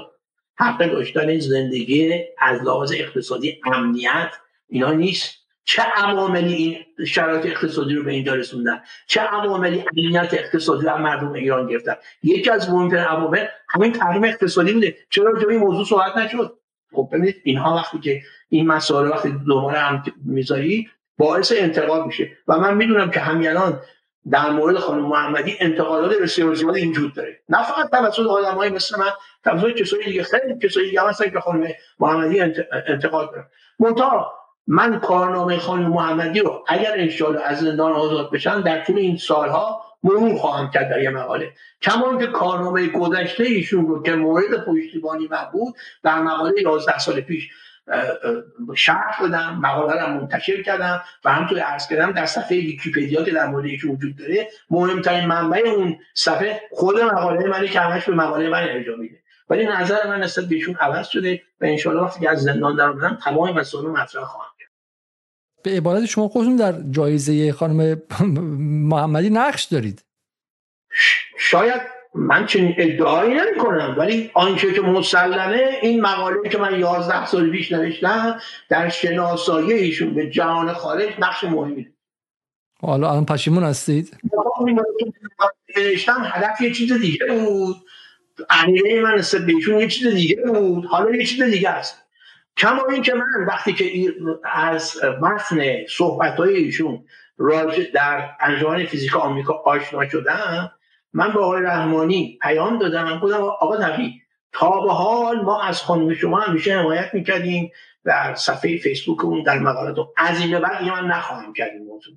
[0.55, 4.31] حق داشتن زندگی از لحاظ اقتصادی امنیت
[4.69, 5.36] اینا نیست.
[5.67, 11.33] چه عواملی این شرایط اقتصادی رو به اینجا رسوندن؟ چه عواملی امنیت اقتصادی رو مردم
[11.33, 14.95] ایران گرفتن؟ یکی از مهمترین عوامل همین تحریم اقتصادی بوده.
[15.09, 16.57] چرا راجع این موضوع صحبت نشد؟
[16.91, 22.31] خب ببینید اینها وقتی که این مسائل وقتی دوباره هم می‌ذاری باعث انتقاد میشه.
[22.47, 23.79] و من می‌دونم که همین الان
[24.31, 27.39] در مورد خانم محمدی انتقادات بسیار زیادی اینجور داره.
[27.49, 29.09] نه فقط توسط آدمایی مثل من
[29.43, 31.67] توسط کسایی دیگه خیلی کسایی دیگه هستن که خانم
[31.99, 32.41] محمدی
[32.87, 33.45] انتقاد داره
[33.79, 39.17] منتها من کارنامه خانم محمدی رو اگر انشاءالله از زندان آزاد بشن در طول این
[39.17, 41.53] سالها مرور خواهم کرد در یه مقاله.
[41.81, 47.21] کما که کارنامه گذشته ایشون رو که مورد پشتیبانی من بود در مقاله 11 سال
[47.21, 47.49] پیش
[48.75, 53.47] شرح دادم مقاله رو منتشر کردم و همطور ارز کردم در صفحه ویکیپدیا که در
[53.47, 58.49] مورد ایشون وجود داره مهمترین منبع اون صفحه خود مقاله منی که همش به مقاله
[58.49, 59.17] من ارجاع میده.
[59.49, 63.59] ولی نظر من نسبت بهشون عوض شده و انشاءالله وقتی که از زندان در تمام
[63.59, 64.56] مسائل مطرح خواهم
[65.63, 68.01] به عبارت شما خودتون در جایزه خانم
[68.89, 70.05] محمدی نقش دارید.
[71.37, 71.81] شاید
[72.15, 77.51] من چنین ادعایی نمی کنم ولی آنچه که مسلمه این مقاله که من 11 سال
[77.51, 78.39] پیش نوشتم
[78.69, 81.87] در شناسایی ایشون به جهان خارج نقش مهمی
[82.81, 84.17] حالا الان پشیمون هستید؟
[85.77, 87.75] نوشتم هدف یه چیز دیگه بود.
[88.49, 90.85] عقیده من نسبت به ایشون یه چیز دیگه بود.
[90.85, 92.06] حالا یه چیز دیگه است.
[92.57, 94.13] کما این که من وقتی که
[94.43, 97.05] از متن صحبت های ایشون
[97.37, 100.71] راجع در انجمن فیزیک آمریکا آشنا شدم
[101.13, 104.21] من به آقای رحمانی پیام دادم گفتم آقا تقی
[104.51, 107.71] تا به حال ما از خانم شما همیشه حمایت می‌کردیم
[108.03, 112.15] در صفحه فیسبوک اون در مقالات از این به بعد من نخواهم کرد این موضوع.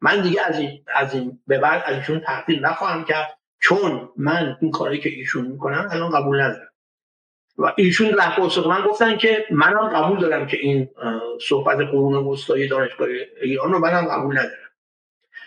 [0.00, 4.70] من دیگه از این, از این به بعد از ایشون نخواهم کرد چون من این
[4.70, 6.69] کاری که ایشون می‌کنن الان قبول ندارم.
[7.60, 10.88] و ایشون در من گفتن که منم قبول دارم که این
[11.48, 13.08] صحبت قرون وسطایی دانشگاه
[13.42, 14.70] ایران رو منم قبول ندارم.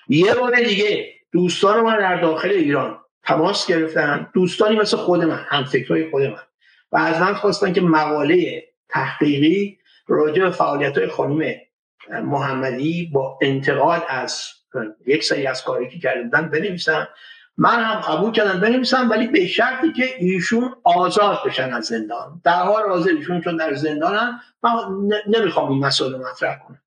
[0.07, 5.64] یه بار دیگه دوستان من در داخل ایران تماس گرفتن دوستانی مثل خود من هم
[5.64, 6.40] فکرهای خود من.
[6.91, 9.77] و از من خواستن که مقاله تحقیقی
[10.07, 11.56] راجع به فعالیت های خانم
[12.10, 14.44] محمدی با انتقاد از
[15.06, 17.07] یک سری از کاری که کردن بنویسم
[17.57, 22.41] من هم قبول کردم بنویسم ولی به شرطی که ایشون آزاد بشن از زندان.
[22.43, 24.71] در حال حاضر ایشون چون در زندانن من
[25.27, 26.80] نمی‌خوام این مسئله مطرح کنم.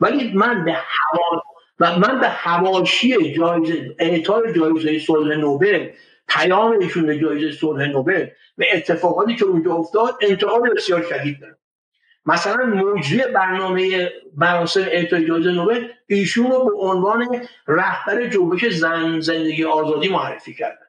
[0.00, 1.40] ولی من به حوال
[1.80, 5.88] و من به حواشی جایزه اعطای جایزه صلح نوبل
[6.28, 8.26] پیام ایشون به جایزه صلح نوبل
[8.58, 11.56] و اتفاقاتی که اونجا افتاد انتقاد بسیار شدید داره
[12.26, 19.64] مثلا موجود برنامه مراسم اعطای جایزه نوبل ایشون رو به عنوان رهبر جنبش زن زندگی
[19.64, 20.86] آزادی معرفی کردن.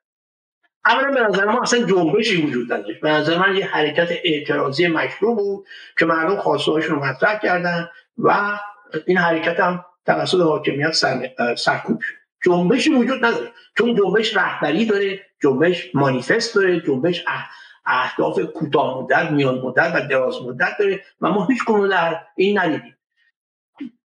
[0.85, 3.01] اولا به نظر ما اصلا جنبشی وجود نداشت.
[3.01, 5.65] به نظر من یه حرکت اعتراضی مشروع بود
[5.99, 8.59] که مردم خواسته رو مطرح کردن و
[9.05, 12.15] این حرکت هم توسط حاکمیت سر، سرکوب شد.
[12.45, 17.23] جنبشی وجود نداره چون جنبش رهبری داره جنبش مانیفست داره جنبش
[17.85, 21.59] اهداف کوتاه مدت میان مدت و دراز مدت داره و ما هیچ
[21.91, 22.97] در این ندیدیم.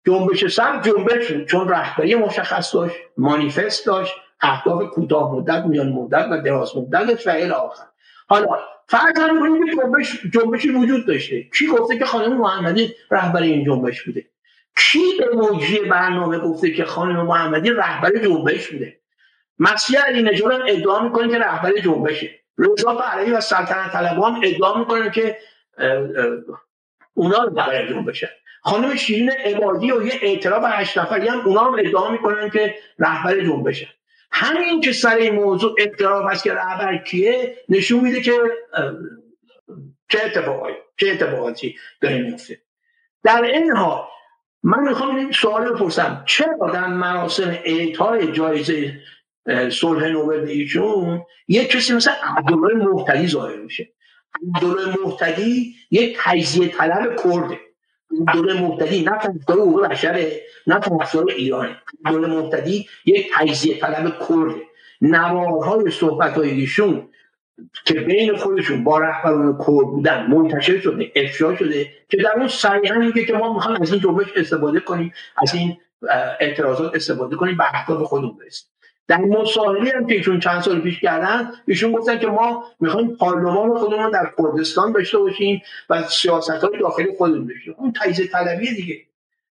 [0.06, 6.41] جنبش سر جنبش چون رهبری مشخص داشت مانیفست داشت اهداف کوتاه مدت میان مدت و
[6.41, 7.84] دراز مدت و آخر.
[8.28, 8.48] حالا
[8.88, 11.44] فرض کنیم که جنبش جنبشی وجود داشته.
[11.44, 14.26] کی گفته که خانم محمدی رهبر این جنبش بوده؟
[14.78, 19.00] کی به موجی برنامه گفته که خانم محمدی رهبر جنبش بوده؟
[19.60, 22.43] مسیح علی نژاد ادعا می‌کنه که رهبر جنبشه.
[22.58, 25.38] رضا پهلوی و سلطنت طلبان ادعا می‌کنن که
[27.14, 28.30] اونا رهبر جنبشن
[28.62, 33.40] خانم شیرین عبادی و یه اعتراف هشت نفری هم اونا هم ادعا می‌کنن که رهبر
[33.40, 33.88] جنبشن
[34.32, 38.32] همین که سر این موضوع اعتراف هست که رهبر کیه نشون میده که
[40.10, 42.62] چه اتفاقی چه اتفاقاتی داره میفته
[43.24, 44.04] در این حال
[44.64, 46.24] من می‌خوام این سوال بپرسم.
[46.26, 48.94] چرا در مراسم اعطای جایزه
[49.70, 53.90] صلح نوبل ایشون یک کسی مثل عبدالله محتدی ظاهر میشه.
[54.56, 57.60] عبدالله محتدی یک تجزیه طلب کرده.
[58.22, 61.78] عبدالله محتدی نه طرفدار حقوق بشره نه طرفدار ایرانه.
[62.06, 64.61] عبدالله محتدی یک تجزیه طلب کرده.
[65.02, 67.10] نوارهای صحبت ایشون
[67.86, 72.95] که بین خودشون با رهبران کور بودن منتشر شده افشا شده که در اون صریحا
[72.99, 75.78] میگه که ما می‌خوایم از این جنبش استفاده کنیم از این
[76.40, 78.68] اعتراضات استفاده کنیم به اهداف خودمون برسیم.
[79.08, 83.78] در مصاحبه هم که ایشون چند سال پیش کردن ایشون گفتن که ما می‌خوایم پارلمان
[83.78, 88.96] خودمون در کردستان داشته باشیم و سیاست های داخلی خودمون داشته اون تجزیه طلبیه دیگه.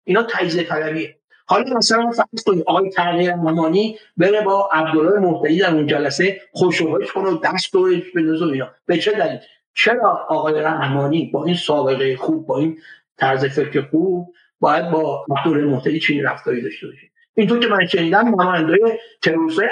[0.05, 1.16] اینا تجزیه طلبیه.
[1.47, 7.12] حالا مثلا فرض کنید آقای تغییر رحمانی بره با عبدالله محتدی در اون جلسه خوشوهش
[7.12, 8.70] کنه و دست دورش بندازه اینا.
[8.87, 9.39] به چه دلیل؟
[9.74, 12.79] چرا آقای رحمانی با این سابقه خوب با این
[13.16, 18.29] طرز فکر خوب باید با عبدالله محتدی چنین رفتاری داشته باشه؟ اینطور که من شنیدم
[18.29, 19.69] نمایندای تروریستای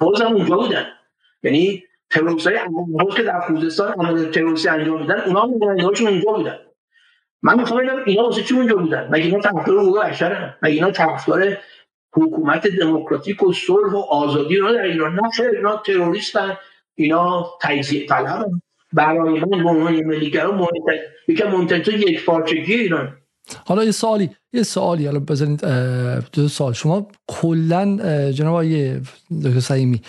[0.00, 0.86] حوز هم اونجا بودن.
[1.42, 2.56] یعنی تروریستای
[3.00, 6.58] حوز که در خوزستان عمل تروریستی انجام میدن اونا هم نمایندهاشون اونجا بودن.
[7.42, 10.90] من می‌خوام ببینم اینا واسه چی اونجا بودن؟ مگه اینا طرفدار حقوق بشرن مگه اینا
[10.90, 11.56] طرفدار
[12.12, 16.56] حکومت دموکراتیک و صلح و آزادی رو در ایران؟ نه اینا تروریستن.
[16.94, 18.60] اینا تجزیه طلبن
[18.92, 20.98] برای من به عنوان ملیگرا مهمتر
[21.28, 23.16] یکم مهمتر یک پارچگی ایران.
[23.66, 24.30] حالا یه سوالی.
[24.52, 25.64] یه سوالی حالا بزنید
[26.32, 27.96] دو سال شما کلا
[28.32, 29.00] جناب آقای
[29.44, 30.00] دکتر سعیمی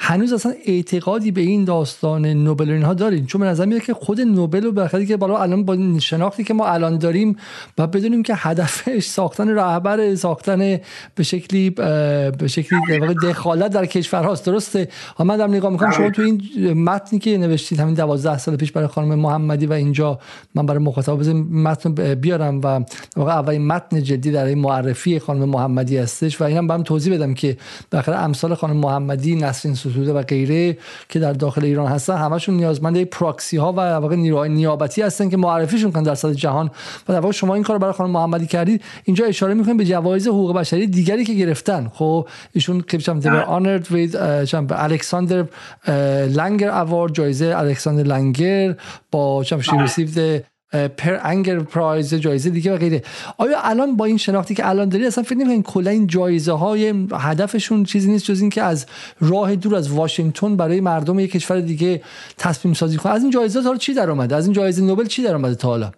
[0.00, 4.20] هنوز اصلا اعتقادی به این داستان نوبل اینها دارین؟ چون به نظر میاد که خود
[4.20, 7.36] نوبل و بخاطر که بالا الان با شناختی که ما الان داریم
[7.78, 10.80] و بدونیم که هدفش ساختن رهبر ساختن
[11.14, 12.80] به شکلی به شکلی
[13.22, 14.88] دخالت در کشورهاست درسته؟
[15.18, 18.88] من دارم نگاه می‌کنم شما تو این متنی که نوشتید همین 12 سال پیش برای
[18.88, 20.18] خانم محمدی و اینجا
[20.54, 22.80] من برای مخاطب متن بیارم و
[23.16, 27.34] واقعا اولین متن جدی در این معرفی خانم محمدی هستش و اینم برام توضیح بدم
[27.34, 27.56] که
[27.90, 30.78] بالاخره امثال خانم محمدی نسرین ستوده و غیره
[31.08, 35.36] که در داخل ایران هستن همشون نیازمند پراکسی ها و واقع نیروهای نیابتی هستن که
[35.36, 36.70] معرفیشون کنن در سطح جهان.
[37.08, 38.82] و در واقع شما این کار برای خانم محمدی کردید.
[39.04, 41.90] اینجا اشاره می‌کنیم به جوایز حقوق بشری دیگری که گرفتن.
[41.94, 44.16] خب ایشون که چم دیور آنرد وید
[44.70, 45.44] الکساندر
[46.28, 48.74] لنگر اوارد جایزه الکساندر لنگر
[49.10, 49.76] با چم شی
[50.72, 53.02] پر انگر پرایز جایزه دیگه و غیره.
[53.38, 57.06] آیا الان با این شناختی که الان داری اصلا فکر نمی‌کنین کلا این جایزه های
[57.12, 58.86] هدفشون چیزی نیست جز اینکه از
[59.20, 62.02] راه دور از واشنگتن برای مردم یک کشور دیگه
[62.38, 65.22] تصمیم سازی کنه از این جایزه تا چی در اومده؟ از این جایزه نوبل چی
[65.22, 65.92] در اومده تا حالا؟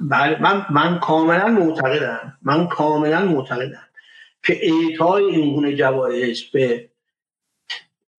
[0.00, 3.82] بله من من کاملا معتقدم من کاملا معتقدم
[4.42, 6.90] که اعطای این گونه جوایز به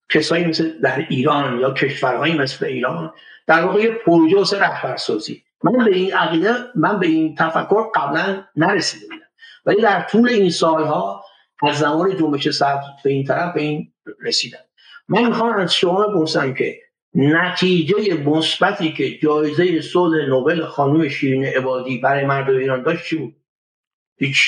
[0.09, 3.13] کسایی مثل در ایران یا کشورهایی مثل ایران
[3.47, 5.43] در واقع پروژه رهبرسازی.
[5.63, 9.25] من به این عقیده من به این تفکر قبلا نرسیده بودم.
[9.65, 11.25] ولی در طول این سالها
[11.63, 14.59] از زمان جنبش سبز به این طرف به این رسیدم.
[15.07, 16.79] من می‌خوام از شما بپرسم که
[17.15, 23.35] نتیجه مثبتی که جایزه صلح نوبل خانم شیرین عبادی برای مردم ایران داشت چی بود؟
[24.17, 24.39] هیچ.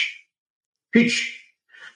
[0.93, 1.39] هیچ.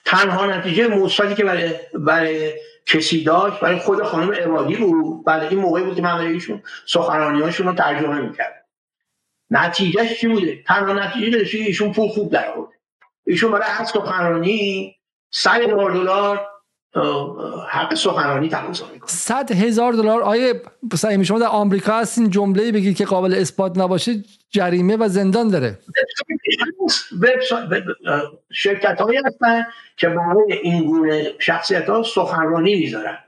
[0.04, 2.52] تنها نتیجه مثبتی که برای برای
[2.86, 5.24] کسی داشت برای خود خانم عبادی بود.
[5.24, 8.67] بعد این موقعی بود که من ایشون سخنرانی رو ترجمه می‌کرد
[9.50, 12.74] نتیجهش چی بوده؟ تنها نتیجه داشته ایشون پول خوب در آورده.
[13.26, 14.94] ایشون برای هر سخنرانی
[15.30, 16.46] 100 هزار دلار
[17.68, 19.10] حق سخنرانی تقاضا می‌کنه.
[19.10, 20.62] 100 هزار دلار؟ آیه
[20.94, 25.78] سعی شما در آمریکا هستین جمله بگید که قابل اثبات نباشه جریمه و زندان داره.
[28.52, 29.66] شرکت هایی هستن
[29.96, 33.18] که برای این گونه شخصیت ها سخنرانی می‌ذارن.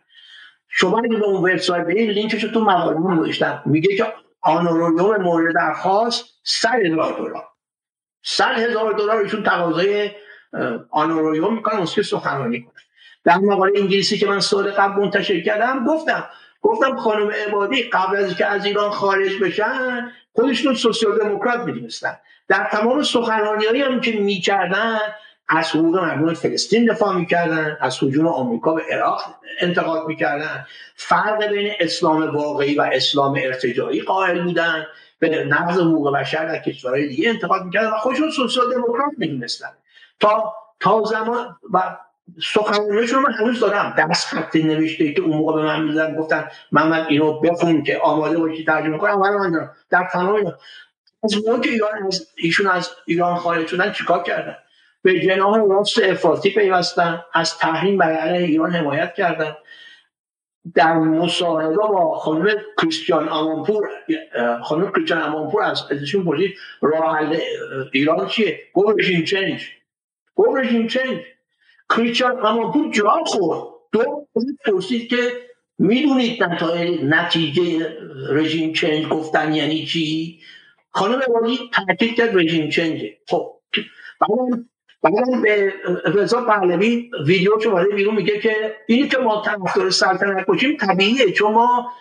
[0.69, 4.07] شما اگه به اون وبسایت برید لینکش تو مقاله نوشتم میگه که
[4.43, 7.49] آنورویوم مورد درخواست 100 هزار دلار.
[8.23, 10.11] 100 هزار دلار ایشون تقاضای
[10.91, 12.83] آنورویوم می‌کنن که سخنرانی کنه.
[13.25, 16.29] در مقاله انگلیسی که من سال قبل منتشر کردم گفتم
[16.63, 22.19] گفتم خانم عبادی قبل از که از ایران خارج بشن خودشون سوسیال دموکرات می‌دونستن.
[22.49, 24.99] در تمام سخنرانی هم که می‌کردن
[25.51, 29.23] از حقوق مردم فلسطین دفاع می‌کردن از حجوم آمریکا به عراق
[29.61, 30.67] انتقاد می‌کردن.
[30.95, 34.87] فرق بین اسلام واقعی و اسلام ارتجاعی قائل بودن.
[35.19, 39.69] به نقض حقوق بشر در کشورهای دیگه انتقاد می‌کردن و خودشون سوسیال دموکرات می‌دونستن.
[40.21, 41.97] تا تا زمان و
[42.43, 47.07] سخنرانیشون من هنوز دارم دست خط نوشته که اون موقع به من میزن گفتن محمد
[47.09, 50.55] اینو بخون که آماده باشی ترجمه کنم من در تمام
[51.25, 54.57] از موقع که ایران از ایشون از ایران خارج شدن چیکار کردن؟
[55.03, 59.57] به جناح راست افراطی پیوستن از تحریم بر علیه ایران حمایت کردن.
[60.75, 63.89] در مصاحبه با خانم کریستیان امانپور
[64.63, 67.19] خانم کریستیان امانپور از ازشون پرسید راه
[67.93, 69.69] ایران چیه؟ گفت رژیم چنج.
[70.35, 71.19] گفت رژیم چنج.
[71.97, 73.69] کریستیان امانپور جواب خورد.
[73.93, 74.27] دو
[74.67, 75.17] پرسید که
[75.79, 76.43] می‌دونید
[77.03, 77.97] نتیجه
[78.31, 80.41] رژیم چنج گفتن یعنی چی؟
[80.91, 83.19] خانم عبادی تاکید کرد رژیم چنجه.
[83.29, 83.61] خب
[85.03, 85.75] بعدم به
[86.05, 91.53] رضا پهلوی ویدیو وارد بیرون میگه که اینی که ما طرفدار سلطنت باشیم طبیعیه چون
[91.53, 91.93] ما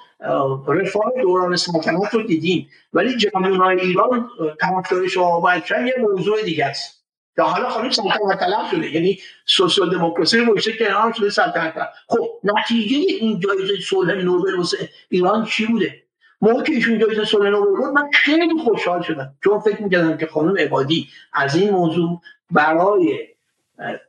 [0.67, 2.69] رفاه دوران سلطنت رو دیدیم.
[2.93, 4.29] ولی جمعون ایران
[4.61, 6.99] طرفدار شما باید یه موضوع دیگه است.
[7.35, 11.89] که حالا خانم سلطنت طلب شده یعنی سوسیال دموکراسی رو که کنار شده سلطنت طلب.
[12.07, 16.03] خب نتیجه این جایزه صلح نوبل واسه ایران چی بوده؟
[16.41, 19.33] موقع که ایشون جایزه صلح نوبل بود من خیلی خوشحال شدم.
[19.43, 22.21] چون فکر می‌کردم که خانم عبادی از این موضوع
[22.51, 23.27] برای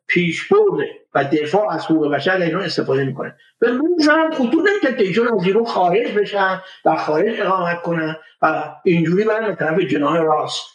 [0.07, 3.37] پیشبرد و دفاع از حقوق بشر ایران استفاده می‌کنه.
[3.59, 3.69] به
[4.09, 9.47] هم خطور که ایشون از ایران خارج بشن و خارج اقامت کنن و اینجوری برن
[9.47, 10.67] به طرف جناه راست.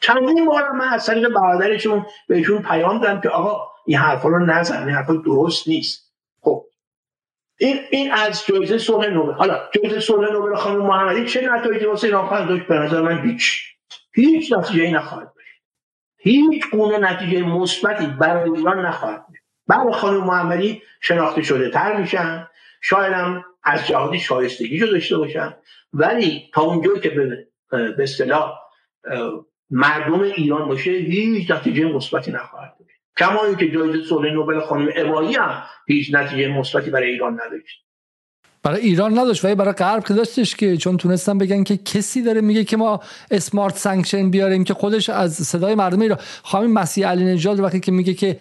[0.00, 4.86] چندین بار من از طریق برادرشون بهشون پیام دادم که آقا این حرفا رو نزن
[4.86, 6.12] این حرفا درست نیست.
[6.40, 6.66] خب
[7.58, 9.32] این این از جایزه صلح نوبل.
[9.32, 13.30] حالا جایزه صلح نوبل خانم محمدی چه نتایجی واسه ایران خواهد داشت؟ به نظر من
[13.30, 13.62] هیچ.
[14.14, 15.31] هیچ نتیجه نخواهد
[16.22, 19.36] هیچ گونه نتیجه مثبتی برای ایران نخواهد بود.
[19.66, 22.48] بعد خانم محمدی شناخته شده تر میشن.
[22.80, 25.56] شاید هم از جهادی شایستگی رو داشته باشن.
[25.92, 28.58] ولی تا اونجایی که به به اصطلاح
[29.70, 32.88] مردم ایران باشه هیچ نتیجه مثبتی نخواهد بود.
[33.18, 37.86] کما اینکه جایزه صلح نوبل خانم ابایی هم هیچ نتیجه مثبتی برای ایران نداشت.
[38.62, 42.40] برای ایران نداشت ولی برای غرب که داشتش که چون تونستن بگن که کسی داره
[42.40, 46.18] میگه که ما اسمارت سانکشن بیاریم که خودش از صدای مردم ایران.
[46.42, 48.40] خانم مسیح علی نژاد وقتی که میگه که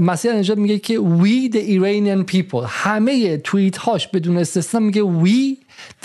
[0.00, 5.02] مسیح علی نژاد میگه که we the Iranian people همه توییت هاش بدون استثنا میگه
[5.02, 5.56] we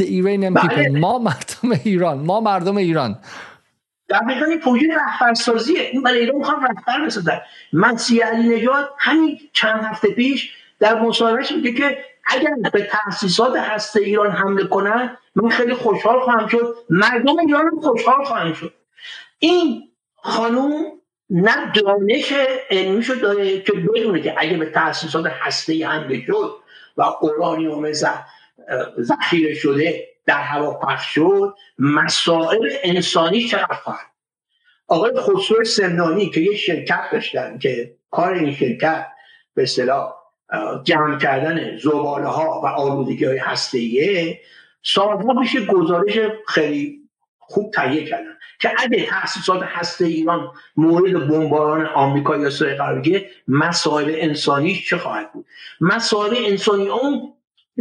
[0.01, 0.99] the Iranian people بله.
[0.99, 3.19] ما مردم ایران ما مردم ایران.
[4.07, 5.81] در واقع این پروژه رهبرسازیه.
[5.93, 7.39] این برای ایران می‌خوان رهبر بسازن
[7.73, 11.97] مسیح علی نژاد همین چند هفته پیش در مصاحبهش میگه که
[12.31, 16.75] اگر به تاسیسات هسته ایران حمله کنن من خیلی خوشحال خواهم شد.
[16.89, 18.73] مردم ایران خوشحال خواهم شد.
[19.39, 22.33] این خانوم نه دانش
[22.69, 26.55] علمی شد داره که بدونه که اگه به تاسیسات هسته حمله شد
[26.97, 27.91] و اورانیوم
[28.99, 34.11] ذخیره شده در هوا پخش شد مسائل انسانی چقدر خواهد؟
[34.87, 39.07] آقای خسرو سمنانی که یه شرکت داشتن که کار این شرکت
[39.55, 40.20] به اصطلاح
[40.83, 44.39] جمع کردن زباله ها و آلودگی های هستهیه
[44.83, 47.01] سالها پیش گزارش خیلی
[47.39, 53.29] خوب تهیه کردن که اگه تاسیسات هسته ایران مورد بمباران آمریکا یا اسرائیل قرار بگیره
[53.47, 55.45] مسائل انسانی چه خواهد بود؟
[55.81, 57.33] مسائل انسانی اون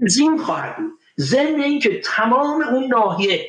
[0.07, 0.93] زین خواهد بود.
[1.21, 3.47] ضمن اینکه تمام اون ناحیه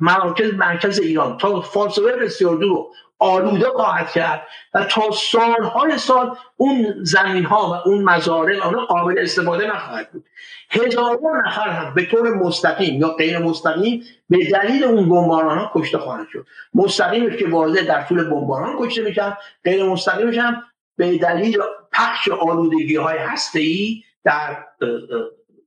[0.00, 2.86] مراکز مرکز ایران تا فاصله بسیار دور
[3.24, 9.18] آلوده خواهد کرد و تا سالهای سال اون زمین ها و اون مزارع آنها قابل
[9.18, 10.24] استفاده نخواهد بود.
[10.70, 15.98] هزاران نفر هم به طور مستقیم یا غیر مستقیم به دلیل اون بمباران ها کشته
[15.98, 16.46] خواهند شد.
[16.74, 20.62] مستقیمش که واضح در طول بمباران کشته میشن غیر مستقیمش هم
[20.96, 21.58] به دلیل
[21.92, 23.60] پخش آلودگی های هسته
[24.24, 24.64] در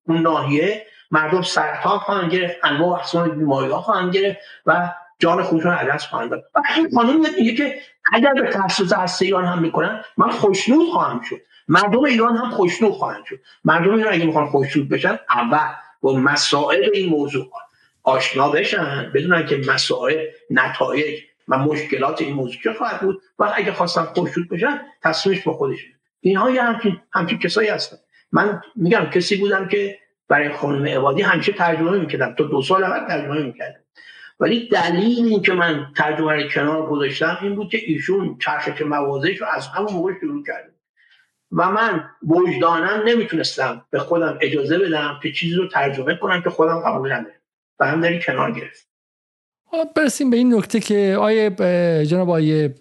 [0.08, 5.72] اون ناحیه مردم سرطان خواهند گرفت انواع اقسام بیماری ها خواهند گرفت و جان خودشون
[5.72, 7.80] عدس خواهند داد و این قانون میگه که
[8.14, 11.42] اگر به تاسیس هسته ایران هم می‌کنن من خوشنود خواهم شد.
[11.68, 13.40] مردم ایران هم خوشنود خواهند شد.
[13.66, 17.50] مردم ایران اگه می‌خوان خوشنود بشن اول با مسائل این موضوع
[18.04, 23.22] آشنا بشن بدونن که مسائل نتایج و مشکلات این موضوع چه خواهد بود.
[23.40, 25.92] و اگه خواستن خوشنود بشن تصمیمش با خودشون.
[26.20, 27.98] اینها یه همچین همچین کسایی هستن.
[28.32, 32.36] من میگم کسی بودم که برای خانم عبادی همیشه ترجمه می‌کردم.
[32.36, 33.80] تا دو سال اول ترجمه می‌کردم.
[34.40, 39.42] ولی دلیل این که من ترجمه رو کنار گذاشتم این بود که ایشون چرخش موازش
[39.42, 40.74] رو از همون موقع شروع کرده
[41.52, 46.80] و من وجدانم نمی‌تونستم به خودم اجازه بدم که چیزی رو ترجمه کنم که خودم
[46.80, 47.36] قبول ندارم.
[47.80, 48.88] خودداری کنار گرفت.
[49.96, 51.50] برسیم به این نکته که آقای
[52.06, 52.76] جناب آقای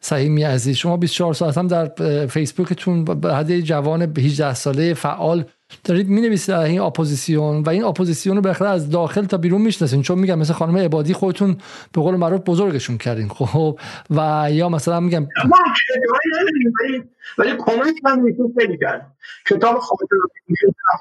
[0.00, 1.86] سهیمی عزیز شما 24 ساعت هم در
[2.26, 5.44] فیسبوکتون بعد جوان 18 ساله فعال
[5.84, 10.02] دارید می نویسید این اپوزیسیون و این اپوزیسیون رو بالاخره از داخل تا بیرون می‌شناسین
[10.02, 11.56] چون میگم مثل خانم عبادی خودتون
[11.92, 13.78] به قول معروف بزرگشون کردین خب؟
[14.10, 15.26] و یا مثلا میگم
[17.38, 19.16] ولی کمک من میتون خیلی کرد.
[19.46, 19.78] کتاب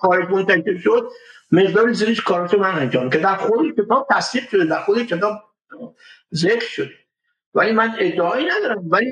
[0.02, 1.10] خارج منتشر شد
[1.52, 5.34] مقدار زیرش کارات من انجام که در خود کتاب تصدیق شده در خود کتاب
[6.34, 6.92] ذکر شده.
[7.54, 9.12] ولی من ادعایی ندارم ولی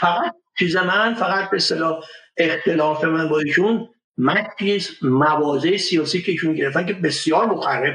[0.00, 2.04] فقط چیز من فقط به اصطلاح
[2.36, 3.88] اختلاف من با ایشون
[4.20, 7.94] مکیز مواضع سیاسی که ایشون گرفتن که بسیار مخرب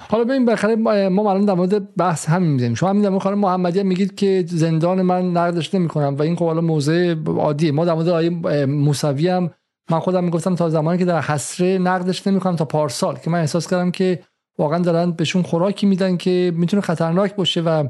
[0.00, 0.76] حالا ببین بالاخره
[1.08, 5.30] ما الان در مورد بحث همین می‌زنیم شما همین نرگس محمدی میگید که زندان من
[5.30, 7.72] نقدش نمی‌کنم و این خب حالا موضع عادیه.
[7.72, 8.30] ما در مورد آقای
[8.66, 9.50] موسوی هم
[9.90, 13.16] من خودم می‌گفتم تا زمانی که در حصره نقدش نمی‌کنم تا پارسال.
[13.16, 14.22] که من احساس کردم که
[14.58, 17.88] واقعا دارن بهشون خوراکی میدن که می‌تونه خطرناک باشه و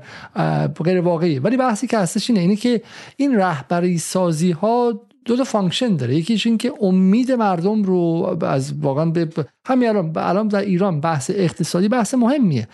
[0.84, 2.82] غیر واقعی ولی بحثی که هستش اینه اینه که
[3.16, 6.16] این رهبری سازی ها دو تا function داره.
[6.16, 9.28] یکیش این که امید مردم رو از واقعا به
[9.68, 12.68] همین الان الان در ایران بحث اقتصادی بحث مهمیه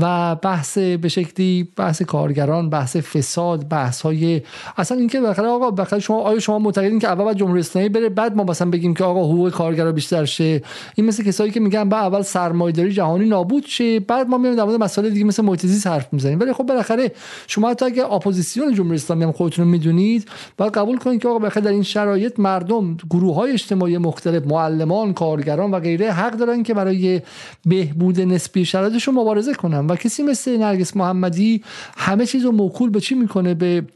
[0.00, 4.42] و بحث به شکلی بحث کارگران بحث فساد بحث های
[4.76, 8.36] اصلا اینکه بخاطر آقا بخاطر شما آیا شما معتقدین که اول جمهوری اسلامی بره بعد
[8.36, 10.62] ما مثلا بگیم که آقا حقوق کارگرا بیشتر شه؟
[10.94, 14.64] این مثل کسایی که میگن با اول سرمایه‌داری جهانی نابود شه بعد ما میایم در
[14.64, 16.40] مورد مسائل دیگه مثل محیط حرف می‌زنیم.
[16.40, 17.12] ولی خب بالاخره
[17.46, 21.62] شما تا اگه اپوزیسیون جمهوری اسلامی هم خودتون می‌دونید باید قبول کنید که آقا بالاخره
[21.62, 27.22] در این شرایط مردم گروه های اجتماعی مختلف معلمان کارگران و غیره دارن که برای
[27.66, 29.86] بهبود نسبی شرایطشون مبارزه کنن.
[29.86, 31.62] و کسی مثل نرگس محمدی
[31.96, 33.86] همه چیز رو موکول به چی می‌کنه؟ به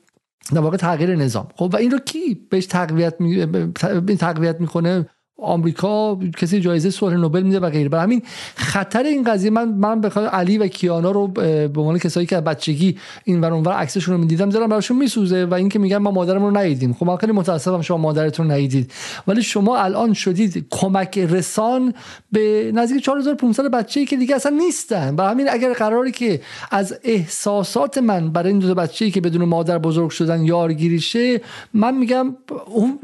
[0.52, 1.48] در واقع تغییر نظام.
[1.56, 3.47] خب و این رو کی بهش تقویت می...
[4.16, 5.06] تقویت می‌کنه؟
[5.43, 7.89] آمریکا کسی جایزه صلح نوبل میده و غیره.
[7.89, 8.23] برای همین
[8.55, 12.97] خطر این قضیه من من به علی و کیانا رو به عنوان کسایی که بچگی
[13.24, 16.60] این ور اونور عکسشون رو می‌دیدم دارم براشون میسوزه و اینکه میگن ما مادرمون رو
[16.60, 16.93] ندیدیم.
[16.93, 18.93] خب من خیلی متاسفم شما مادرتون ندیدید.
[19.27, 21.94] ولی شما الان شدید کمک رسان
[22.32, 25.16] به نزدیک 4500 بچه‌ای که دیگه اصلا نیستن.
[25.16, 26.40] برای همین اگر قراری که
[26.70, 31.40] از احساسات من برای این دو بچه‌ای که بدون مادر بزرگ شدن یارگیری شه
[31.74, 32.36] من میگم
[32.66, 32.98] اون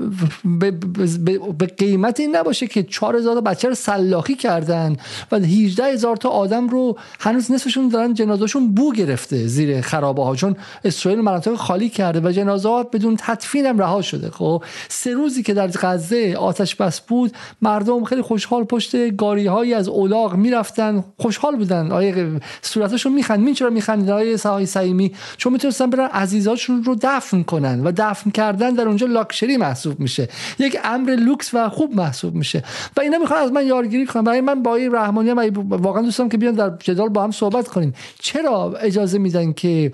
[1.58, 4.96] به قیمت این نباشه که 4000 بچه رو سلاخی کردن
[5.32, 10.36] و 18 هزار تا آدم رو هنوز نصفشون دارن جنازهشون بو گرفته زیر خرابه ها
[10.36, 14.30] چون اسرائیل مناطق خالی کرده و جنازه ها بدون تدفین هم رها شده.
[14.30, 17.32] خب سه روزی که در غزه آتش بس بود
[17.62, 21.04] مردم خیلی خوشحال پشت گاری هایی از اولاغ می‌رفتن.
[21.18, 21.92] خوشحال بودن.
[21.92, 23.54] آیه صورتشون میخند.
[23.54, 28.70] چرا میخندید آیه سهای سعیمی چون می‌تونستن برن عزیزاشون رو دفن کنن و دفن کردن
[28.70, 30.28] در اونجا لاکچری محسوب میشه.
[30.58, 32.62] یک امر لوکس و خوب میشه.
[32.96, 34.24] و اینا می‌خوان از من یارگیری کنن.
[34.24, 35.38] برای من با این رحمانی هم
[35.68, 39.92] واقعا دوستم که بیان در جدال با هم صحبت کنیم چرا اجازه میدن که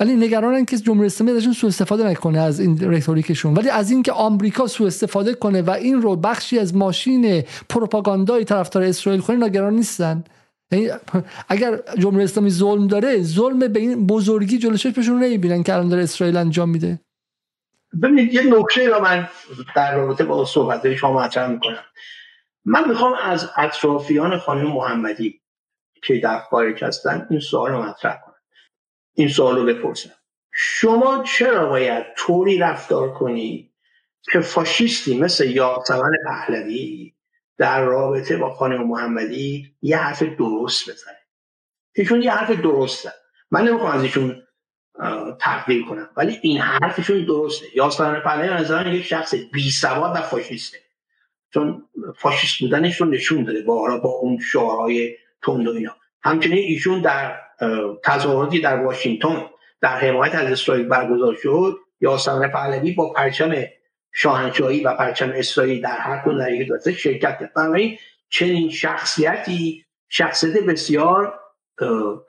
[0.00, 3.54] ولی نگرانن که جمهوری اسلامی ازشون سوء استفاده نکنه از این رتوریکشون.
[3.54, 8.82] ولی از اینکه آمریکا سوء استفاده کنه و این رو بخشی از ماشین پروپاگاندای طرفدار
[8.82, 10.24] اسرائیل کنه نگران نیستن.
[10.72, 10.88] یعنی
[11.48, 16.02] اگر جمهوری اسلامی ظلم داره ظلم به این بزرگی جلوشش چشمشون نمی‌بینن که الان داره
[16.02, 17.00] اسرائیل انجام میده.
[18.02, 19.28] ببینید یه نکته را من
[19.76, 21.84] در رابطه با صحبت شما مطرح می‌کنم.
[22.64, 25.42] من می‌خوام از اطرافیان خانم محمدی
[26.02, 28.34] که در خارج هستن این سوال رو مطرح کنم.
[29.14, 30.10] این سوال رو بپرسم.
[30.52, 33.72] شما چرا باید طوری رفتار کنی
[34.32, 37.14] که فاشیستی مثل یاسمن پهلوی
[37.58, 41.18] در رابطه با خانم محمدی یه حرف درست بزنه؟
[41.94, 43.12] ایشون یه حرف درسته.
[43.50, 44.42] من نمی‌خوام از ایشون
[45.40, 46.08] تقدیر کنم.
[46.16, 47.66] ولی این حرفشون درسته.
[47.74, 50.78] یاسمن پهلوی نظرم یک شخص بی سواد و فاشیسته.
[51.54, 51.84] چون
[52.16, 55.96] فاشیست بودنش رو نشون داده با با اون شعارهای تند و اینا.
[56.22, 57.40] همچنین ایشون در
[58.04, 59.46] تظاهراتی در واشنگتن
[59.80, 61.78] در حمایت از اسرائیل برگزار شد.
[62.00, 63.64] یاسمن پهلوی با پرچم
[64.12, 67.52] شاهنشاهی و پرچم اسرائیل در هر کدوم در یک شرکت کرد.
[67.54, 67.98] بنابراین
[68.30, 71.37] چنین شخصیتی شخصیت بسیار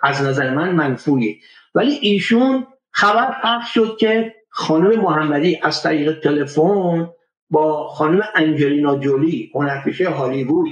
[0.02, 1.36] از نظر من منفوریه
[1.76, 7.10] ولی ایشون خبر پخش شد که خانم محمدی از طریق تلفن
[7.50, 10.68] با خانم انجلینا جولی هنرپیشه هالیوود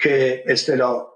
[0.00, 1.06] که اصطلاح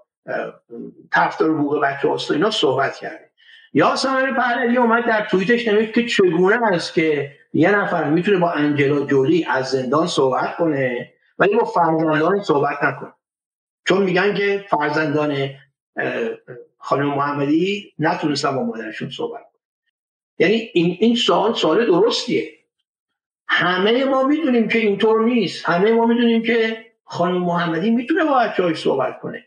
[1.11, 3.29] طرفدار حقوق بچه هاست اینا صحبت کرده.
[3.73, 8.51] یا سامر پهلوی اومد در توییتش نوشت که چگونه است که یه نفر می‌تونه با
[8.51, 13.13] انجلا جولی از زندان صحبت کنه ولی با فرزندان صحبت نکنه.
[13.85, 15.49] چون میگن که فرزندان
[16.85, 19.61] خانم محمدی نتونستن با مادرشون صحبت کنن
[20.39, 22.51] یعنی این این سوال سوال درستیه.
[23.47, 25.69] همه ما می‌دونیم که اینطور نیست.
[25.69, 29.45] همه ما می‌دونیم که خانم محمدی می‌تونه با بچه‌هاش صحبت کنه.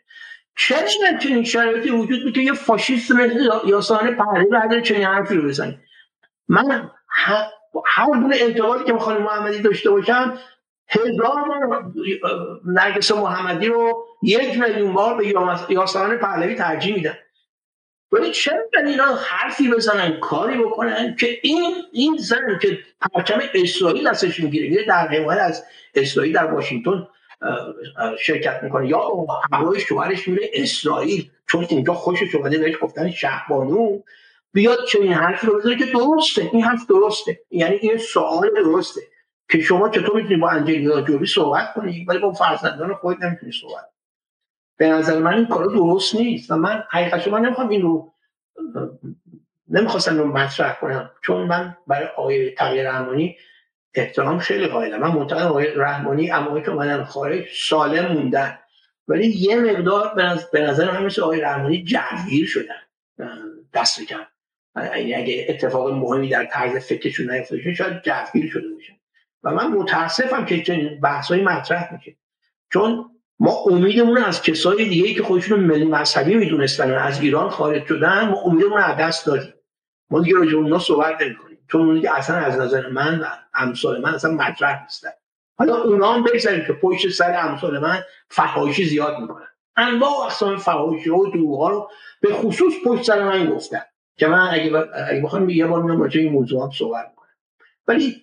[0.57, 0.79] چرا
[1.23, 5.79] چنین شرایطی وجود بود که یه فاشیست مثل یاسان پهلوی بعد چنین حرفی رو بزنی
[6.49, 6.91] من
[7.87, 10.39] هر گونه انتقادی که خانم محمدی داشته باشم
[10.89, 11.93] هزار
[12.65, 15.27] نرگس محمدی رو یک میلیون بار به
[15.69, 17.19] یاسان پهلوی ترجیح میدن
[18.13, 22.79] ولی چرا اینا حرفی بزنن کاری بکنن که این این زن که
[23.13, 25.65] پرچم اسرائیل ازش می‌گیره در حمایت از
[25.95, 27.09] اسرائیل در واشنگتن
[28.21, 28.89] شرکت می‌کنه.
[28.89, 34.01] یا هوای شوهرش میره اسرائیل چون اینجا خوشش اومده بهش گفتن شهبانو
[34.53, 37.41] بیاد چنین حرفی رو بزنه که درسته این حرف درسته.
[37.51, 39.01] یعنی این سوال درسته.
[39.51, 43.85] که شما چطور می‌تونید با انجلینا جولی صحبت کنید ولی با فرزندان خود نمی‌تونید صحبت
[44.77, 48.13] به نظر من این کار درست نیست و من حقیقتش من نمی‌خوام این رو
[49.69, 53.37] نمی‌خواستم رو مطرح کنم چون من برای آقای تغییر رحمانی
[53.95, 55.01] احترام خیلی قائلم.
[55.01, 58.59] من معتقدم آقای رحمانی اما که اومدن خارج سالم موندن.
[59.09, 60.15] ولی یه مقدار
[60.53, 62.81] به نظر من مثل آقای رحمانی جوگیر شدن.
[63.75, 64.27] دست کم.
[64.75, 68.93] اگه اتفاق مهمی در طرز فکرشون نیفتاده شاید جوگیر شده باشه.
[69.43, 72.17] و من متاسفم که چنین بحثایی مطرح میشه.
[72.73, 78.29] چون ما امیدمون از کسای دیگه که خودشون ملی مذهبی می‌دونستن از ایران خارج شدن
[78.29, 79.55] ما امیدمون از دست دادیم.
[80.11, 81.59] ما دیگه راجع اونا صحبت نمی‌کنیم.
[81.73, 85.11] چون اون اصلا از نظر من و امثال من اصلا مطرح نیستن.
[85.59, 89.47] حالا اونا هم بگذاریم که پشت سر امثال من فحاشی زیاد می‌کنن.
[89.77, 91.91] انواع اقسام فحاشی و دروغ رو
[92.21, 93.83] به خصوص پشت سر من گفتن
[94.17, 94.77] که من اگه,
[95.11, 97.29] اگه بخوام یه بار میام راجع این موضوع صحبت کنم
[97.89, 98.23] ولی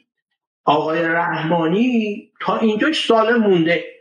[0.65, 3.92] آقای رحمانی تا اینجا سال مونده.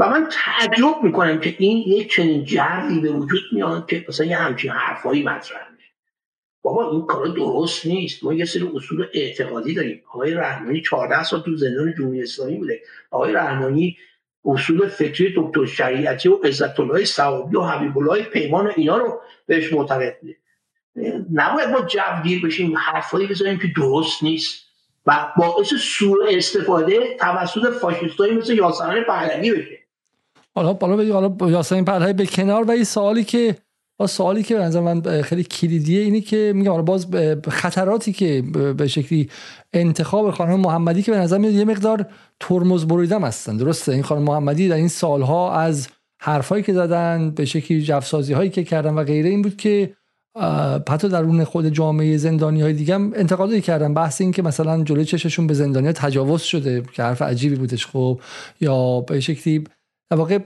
[0.00, 4.36] و من تعجب می‌کنم که این یک چنین جوی به وجود میاد که مثلا یه
[4.36, 5.88] همچین حرفایی مطرح میشه.
[6.62, 8.24] بابا این کار درست نیست.
[8.24, 10.02] ما یه سری اصول اعتقادی داریم.
[10.08, 12.80] آقای رحمانی 14 سال تو زندان جمهوری اسلامی بوده.
[13.10, 13.96] آقای رحمانی
[14.44, 19.20] اصول فکری دکتر شریعتی و عزت الله ثوابی و حبیب الله پیمان و اینا رو
[19.46, 20.36] بهش معتقد بوده
[21.32, 24.70] نباید ما جوگیر بشیم حرفایی بزنیم که درست نیست.
[25.06, 29.79] و باعث سوء استفاده توسط فاشیستایی مثل یاسمن پهلوی بشه.
[30.54, 33.56] حالا بالا حالا یاسمین پرهای به کنار و این سوالی که
[34.06, 37.06] سوالی که به من خیلی کلیدیه اینه که میگم باز
[37.48, 38.42] خطراتی که
[38.76, 39.30] به شکلی
[39.72, 42.06] انتخاب خانم محمدی که به نظر میاد یه مقدار
[42.40, 43.56] ترمز بریدم هستن.
[43.56, 45.88] درسته؟ این خانم محمدی در این سالها از
[46.20, 49.94] حرفایی که زدن به شکلی جفسازی هایی که کردن و غیره این بود که
[50.88, 53.94] حتی درون خود جامعه زندانی های دیگه هم انتقادی کردن.
[53.94, 58.20] بحث این که مثلا جلوی چششون به زندانی تجاوز شده که حرف عجیبی بودش خب
[58.60, 59.64] یا به شکلی
[60.10, 60.38] در واقع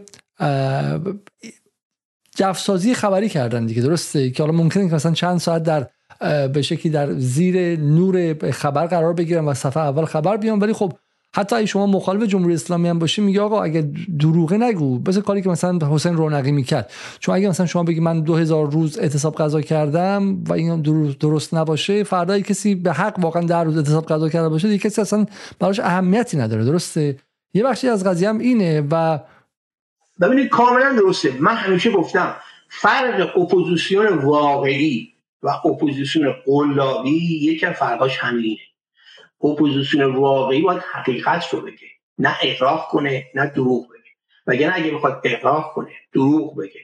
[2.37, 5.89] جفسازی خبری کردن دیگه درسته؟ که حالا ممکنه که مثلا چند ساعت در
[6.49, 10.93] به شکلی در زیر نور خبر قرار بگیرن و صفحه اول خبر بیان ولی خب
[11.35, 15.43] حتی اگه شما مخالف جمهوری اسلامی هم باشی میگه آقا اگه دروغه نگو بس کاری
[15.43, 16.91] که مثلا حسین رونقی می‌کرد.
[17.19, 20.81] چون اگه مثلا شما بگی من 2000 روز اعتصاب قضا کردم و این
[21.21, 25.01] درست نباشه فردا کسی به حق واقعا در روز اعتصاب قضا کرده باشه دیگه کسی
[25.01, 25.27] اصلا
[25.59, 27.17] براش اهمیتی نداره درسته؟
[27.55, 29.19] یه بخشی از قضیه هم اینه و
[30.21, 31.35] ببینید کاملا درسته.
[31.41, 32.37] من همیشه گفتم
[32.69, 38.59] فرق اپوزیسیون واقعی و اپوزیسیون قلابی یکی فرقاش همینه.
[39.45, 41.89] اپوزیسیون واقعی باید حقیقت رو بگه
[42.19, 44.01] نه اغراق کنه نه دروغ بگه.
[44.47, 46.81] وگرنه اگه بخواد اغراق کنه دروغ بگه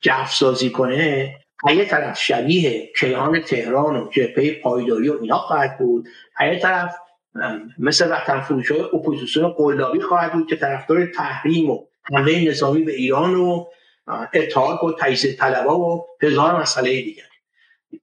[0.00, 1.34] جعل‌سازی کنه
[1.70, 6.08] یه طرف شبیه کیهان تهران و جبهه پایداری و اینا خواهد بود
[6.40, 6.96] یه طرف
[7.78, 12.92] مثل وطن فروش های اپوزیسیون قلابی خواهد بود که طرفدار تحریم و حمله نظامی به
[12.92, 13.64] ایران و
[14.34, 17.22] اتحاد و تجزیه طلبا و هزار مسئله دیگر.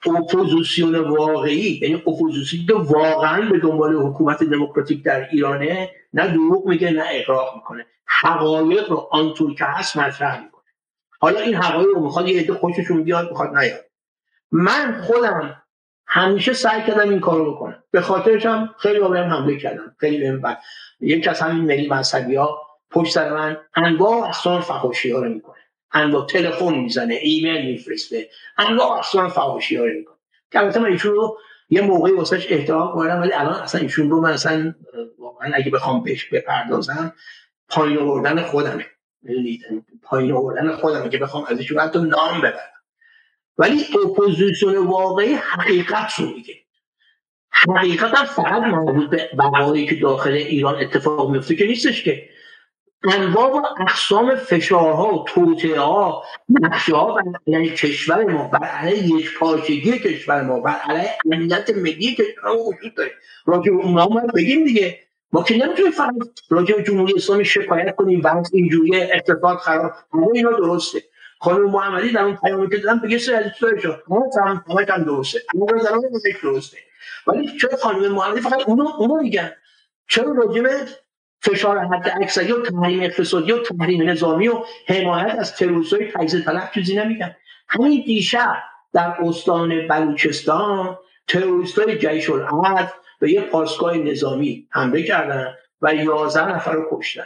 [0.05, 6.91] اپوزیسیون واقعی یعنی اپوزیسیون که واقعا به دنبال حکومت دموکراتیک در ایرانه نه دروغ میگه
[6.91, 7.85] نه اغراق می‌کنه.
[8.05, 10.63] حقایق رو آنطور که هست مطرح می‌کنه.
[11.19, 13.85] حالا این حقایق رو می‌خواد یه عده خوششون بیاد می‌خواد نیاد.
[14.51, 15.61] من خودم
[16.07, 17.83] همیشه سعی کردم این کارو بکنم.
[17.91, 20.59] به خاطرش هم خیلی بهم حمله کردن خیلی بهم بعضی
[21.27, 25.55] از همین ملی مذهبی ها پشت سر من انواع اقسام فحاشی ها رو می‌کنه.
[25.91, 28.29] انواع تلفن می‌زنه ایمیل میفرسته.
[28.57, 30.15] انواع اقسام فحاشی ها رو می‌کنه.
[30.51, 31.37] که البته من ایشون رو
[31.69, 34.75] یه موقعی واسش احترام کردم ولی الان اصلا ایشون رو من اصلا
[35.19, 37.13] واقعا اگه بخوام بهش بپردازم
[37.69, 38.85] پایین آوردن خودمه.
[40.03, 42.73] پایین آوردن خودمه که بخوام از ایشون حتی نام ببرم.
[43.57, 46.55] ولی اپوزیسیون واقعی حقیقت رو میگه.
[47.51, 52.29] حقیقت هم فقط مربوط به وقایعی که داخل ایران اتفاق میفته که نیستش که.
[53.03, 59.03] انواع و اقسام فشارها و توطعه ها نقشه ها بر علیه کشور ما بر علیه
[59.03, 63.11] یک پارچگی کشور ما بر علیه امنیت ملی کشور ما وجود داره.
[63.45, 64.99] راجع به اونا ما بگیم دیگه.
[65.31, 66.13] ما که نمی‌تونیم فقط
[66.49, 71.03] راجع به جمهوری اسلامی شکایت کنیم بعد اینجوری اقتصاد خراب همه اینا درسته.
[71.39, 73.45] خانم محمدی در اون پیامی که دادن سه از
[73.81, 74.03] شد
[74.45, 75.39] هم همه هم درسته.
[75.53, 75.67] اون
[76.43, 76.77] درسته.
[77.27, 79.51] ولی چرا خانم محمدی فقط اونو اونو میگن؟
[80.07, 80.65] چرا راجب
[81.41, 86.71] فشار حد اکثری و تحریم اقتصادی و تحریم نظامی و حمایت از تروریست‌های تجزیه طلب
[86.73, 87.35] چیزی نمیگن
[87.67, 88.55] همین دیشب
[88.93, 90.97] در استان بلوچستان
[91.27, 97.25] تروریست های جیش العد به یه پاسگاه نظامی حمله کردن و 11 نفر رو کشتن.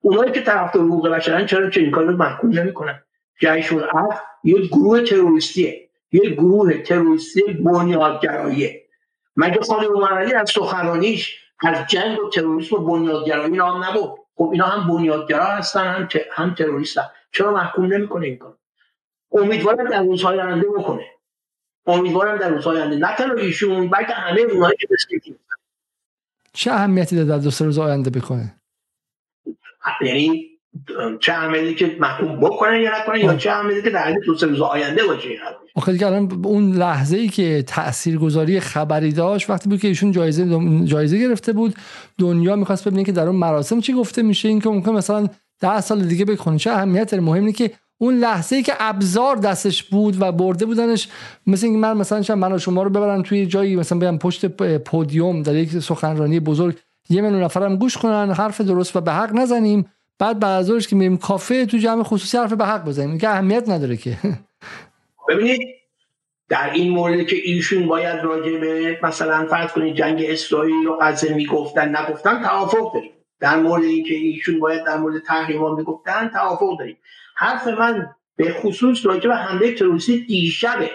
[0.00, 3.02] اونایی که طرفدار حقوق بشرن چرا چنین کاری رو محکوم نمی‌کنن؟
[3.40, 8.82] جیش العد یه گروه تروریستیه یه گروه تروریستی بنیادگراییه.
[9.36, 14.18] مگه خانم محمدی از سخنرانیش از جنگ و تروریسم و بنیادگرایی نام نبود.
[14.36, 18.56] خب اینا هم بنیادگرا هستن هم, هم تروریستن چرا محکوم نمی‌کنه این کار
[19.32, 21.06] امیدوارم در روزهای آینده بکنه.
[21.86, 22.96] امیدوارم در روزهای آینده.
[22.96, 25.34] نه تنها ایشون بلکه همه اونایی که
[26.52, 28.54] چه اهمیتی داره در دو سه روز آینده بکنه؟
[30.00, 30.49] یعنی
[31.20, 34.60] چه عملی که محکوم بکنن یا نکنن یا چه عملی که در دو سه روز
[34.60, 35.28] آینده باشه
[35.74, 40.58] آخه دیگه الان اون لحظه ای که تاثیرگذاری خبری داشت وقتی بود که ایشون جایزه
[40.84, 41.74] جایزه گرفته بود
[42.18, 44.48] دنیا می‌خواست ببینه که در اون مراسم چی گفته میشه.
[44.48, 45.28] این که ممکن مثلا
[45.60, 46.58] ده سال دیگه بکنه.
[46.58, 47.70] چه اهمیت داره؟ مهم که
[48.00, 51.08] اون لحظه ای که ابزار دستش بود و برده بودنش
[51.46, 54.46] مثل اینکه من مثلا من و شما رو ببرن توی جایی مثلا بیام پشت
[54.78, 56.76] پودیوم در یک سخنرانی بزرگ
[57.08, 59.86] یه میلیون نفرم گوش کنن حرف درست و به حق نزنیم.
[60.20, 63.18] بعد بعد که میریم کافه تو جمع خصوصی حرف به حق بزنیم.
[63.18, 64.16] که اهمیت نداره که.
[65.28, 65.60] ببینید
[66.48, 71.34] در این مورد که ایشون باید راجع به مثلا فرض کنید جنگ اسرائیل و غزه
[71.34, 73.10] می‌گفتن نگفتن توافق داریم.
[73.40, 76.96] در مورد اینکه ایشون باید در مورد تحریما می‌گفتن توافق داریم.
[77.34, 80.90] حرف من به خصوص راجع به حمله تروریستی دیشبه.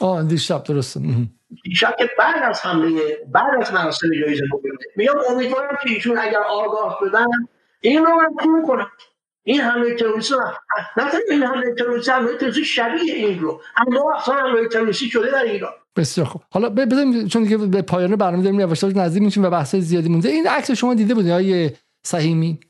[0.00, 1.00] آه دیشب درسته.
[1.64, 2.90] دیشب که بعد از حمله
[3.32, 7.26] بعد از مراسم جایزه نوبل میگم امیدوارم که ایشون اگر آگاه بدن
[7.82, 8.90] این رو من کنم
[9.44, 10.34] این حمله تروریستی
[10.96, 13.60] نه این حمله تروریستی حمله تروریستی شبیه این رو.
[13.76, 15.72] اما اصلا حمله تروریستی شده در ایران.
[15.96, 16.42] بسیار خوب.
[16.52, 20.28] حالا ببینیم چون دیگه به پایان برنامه داریم یواش نزدیک میشیم و بحث زیادی مونده.
[20.28, 21.70] این عکس شما دیده بودید های
[22.06, 22.60] صحیمی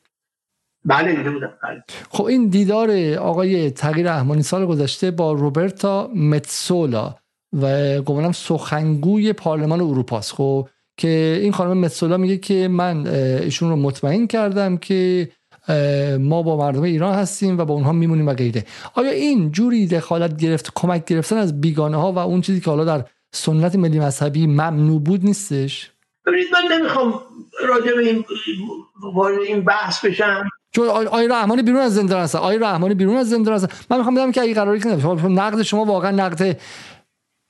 [0.84, 1.58] بله دیده بودم.
[1.62, 1.84] بله.
[2.10, 7.14] خب این دیدار آقای تغییر رحمانی سال گذشته با روبرتا متسولا
[7.62, 10.32] و گمانم سخنگوی پارلمان اروپاست.
[10.32, 10.68] خب
[11.02, 15.28] که این خانم متسولا میگه که من ایشون رو مطمئن کردم که
[16.20, 18.64] ما با مردم ایران هستیم و با اونها میمونیم و غیره.
[18.94, 22.84] آیا این جوری دخالت گرفت کمک گرفتن از بیگانه ها و اون چیزی که حالا
[22.84, 23.04] در
[23.34, 25.90] سنت ملی مذهبی ممنوع بود نیستش؟
[26.26, 27.20] ببینید من نمی‌خوام
[27.68, 28.24] راجع به این
[29.14, 30.48] وارد این بحث بشم.
[30.72, 34.14] چون آی رحمانی بیرون از زندان هست آی رحمانی بیرون از زندان هست من می‌خوام
[34.14, 34.88] بدم که اگه قراری که
[35.28, 36.60] نقد شما واقعا نقد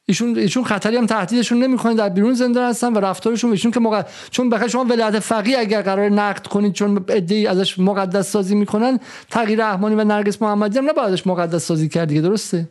[0.08, 4.02] ایشون ایشون خطری هم تهدیدشون نمی‌کنه در بیرون زندان هستن و رفتارشون ایشون که موقع
[4.30, 9.00] چون بخاطر شما ولایت فقیه اگر قرار نقد کنید چون ادعی ازش مقدس سازی می‌کنن
[9.30, 12.68] تغییر رحمانی و نرگس محمدی هم نباید ازش مقدس سازی کرد دیگه درسته؟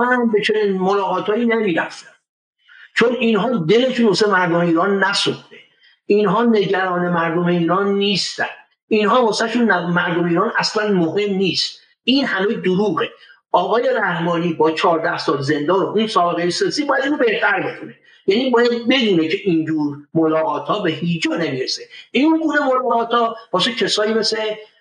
[0.00, 2.10] من به چنین ملاقاتایی نمی‌رفتم.
[2.96, 5.56] چون اینها دلشون واسه مردم ایران نسوخته.
[6.06, 8.44] اینها نگران مردم ایران نیستن.
[8.88, 11.78] اینها واسه مردم ایران اصلا مهم نیست.
[12.04, 13.08] این همه دروغه.
[13.52, 17.94] آقای رحمانی با 14 سال زندان و اون سابقه سیاسی باید اینو بهتر بتونه.
[18.26, 21.82] یعنی باید بدونه که اینجور ملاقات ها به هیچ جا نمی‌رسه.
[22.10, 24.36] این گونه ملاقات ها واسه کسایی مثل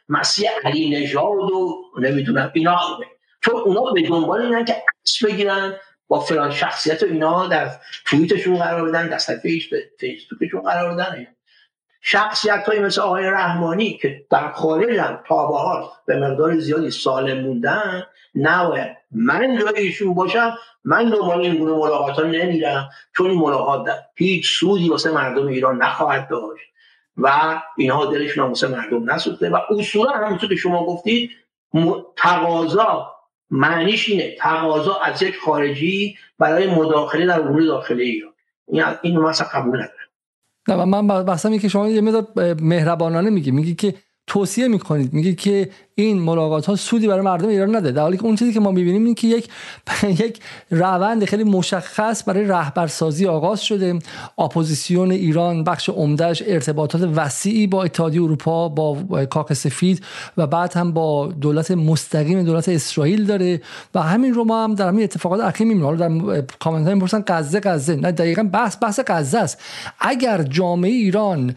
[0.09, 3.05] مسیح علی نژاد و نمی‌دونم اینا خوبه.
[3.41, 5.75] چون اونا به دنبال اینن که عکس بگیرن
[6.07, 7.71] با فلان شخصیت و اینا در
[8.05, 9.59] توییتشون قرار بدن در صفحه
[9.99, 11.27] فیسبوکشون قرار بدن.
[12.01, 18.03] شخصیت های مثل آقای رحمانی که در خارج هم تا به مقدار زیادی سالم موندن
[18.41, 18.97] نباید.
[19.11, 24.59] من جای ایشون باشم من دنبال این گونه ملاقات ها نمیرم چون این ملاقات هیچ
[24.59, 26.63] سودی واسه مردم ایران نخواهد داشت
[27.17, 31.31] و اینها دلشون هم واسه مردم نسوخته و اصولا همونطور که شما گفتید
[32.15, 33.13] تقاضا
[33.51, 34.35] معنیش اینه.
[34.39, 38.33] تقاضا از یک خارجی برای مداخله در امور داخلی ایران.
[38.67, 39.91] این اینو مثلا قبول ندارم.
[40.67, 42.27] نه من بحثم که شما یه مقدار
[42.61, 43.51] مهربانانه میگی.
[43.51, 43.93] میگی که
[44.27, 45.13] توصیه می‌کنید.
[45.13, 47.91] میگه که این ملاقات ها سودی برای مردم ایران نداره.
[47.91, 49.49] در حالی که اون چیزی که ما می‌بینیم این که یک
[50.25, 50.39] یک
[50.71, 53.99] روند خیلی مشخص برای رهبرسازی آغاز شده.
[54.37, 60.03] اپوزیسیون ایران بخش عمدهش ارتباطات وسیعی با اتحادیه اروپا با کاخ سفید
[60.37, 63.61] و بعد هم با دولت مستقیم دولت اسرائیل داره
[63.95, 65.85] و همین رو ما هم در همین اتفاقات اخیر می‌بینیم.
[65.85, 67.95] حالا در کامنت های می‌پرسن غزه غزه.
[67.95, 69.61] نه دقیقا بحث بحث غزه است.
[69.99, 71.55] اگر جامعه ایران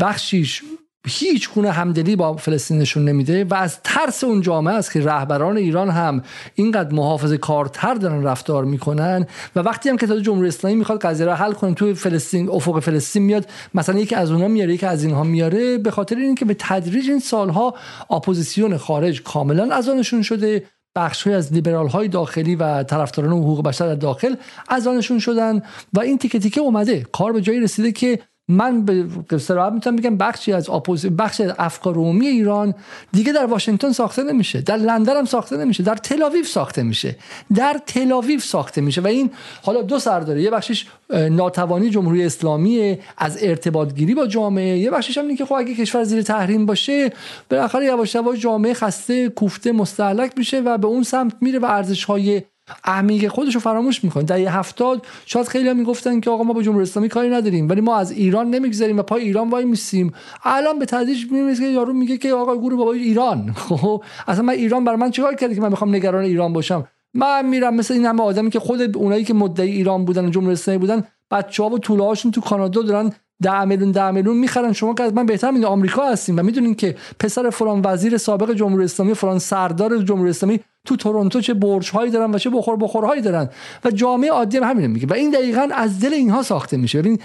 [0.00, 0.62] بخشیش
[1.08, 5.56] هیچ گونه همدلی با فلسطین نشون نمیده و از ترس اون جامعه است که رهبران
[5.56, 6.22] ایران هم
[6.54, 9.26] اینقدر محافظه کارتر دارن رفتار می‌کنن
[9.56, 12.80] و وقتی هم که تا جمهوری اسلامی می‌خواد قضیه را حل کنه توی فلسطین افق
[12.80, 16.56] فلسطین میاد مثلا یکی از اونها میاره یکی از اینها میاره به خاطر اینکه به
[16.58, 17.74] تدریج این سالها
[18.10, 20.64] اپوزیسیون خارج کاملا از آنشون شده
[20.96, 24.34] بخش از لیبرال های داخلی و طرفداران حقوق بشر داخل
[24.68, 25.62] از آنشون شدن
[25.92, 27.06] و این تیکه تیکه اومده.
[27.12, 28.18] کار به جایی رسیده که
[28.48, 32.74] من به صراحت می‌تونم بگم بخشی از اپوز بخش از افکار عمومی ایران
[33.12, 34.60] دیگه در واشنگتن ساخته نمیشه.
[34.60, 35.82] در لندن هم ساخته نمیشه.
[35.82, 37.16] در تل ساخته میشه.
[37.54, 39.00] در تل ساخته میشه.
[39.00, 39.30] و این
[39.62, 40.42] حالا دو سر داره.
[40.42, 44.78] یه بخشش ناتوانی جمهوری اسلامی از ارتباط گیری با جامعه.
[44.78, 47.10] یه بخشش هم اینه که خب اگه کشور زیر تحریم باشه
[47.50, 52.04] بالاخره یواش یواش جامعه خسته کوفته مستهلک میشه و به اون سمت میره و ارزش
[52.04, 52.42] های
[52.84, 54.22] عمیق خودش رو فراموش می‌کنه.
[54.22, 57.80] در هفتاد شاید خیلی هم می‌گفتن که آقا ما با جمهوری اسلامی کاری نداریم ولی
[57.80, 60.12] ما از ایران نمی‌گذاریم و پای ایران وای میسیم.
[60.44, 63.52] الان به تدریج می‌بینید که یارو میگه که آقا گروه بابای ایران.
[63.68, 67.46] خب اصلا من ایران بر من چیکار کرده که من می‌خوام نگران ایران باشم؟ من
[67.46, 70.78] میرم مثل این همه آدمی که خود اونایی که مدعی ایران بودن و جمهوری اسلامی
[70.78, 73.12] بودن بچه‌ها و طوله تو کانادا دارن
[73.42, 74.72] ده میلیون ده می‌خرن.
[74.72, 78.52] شما که از من بهتر می‌دونید آمریکا هستیم و می‌دونین که پسر فلان وزیر سابق
[78.52, 82.76] جمهوری اسلامی فلان سردار جمهوری اسلامی تو تورنتو چه برج هایی دارن و چه بخور
[82.76, 83.48] بخورهایی دارن.
[83.84, 85.06] و جامعه عادی هم همین میگه.
[85.06, 87.02] و این دقیقا از دل اینها ساخته میشه.
[87.02, 87.18] ببین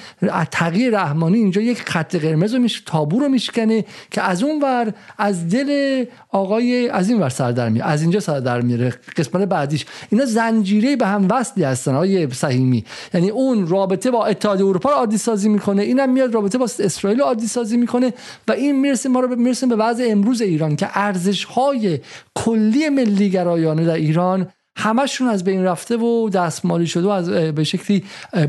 [0.51, 4.93] تغییر رحمانی اینجا یک خط قرمز رو میشه تابو رو میشکنه که از اون ور
[5.17, 9.41] از دل آقای از این ور سر در میره از اینجا سر در میره قسمت
[9.41, 9.85] بعدیش.
[10.09, 14.95] اینا زنجیره به هم وصلی هستن های صحیمی یعنی اون رابطه با اتحادیه اروپا رو
[14.95, 18.13] عادی سازی می‌کنه اینم میاد رابطه با اسرائیل رو عادی سازی می‌کنه
[18.47, 21.99] و این می‌رسه ما رو می‌رسه به وضع امروز ایران که ارزش های
[22.35, 24.47] کلی ملی گرایانه در ایران
[24.77, 28.03] همشون از بین رفته و دستمالی شده و از به شکلی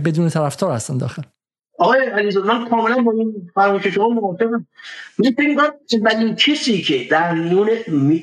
[0.05, 1.23] بدون طرفدار هستن داخل.
[1.79, 4.67] آقای علیزاده من کاملا با این فرمایش شما موافقم
[5.19, 7.71] من فکر می‌کنم کسی که در میون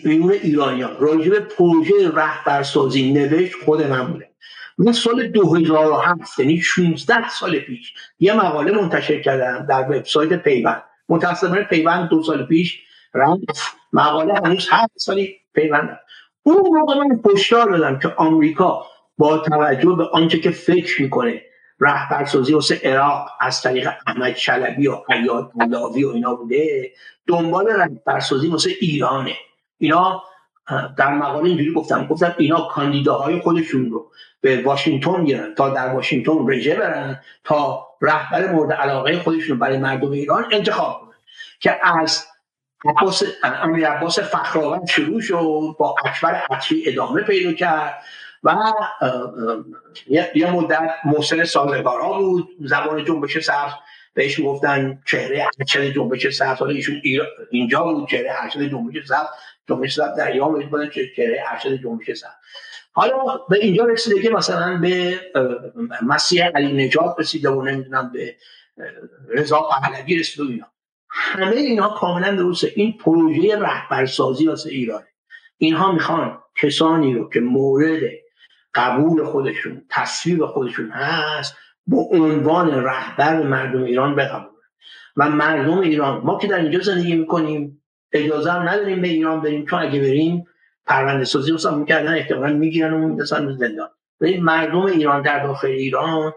[0.03, 4.29] میون ایرانیان راجع به پروژه رهبرسازی نوشت خود من بوده.
[4.77, 10.83] من سال 2007 یعنی 16 سال پیش یه مقاله منتشر کردم در وبسایت پیوند.
[11.09, 12.79] متأسفانه پیوند دو سال پیش
[13.13, 13.41] رفت.
[13.93, 15.99] مقاله هنوز هفت سالی پیوند
[16.43, 18.85] اون موقع من هشدار دادم که آمریکا
[19.17, 21.41] با توجه به آنچه که فکر می‌کنه
[21.79, 26.91] رهبرسازی واسه عراق از طریق احمد شلبی و عیاد ملاوی و اینا بوده
[27.27, 29.35] دنبال رهبرسازی واسه ایرانه.
[29.77, 30.23] اینا
[30.97, 34.11] در مقاله اینجوری گفتم گفتم اینا کاندیداهای خودشون رو
[34.41, 40.11] به واشنگتن گیرن تا در واشنگتن رژه برن تا رهبر مورد علاقه خودشون برای مردم
[40.11, 41.11] ایران انتخاب کنن.
[41.59, 42.25] که از
[42.85, 47.93] عباس امیر عباس فخرآورد شروع شد با اکبر عطری ادامه پیدا کرد
[48.43, 48.55] و
[50.07, 52.49] یه مدت محسن سازگارا بود.
[52.59, 53.71] زبان جنبش سبز
[54.13, 56.59] بهش گفتن چهره ارشد جنبش سبز.
[56.59, 57.01] حالا ایشون
[57.51, 59.27] اینجا بود چهره ارشد جنبش سبز.
[59.69, 62.29] جنبش سبز در ایران بهش بودن چهره ارشد جنبش سبز.
[62.91, 65.19] حالا به اینجا رسیده که مثلا به
[66.01, 68.35] مسیح علی نجات رسیده و نمی‌دونم به
[69.29, 70.70] رضا پهلوی رسیده و اینا.
[71.11, 72.71] همه اینها کاملا درسته.
[72.75, 75.07] این پروژه رهبرسازی واسه ایرانه.
[75.57, 78.01] اینها می‌خوان کسانی رو که مورد
[78.75, 81.55] قبول خودشون تصویب خودشون هست
[81.87, 84.51] به عنوان رهبر مردم ایران بقبولن.
[85.17, 87.81] و مردم ایران ما که در اینجا زندگی می‌کنیم
[88.11, 90.45] اجازه هم نداریم به ایران بریم چون اگه بریم
[90.85, 93.89] پرونده سازی رو می‌کردن احتمالا می‌گیرن و میدسن زندان.
[94.21, 96.33] ولی مردم ایران در داخل ایران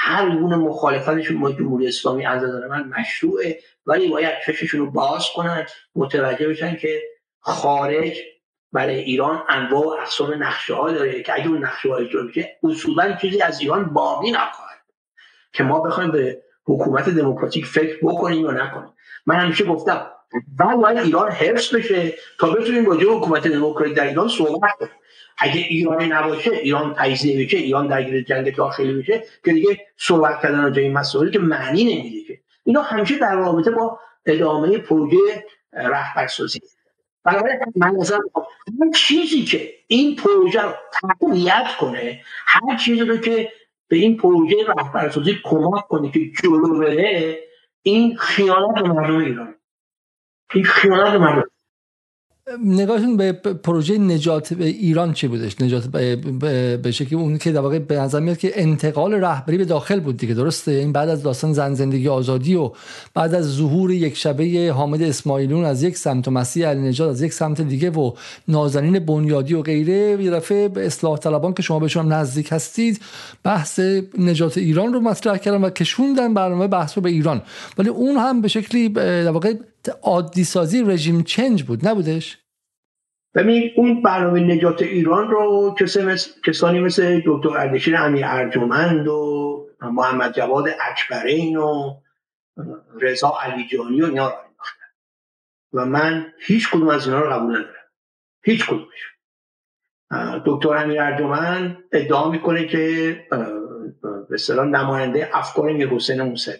[0.00, 5.26] هر گونه مخالفتشون با جمهوری اسلامی از نظر من مشروعه ولی باید چششون رو باز
[5.34, 7.02] کنن متوجه بشن که
[7.40, 8.18] خارج
[8.72, 12.58] برای ایران انواع و اقسام نقشه ها داره که اگه اون نقشه ها اجرا بشه
[12.62, 14.78] اصولا چیزی از ایران باقی نخواهد
[15.52, 18.92] که ما بخوایم به حکومت دموکراتیک فکر بکنیم یا نکنیم.
[19.26, 20.10] من همیشه گفتم
[20.58, 24.90] باید ایران حفظ بشه تا بتونیم با حکومت دموکراتیک در ایران صحبت کنیم.
[25.38, 30.62] اگه ایرانی نباشه ایران تجزیه بشه ایران درگیر جنگ داخلی بشه که دیگه صحبت کردن
[30.62, 32.40] راجع این مسائل که معنی نمیده که.
[32.64, 36.60] اینا همیشه در رابطه با ادامه پروژه رهبرسازی.
[37.24, 38.18] بنابراین من نظر
[38.80, 43.52] هر چیزی که این پروژه رو تقویت کنه هر چیزی رو که
[43.88, 47.38] به این پروژه رهبرسازی کمک کنه که جلو بره
[47.82, 49.54] این خیانت به مردم ایران.
[50.54, 51.50] این خیانت مردم.
[52.64, 55.86] نگاهتون به پروژه نجات به ایران چی بودش؟ نجات
[56.82, 60.16] به شکلی اون که در واقع به نظر میاد که انتقال رهبری به داخل بود
[60.16, 62.70] دیگه درسته؟ این بعد از داستان زن زندگی آزادی و
[63.14, 67.22] بعد از ظهور یک شبه حامد اسماعیلون از یک سمت و مسیح علی نجات از
[67.22, 68.12] یک سمت دیگه و
[68.48, 73.00] نازنین بنیادی و غیره یه دفعه اصلاح طلبان که شما بهشون نزدیک هستید
[73.44, 73.80] بحث
[74.18, 77.42] نجات ایران رو مطرح کردن و کشوندن برنامه بحث رو به ایران.
[77.78, 79.54] ولی اون هم به شکلی در واقع
[80.02, 82.38] عادی سازی رژیم چنج بود نبودش؟
[83.34, 85.74] ببین اون برنامه نجات ایران رو
[86.46, 91.94] کسانی مثل دکتر اردشیر امیر ارجمند و محمد جواد اکبرین و
[93.00, 94.34] رضا علیجانی و اینا رو
[95.72, 97.74] و من هیچ کدوم از اینا رو قبول ندارم.
[98.42, 99.14] هیچ کدومش
[100.46, 103.26] دکتر امیر ارجمند ادعا می‌کنه که
[104.30, 106.54] به نماینده افکار میر حسین موسوی.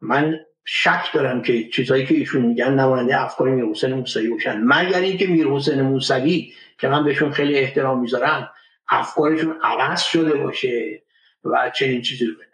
[0.00, 4.60] من شک دارم که چیزایی که ایشون میگن نماینده افکار میر حسین موسوی باشن.
[4.64, 8.50] مگر اینکه میر حسین موسوی که من بهشون خیلی احترام می‌ذارم
[8.88, 11.02] افکارشون عوض شده باشه
[11.44, 12.46] و چنین چیزی رو بدن.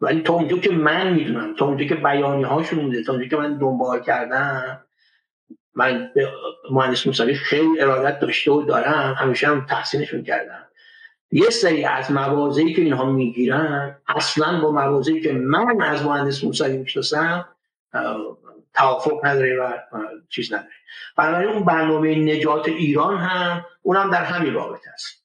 [0.00, 3.36] ولی تا اونجا که من می‌دونم تا اونجا که بیانی هاشون بوده تا اونجا که
[3.36, 4.80] من دنبال کردم
[5.74, 6.28] من به
[6.70, 10.68] مهندس موسوی خیلی ارادت داشته و دارم همیشه هم تحسینشون کردم.
[11.34, 16.76] یه سری از موازهی که اینها می‌گیرن اصلا با موازهی که من از مهندس موسوی
[16.76, 17.48] می‌شناسم
[18.74, 19.72] توافق نداره و
[20.28, 20.70] چیز نداره.
[21.16, 25.24] بنابراین اون برنامه نجات ایران هم اونم در همین رابطه است.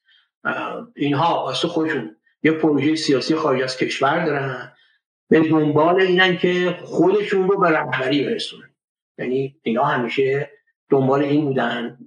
[0.96, 4.72] اینها واسه خودشون یه پروژه سیاسی خارج از کشور دارن.
[5.30, 8.70] به دنبال اینن که خودشون رو به رهبری برسونن.
[9.18, 10.52] یعنی اینا همیشه
[10.90, 11.98] دنبال این بودن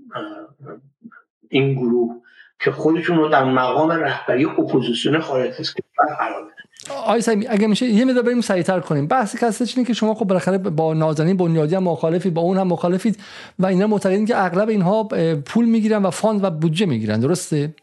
[1.49, 2.22] این گروه.
[2.65, 6.95] که خودشون رو در مقام رهبری اپوزیسیون خارج از کشور قرار بدن.
[7.07, 9.07] آقای اگه میشه یه مقدار بریم سریعتر کنیم.
[9.07, 12.67] بحث کلش اینه که شما خب بالاخره با نازنین بنیادی هم مخالفی با اون هم
[12.67, 13.19] مخالفید
[13.59, 15.05] و اینا معتقدین که اغلب اینها
[15.47, 17.21] پول می‌گیرن و fund و بودجه می‌گیرن.
[17.21, 17.75] درسته؟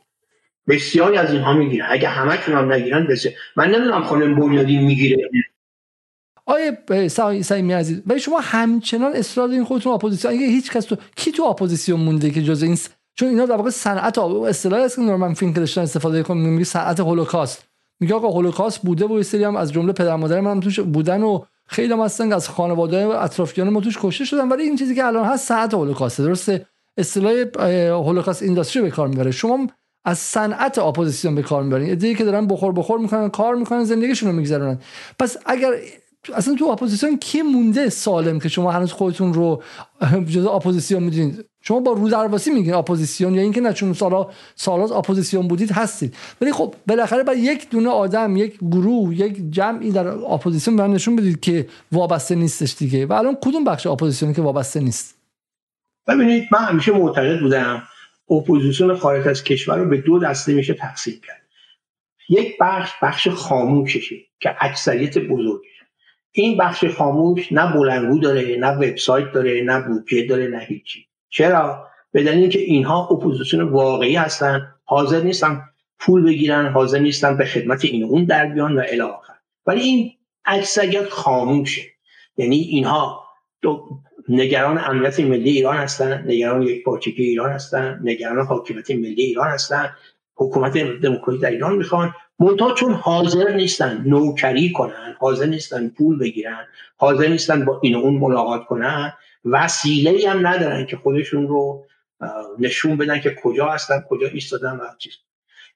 [0.68, 1.88] بسیاری از اینها می‌گیرن.
[1.90, 5.30] اگه همشون هم نگیرن بسیار من نمی‌دونم خانم بنیادی می‌گیره
[6.46, 7.08] آقای
[7.42, 11.44] سهیمی عزیز ولی شما همچنان اصرار دارین خودتون اپوزیسیون اگه هیچ کس تو کی تو
[11.44, 12.78] اپوزیسیون مونده که جز این
[13.20, 17.64] چون اینا در واقع صنعت اصطلاحی است که نورمن فینکلشتاین استفاده کنه میگه صنعت هولوکاست.
[18.00, 21.42] میگه آقا هولوکاست بوده و سری هم از جمله پدر مادر من توش بودن و
[21.68, 24.50] خیلی هم هستن از خانواده اطرافیان ما توش کشته شدن.
[24.50, 26.24] ولی این چیزی که الان هست صنعت هولوکاسته.
[26.24, 26.66] درسته؟
[26.98, 27.34] اصطلاح
[27.90, 29.32] Holocaust industry به کار می‌بره.
[29.32, 29.68] شما
[30.06, 31.90] از صنعت اپوزیسیون به کار می‌برین.
[31.90, 34.80] یه عده که دارن بخور بخور می‌کنن کار می‌کنن زندگیشون رو میگذرونن.
[35.20, 35.72] پس اگر
[36.36, 39.64] اصلا تو اپوزیسیون کی مونده سالم که شما هنوز خودتون رو
[40.28, 45.48] جزء اپوزیسیون می‌دونید؟ شما با رودرواسی میگین اپوزیسیون یا اینکه نه چون سالا سالا اپوزیسیون
[45.48, 46.16] بودید هستید.
[46.42, 51.16] ولی خب بالاخره باید یک دونه آدم یک گروه یک جمعی در اپوزیسیون به نشون
[51.16, 53.06] بدید که وابسته نیستش دیگه.
[53.06, 55.18] و الان کدوم بخش اپوزیسیونی که وابسته نیست؟
[56.08, 57.84] ببینید من همیشه معتقد بودم
[58.30, 61.42] اپوزیسیون خارج از کشور رو به دو دسته میشه تقسیم کرد.
[62.30, 65.79] یک بخش بخش خاموششه که اکثریت بزرگشه.
[66.32, 71.06] این بخش خاموش نه بلنگو داره نه وبسایت داره نه بودجه داره نه هیچی.
[71.30, 75.62] چرا؟ به که اینها اپوزیسیون واقعی هستن حاضر نیستن
[76.00, 79.34] پول بگیرن حاضر نیستن به خدمت این اون در بیان و الی آخر.
[79.66, 80.12] ولی این
[80.46, 81.82] اکثریت خاموشه
[82.38, 83.24] یعنی اینها
[84.30, 89.90] نگران امنیت ملی ایران هستن نگران یک پارچگی ایران هستن نگران حاکمیت ملی ایران هستن
[90.36, 96.68] حکومت دموکراسی در ایران می‌خوان منتها چون حاضر نیستن نوکری کنن حاضر نیستن پول بگیرن
[96.98, 99.14] حاضر نیستن با این اون ملاقات کنن
[99.46, 101.86] وسیله هم ندارن که خودشون رو
[102.60, 105.14] نشون بدن که کجا هستن کجا ایستادن و چیز.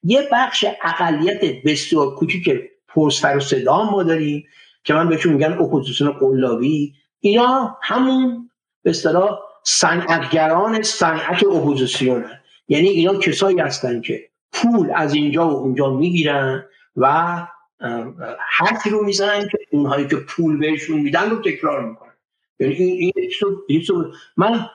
[0.03, 2.49] یه بخش اقلیت بسیار کوچیک
[2.87, 4.45] پرسر و صدا ما داریم
[4.83, 8.49] که من بهشون میگن اپوزیسیون قلابی اینا همون
[8.83, 12.25] به اصطلاح صنعتگران صنعت اپوزیسیون
[12.67, 14.29] یعنی اینا کسایی هستن که
[14.63, 16.65] پول از اینجا و اونجا می‌گیرن
[16.97, 17.35] و
[18.39, 22.13] حرفی رو می‌زنن که اونهایی که پول بهشون میدن رو تکرار می‌کنن.
[22.59, 23.11] یعنی این,
[23.67, 23.83] این
[24.37, 24.65] من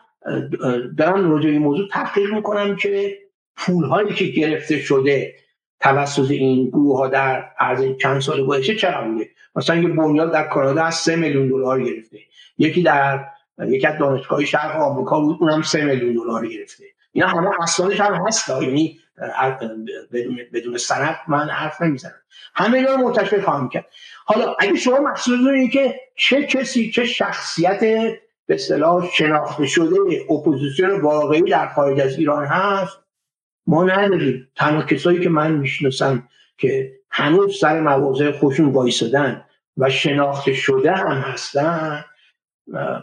[0.99, 3.19] دارم راجع این موضوع تحقیق می‌کنم که
[3.57, 5.35] پول هایی که گرفته شده
[5.81, 10.49] توسط این گروه ها در عرض چند سال گذشته چقدر بوده مثلا یه بنیاد در
[10.49, 12.19] کانادا از 3 میلیون دلار گرفته.
[12.59, 13.25] یکی در
[13.67, 16.85] یکی از دانشگاه شرق آمریکا بود اونم 3 میلیون دلار گرفته.
[17.13, 18.99] اینا همه اسنادش هم هست یعنی
[20.53, 22.21] بدون سند من حرف نمی‌زنم.
[22.55, 23.87] همه اینا رو منتشر خواهم کرد.
[24.25, 27.81] حالا اگه شما مقصود دارید که چه کسی چه شخصیت
[28.47, 29.97] به اصطلاح شناخته شده
[30.31, 32.99] اپوزیسیون واقعی در خارج از ایران هست
[33.67, 34.49] ما نداریم.
[34.57, 36.29] تنها کسایی که من می‌شناسم
[36.59, 39.45] که هنوز سر مواضع خودشون وایسادن
[39.77, 42.05] و شناخته شده هم هستن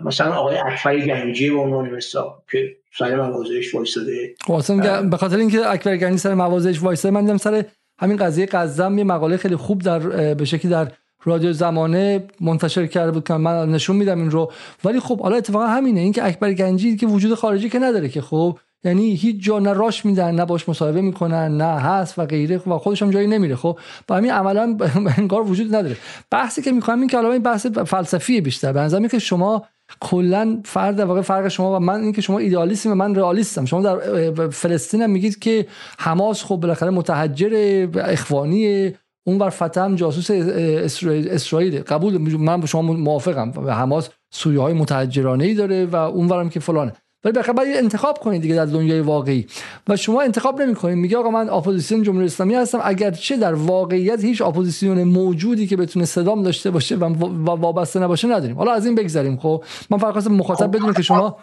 [0.05, 4.35] مثلا آقای اکبر گنجی به عنوان مثال که سر موازهش وایساده.
[4.47, 7.65] خب، به خاطر اینکه اکبر گنجی سر موازهش وایساده من دیدم سر
[7.99, 9.99] همین قضیه قزم یه مقاله خیلی خوب در
[10.33, 10.91] به شکلی در
[11.23, 14.51] رادیو زمانه منتشر کرده بود که من نشون میدم این رو.
[14.83, 18.59] ولی خب حالا اتفاقا همینه اینکه اکبر گنجی که وجود خارجی که نداره که خب
[18.85, 22.77] یعنی هیچ جا نه راش میدن نه باش مصاحبه می‌کنن نه هست و غیره و
[22.77, 24.77] خودش هم جایی نمیره خب؟ با همین عملا
[25.17, 25.97] انگار وجود نداره.
[26.31, 28.73] بحثی که می‌خوام این که حالا این بحث فلسفی بیشتر.
[28.73, 29.65] به نظر که شما
[29.99, 33.65] کلا فرد واقع فرق شما و من اینکه شما ایدئالیسم و من رئالیستم.
[33.65, 35.67] شما در فلسطین هم میگید که
[35.99, 38.93] حماس خب بالاخره متحجر اخوانی
[39.27, 43.69] اون بر فتح جاسوس اسرائیل قبول من با شما موافقم.
[43.69, 46.93] حماس سویه های متحجرانه ای داره و اونورم که فلانه.
[47.25, 49.47] ولی بالاخره باید انتخاب کنید دیگه در دنیای واقعی.
[49.87, 50.97] و شما انتخاب نمی‌کنید.
[50.97, 52.79] میگه آقا من اپوزیسیون جمهوری اسلامی هستم.
[52.83, 57.05] اگرچه در واقعیت هیچ اپوزیسیون موجودی که بتونه صدام داشته باشه و
[57.45, 58.55] وابسته نباشه نداریم.
[58.55, 59.37] حالا از این بگذریم.
[59.37, 61.37] خب من فقط مخاطب بدونم که شما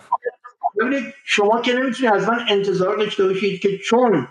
[0.81, 4.29] ببینید شما که نمی‌تونید از من انتظار داشته باشید که چون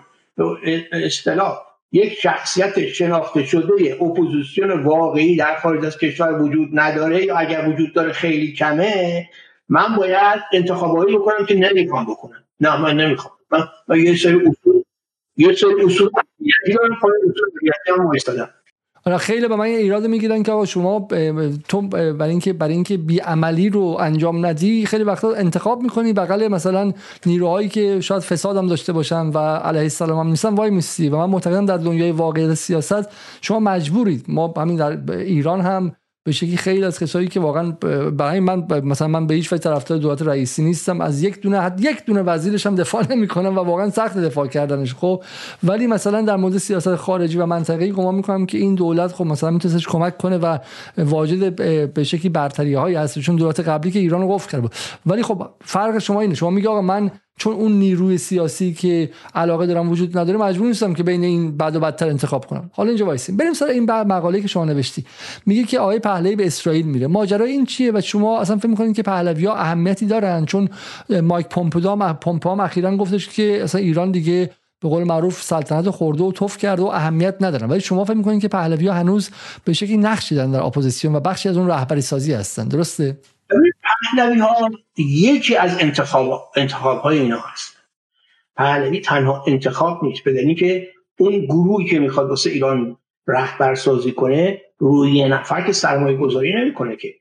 [0.92, 1.58] اصطلاح
[1.92, 7.94] یک شخصیت شناخته شده اپوزیسیون واقعی در خارج از کشور وجود نداره یا اگر وجود
[7.94, 9.28] داره خیلی کمه
[9.72, 12.44] من باید انتخابایی بکنم که نمی‌خوام بکنم.
[12.60, 13.34] نه من نمی‌خوام.
[13.88, 14.82] من, یه سری اصول
[15.36, 16.98] یه سری اصول دارم
[18.16, 18.48] اصول هم
[19.04, 21.08] حالا خیلی به من ایراد می‌گیرن که آقا شما
[21.68, 26.92] تو برای اینکه برای اینکه عملی رو انجام ندی خیلی وقتا انتخاب می‌کنی بغل مثلا
[27.26, 31.08] نیروهایی که شاید فساد هم داشته باشن و علیه السلام هم نیستن وای میستی.
[31.08, 33.08] و من معتقدم در دنیای واقعی سیاست
[33.40, 34.24] شما مجبورید.
[34.28, 37.70] ما همین در ایران هم به شکلی خیلی از کسایی که واقعا
[38.10, 41.80] برای من مثلا من به هیچ وجه طرفدار دولت رئیسی نیستم از یک دونه حد
[41.84, 45.22] یک دونه وزیرش هم دفاع نمی‌کنم و واقعا سخت دفاع کردنش خب.
[45.64, 49.50] ولی مثلا در مورد سیاست خارجی و منطقه‌ای گمان می‌کنم که این دولت خب مثلا
[49.50, 50.58] می‌تونه کمک کنه و
[50.98, 51.54] واجد
[51.92, 54.74] به شکلی برتری های هست چون دولت قبلی که ایران رو قفل کرده بود
[55.06, 56.34] ولی خب فرق شما اینه.
[56.34, 60.94] شما میگه آقا من چون اون نیروی سیاسی که علاقه دارم وجود نداره مجبور نیستم
[60.94, 62.70] که بین این بد و بدتر انتخاب کنم.
[62.72, 65.04] حالا اینجا وایسیم بریم سر این مقاله که شما نوشتی.
[65.46, 67.06] میگه که آقای پهلوی به اسرائیل میره.
[67.06, 70.68] ماجرا این چیه و شما اصلا فکر می‌کنید که پهلوی ها اهمیتی دارن؟ چون
[71.22, 74.50] مایک پومپئو پومپئو اخیرا گفتش که اصلا ایران دیگه
[74.80, 77.70] به قول معروف سلطنت خورده و توف کرده و اهمیت ندارن.
[77.70, 79.30] ولی شما فکر می‌کنید که پهلوی ها هنوز
[79.64, 79.96] به شکلی
[80.36, 82.68] دارن در اپوزیسیون و بخشی از اون رهبری سازی هستن.
[82.68, 87.76] درسته؟ پهلوی ها یکی از انتخاب, انتخاب های اینا هست.
[88.56, 90.88] پهلوی تنها انتخاب نیست بدنی که
[91.18, 92.96] اون گروهی که می‌خواد واسه ایران
[93.26, 97.14] رهبر سازی کنه روی نفر که سرمایه گذاری نمی‌کنه که.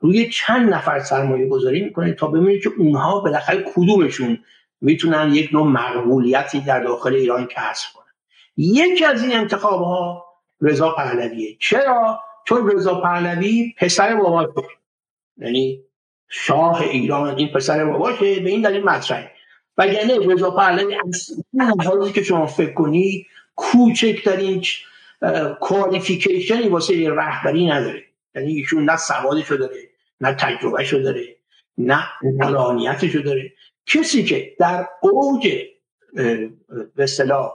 [0.00, 4.38] روی چند نفر سرمایه گذاری می‌کنه تا ببینید که اونها بالاخره کدومشون
[4.80, 8.12] می‌تونن یک نوع مقبولیتی در داخل ایران کسب کنن.
[8.56, 10.24] یکی از این انتخاب ها
[10.60, 11.56] رضا پهلویه.
[11.60, 14.52] چرا؟ چون رضا پهلوی پسر بابا
[15.36, 15.84] یعنی
[16.28, 19.30] شاه ایران این پسر باباشه به این دلیل مطرحه.
[19.78, 20.96] وگرنه رضا پهلوی
[21.84, 23.26] حالی که شما فکر کنید
[23.56, 24.64] کوچکترین
[25.60, 28.04] کوالیفیکیشنی واسه رهبری نداره.
[28.34, 29.88] یعنی ایشون نه سوادشو داره
[30.20, 31.36] نه تجربهشو داره
[31.78, 33.52] نه نلانیتشو داره.
[33.86, 35.48] کسی که در اوج
[36.94, 37.52] به اصطلاح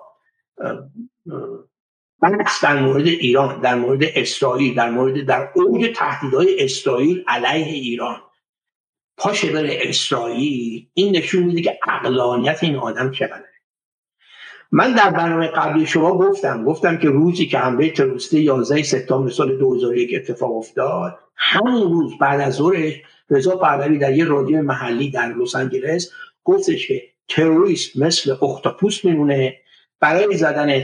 [2.22, 8.22] بحث در مورد ایران در مورد اسرائیل در مورد در اوج تهدیدهای اسرائیل علیه ایران.
[9.18, 13.54] پاشه بره اسرائیل این نشون میده که اقلانیت این آدم چقدره
[14.72, 19.58] من در برنامه قبلی شما گفتم گفتم که روزی که حمله تروریستی 11 سپتامبر سال
[19.58, 22.94] 2001 اتفاق افتاد همون روز بعد از ظهرش
[23.30, 26.12] رضا پهلوی در یه رادیو محلی در لس آنجلس
[26.44, 29.58] گفتش که تروریست مثل اختاپوس میمونه.
[30.00, 30.82] برای زدن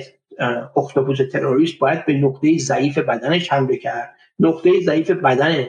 [0.77, 4.15] اختاپوس تروریست باید به نقطه ضعیف بدنش حمله کرد.
[4.39, 5.67] نقطه ضعیف بدن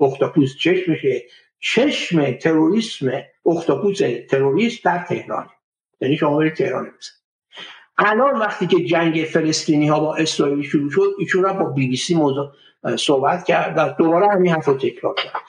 [0.00, 1.22] اختاپوس چشمشه
[1.60, 3.10] چشم تروریسم
[3.46, 5.48] اختاپوس تروریست در تهران.
[6.00, 7.12] یعنی شما برید تهران بزن
[7.98, 11.96] الان وقتی که جنگ فلسطینی ها با اسرائیل شروع شد ایشون را با بی بی
[11.96, 12.52] سی موضوع
[12.96, 15.42] صحبت کرد دوباره همین حرف رو تکرار کرد.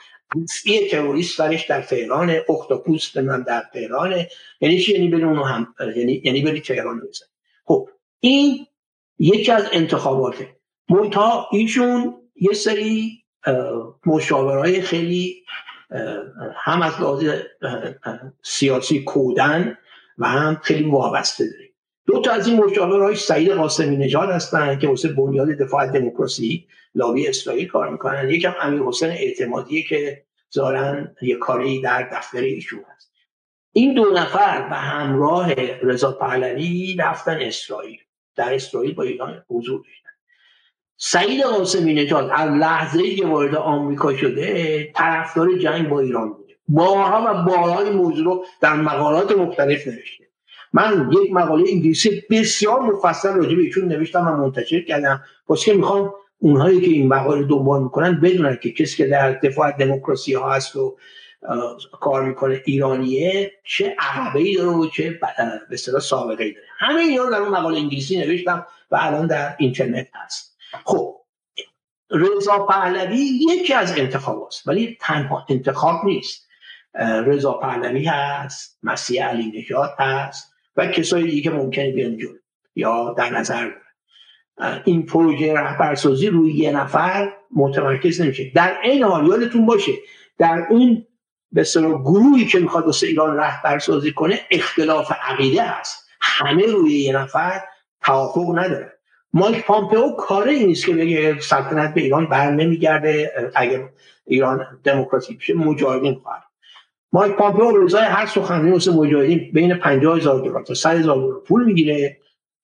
[0.66, 4.26] یه تروریست سرش در تهران اختاپوس من در تهران
[4.62, 7.26] یعنی چی؟ یعنی بری اونو هم یعنی یعنی بری تهران بزن
[7.66, 7.90] خب
[8.20, 8.66] این
[9.20, 10.56] یکی از انتخاباته.
[10.90, 13.24] منتها ایشون یه سری
[14.06, 15.44] مشاورهای خیلی
[16.56, 17.26] هم از لحاظ
[18.44, 19.78] سیاسی کودن
[20.18, 21.70] و هم خیلی وابسته داره
[22.06, 27.28] دو تا از این مشاورهای سعید قاسمی نژاد هستن که واسه بنیاد دفاع دموکراسی لابی
[27.28, 28.30] اسرائیل کار می‌کنن.
[28.30, 33.12] یکم امیر حسین اعتمادی که زارن یه کاری در دفتر ایشون هست.
[33.72, 38.00] این دو نفر به همراه رضا پهلوی رفتن اسرائیل.
[38.36, 40.10] در اسرائیل با ایران حضور داشتن.
[40.98, 46.54] سعید قاسمی نژاد از لحظه که وارد آمریکا شده طرفدار جنگ با ایران بوده.
[46.68, 50.24] بارها و بارها این موضوع رو در مقالات مختلف نوشته.
[50.74, 55.24] من یک مقاله انگلیسی بسیار مفصل راجع به ایشون نوشتم و منتشر کردم.
[55.48, 59.72] واسه که می‌خوام اونهایی که این مقاله دنبال می‌کنن بدونن که کسی که در دفاع
[59.72, 60.98] دموکراسی ها هست و
[61.92, 65.28] کار می‌کنه ایرانیه چه عقبه ای داره و چه به
[65.72, 66.68] اصطلاح سابقه ای داره.
[66.78, 70.58] همه اینا در اون مقاله انگلیسی نوشتم و الان در اینترنت هست.
[70.86, 71.16] خب
[72.12, 76.50] رضا پهلوی یکی از انتخاب است ولی تنها انتخاب نیست.
[77.26, 82.38] رضا پهلوی هست مسیح علی نجات هست و کسایی دیگه که ممکنه بیان جلو
[82.76, 83.72] یا در نظر
[84.86, 88.52] این پروژه رهبرسازی روی یه نفر متمرکز نمیشه.
[88.56, 89.92] در این حال یادتون باشه
[90.38, 91.06] در اون
[91.52, 91.66] به
[92.04, 96.10] گروهی که می‌خواد واسه ایران رهبرسازی کنه اختلاف عقیده است.
[96.22, 97.62] همه روی یه نفر
[98.02, 98.94] توافق نداره.
[99.34, 103.90] مایک پامپئو کار این نیست که بگه سلطنت به ایران بر نمیگرده اگر
[104.26, 106.44] ایران دموکراسی بشه مجاهدین خواهد.
[107.14, 111.40] مایک پامپئو روزای هر سخنرانی واسه مجاهدین بین 50 هزار دلار تا 100 هزار دلار
[111.48, 112.18] پول می‌گیره.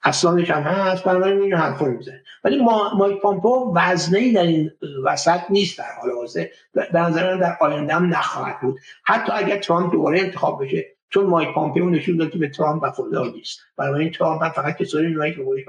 [0.03, 2.23] اسنادش هم هست بنابراین این حرفا می‌زنه.
[2.45, 4.71] ولی ما مایک پامپو وزنه ای در این
[5.03, 6.45] وسط نیست در حال حاضر.
[6.73, 8.79] به نظر در آینده هم نخواهد بود.
[9.03, 13.31] حتی اگر ترامپ دوباره انتخاب بشه چون مایک پامپئو نشون داد که به ترامپ وفادار
[13.31, 13.59] نیست.
[13.77, 15.65] بنابراین ترامپ هم فقط کسایی میمونه که بهش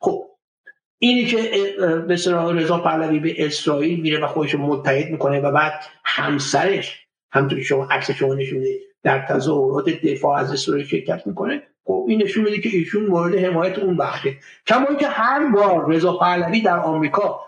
[0.00, 0.26] خب
[0.98, 1.36] اینی که
[2.08, 2.14] به
[2.52, 5.72] رضا پهلوی به اسرائیل میره و خودش متحد می‌کنه و بعد
[6.04, 8.64] همسرش همطور که شما عکس شما نشون
[9.02, 13.78] در تظاهرات دفاع از اسرائیل شرکت می‌کنه خب این نشون میده که ایشون مورد حمایت
[13.78, 14.36] اون بخشه.
[14.66, 17.40] کما که هر بار رضا پهلوی در آمریکا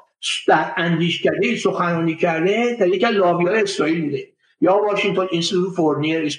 [0.48, 4.28] در اندیشکده سخنرانی کرده در یک از لابی های اسرائیل بوده.
[4.60, 6.38] یا Washington Institute for Near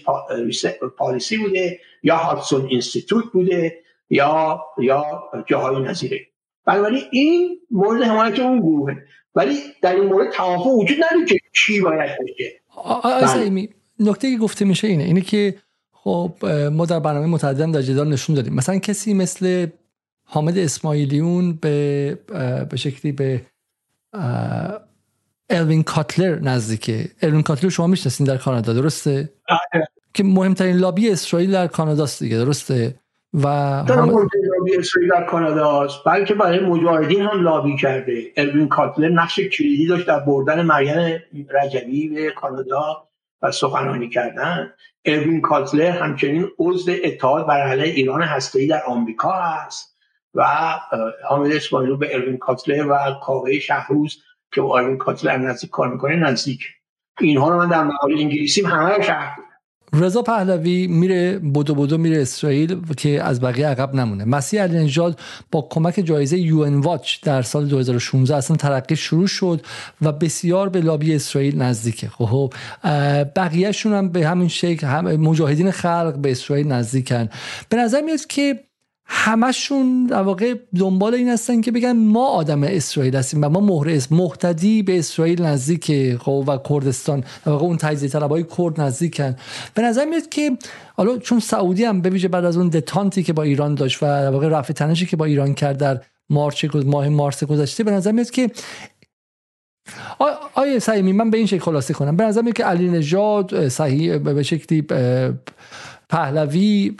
[0.97, 3.79] Policy بوده یا Hudson Institute بوده
[4.09, 5.03] یا یا
[5.47, 6.19] جاهای نظیره.
[6.65, 8.97] بنابراین این مورد حمایت اون گروهه.
[9.35, 12.61] ولی در این مورد توافق وجود نداره که چی باید باشه.
[13.99, 15.55] نکته که گفته میشه اینه اینه که
[15.91, 18.53] خب ما در برنامه متعددم در جدال نشون دادیم.
[18.53, 19.67] مثلا کسی مثل
[20.25, 22.17] حامد اسماعیلیون به
[22.69, 23.41] به شکلی به
[25.49, 27.09] الوین کاتلر نزدیکه.
[27.21, 29.87] الوین کاتلر شما می‌شناسین در کانادا درسته؟ بله.
[30.13, 32.95] که مهمترین لابی اسرائیل در کانادا است دیگه درسته؟
[33.33, 35.97] و لابی اسرائیل در کانادا است.
[36.05, 38.23] بلکه برای مجاهدین هم لابی کرده.
[38.37, 41.21] الوین کاتلر نقش کلیدی داشت در بردن مریم
[41.63, 43.03] رجبی به کانادا.
[43.43, 44.73] و سخنرانی کردن.
[45.05, 49.97] اروین کاتلر همچنین عضو اتحاد بر علیه ایران هسته‌ای در آمریکا است
[50.33, 50.45] و
[51.27, 56.15] حامد اسماعیلو به اروین کاتلر و کاوه شهروز که با اروین کاتلر نزدیک کار می‌کنه
[56.15, 56.67] نزدیک.
[57.19, 59.37] اینها رو من در مقاله انگلیسی همه رو شرح
[59.93, 64.25] رضا پهلوی میره بودو بودو میره اسرائیل که از بقیه عقب نمونه.
[64.25, 65.15] مسیح علی
[65.51, 69.65] با کمک جایزه یو ان واچ در سال 2016 اصلا ترقی شروع شد
[70.01, 72.07] و بسیار به لابی اسرائیل نزدیکه.
[72.07, 72.53] خب
[73.35, 77.29] بقیهشون هم به همین شکل هم مجاهدین خلق به اسرائیل نزدیکن.
[77.69, 78.59] به نظر میاد که
[79.05, 84.01] همشون در واقع دنبال این هستن که بگن ما آدم اسرائیل هستیم و ما مهر
[84.11, 87.19] محتدی به اسرائیل نزدیک خب و کردستان.
[87.19, 89.35] در واقع اون تجزیه طلبای کرد نزدیکن.
[89.73, 90.57] به نظر میاد که
[90.95, 94.31] حالا چون سعودی هم بویژه بعد از اون دتانتی که با ایران داشت و در
[94.31, 98.29] واقع رفع تنشی که با ایران کرد در March ماه مارس گذشته به نظر میاد
[98.29, 98.51] که
[100.53, 102.15] آقای سهیمی من به این شکل خلاصه کنم.
[102.15, 104.85] به نظر میاد که علی نژاد صحیح به شکلی
[106.09, 106.95] پهلوی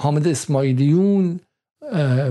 [0.00, 1.40] حامد اسماعیلیون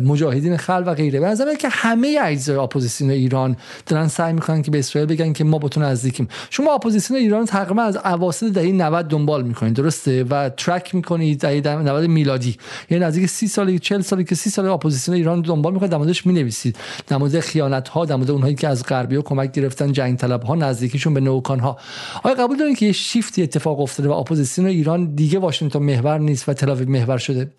[0.04, 1.20] مجاهدین خلق و غیره.
[1.20, 3.56] به که همه اجزای اپوزیسیون ایران
[3.86, 6.28] دارن سعی می‌کنن که به اسرائیل بگن که ما بتون نزدیکیم.
[6.50, 11.78] شما اپوزیسیون ایران تقریبا از اواسط دهه 90 دنبال می‌کنید درسته؟ و ترک می‌کنید دهه
[11.78, 12.58] 90 میلادی.
[12.90, 16.26] یعنی نزدیک 30 سالی 40 سالی که 30 سال اپوزیسیون ایران دنبال می‌کنید در موردش
[16.26, 16.78] می‌نویسید.
[17.08, 20.44] در مورد خیانت ها در مورد اونهایی که از غربی ها کمک گرفتن جنگ طلب
[20.44, 21.78] ها نزدیکیشون به neocon ها
[22.24, 26.50] آیا قبول دارین که یه شیفتی اتفاق افتاده و اپوزیسیون ایران دیگه واشنگتن محور نیست
[26.50, 27.52] و تل‌آویو محور شده؟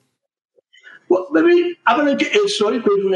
[1.34, 3.14] ببینید اولا که اسرائیل بدون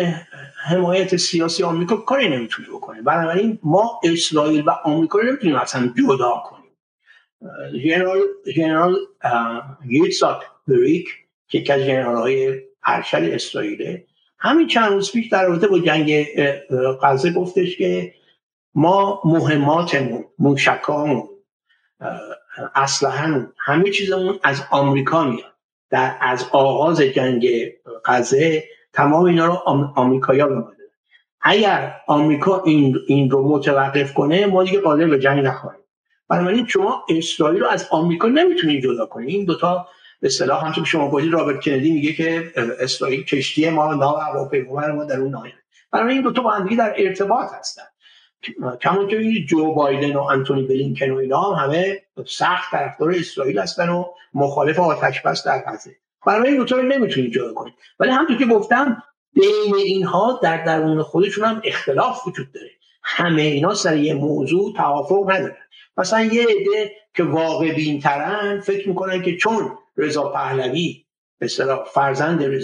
[0.64, 3.02] حمایت سیاسی آمریکا کاری نمی‌تونه بکنه.
[3.02, 6.64] بنابراین ما اسرائیل و آمریکا رو نمی‌تونیم اصلا جدا کنیم.
[7.84, 8.18] جنرال
[8.56, 8.96] جنرال
[9.86, 11.08] ییتساک بریک
[11.48, 14.06] که یکی از جنرال های ارشد اسرائیله
[14.38, 16.26] همین چند روز پیش در رابطه با جنگ
[17.02, 18.14] غزه گفتش که
[18.74, 21.28] ما مهماتمون موشکامون
[22.74, 25.53] اسلحه‌مون همه چیزمون از آمریکا میاد.
[25.90, 27.72] در از آغاز جنگ
[28.04, 29.52] غزه تمام اینا رو
[29.96, 30.64] آمریکایی‌ها به
[31.40, 35.80] اگر آمریکا این این رو متوقف کنه ما دیگه قادر به جنگ نخواهیم.
[36.28, 39.28] بنابراین شما اسرائیل رو از آمریکا نمی‌تونید جدا کنید.
[39.28, 39.88] این دوتا
[40.20, 45.04] به اصطلاح همونطور شما گفتید رابرت کندی میگه که اسرائیل کشتی ما ناو هواپیما ما
[45.04, 45.52] در اون نایه
[45.92, 47.82] بنابراین این دوتا با هم در ارتباط هستن.
[48.82, 53.88] کما که جو بایدن و انتونی بلینکن و اینا هم همه سخت طرفدار اسرائیل هستن
[53.88, 54.04] و
[54.34, 55.96] مخالف آتش بس در غزه
[56.26, 59.02] برای این دوتا رو نمی‌تونید جدا کنید ولی همونطور که گفتم
[59.34, 62.70] بین اینها در درون خودشون هم اختلاف وجود داره.
[63.02, 65.56] همه اینا سر یه موضوع توافق ندارن.
[65.96, 71.03] مثلا یه عده که واقع بینترن فکر می‌کنن که چون رضا پهلوی
[71.38, 71.48] به
[71.94, 72.60] فرزند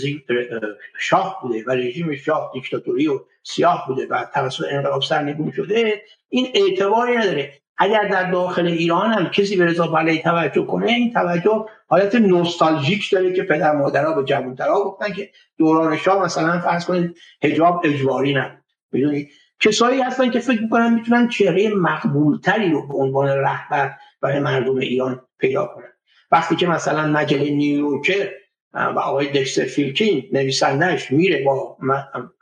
[0.98, 6.48] شاه بوده و رژیم شاه دیکتاتوری و سیاه بوده و توسط انقلاب سرنگون شده این
[6.54, 7.52] اعتباری نداره.
[7.78, 13.10] اگر در داخل ایران هم کسی به رضا پهلوی توجه کنه این توجه حالت نوستالژیک
[13.12, 18.34] داره که پدر مادرها به جوانترها گفتن که دوران شاه مثلا فرض کنید حجاب اجباری
[18.34, 18.64] نبود.
[18.92, 19.30] بدونید
[19.60, 25.26] کسایی هستن که فکر می‌کنن می‌تونن چهره مقبولتری رو به عنوان رهبر برای مردم ایران
[25.38, 25.92] پیدا کنن.
[26.30, 28.28] وقتی که مثلا مجله نیویورکر
[28.74, 31.76] و آقای دکستر فیلکین نویسندهش میره با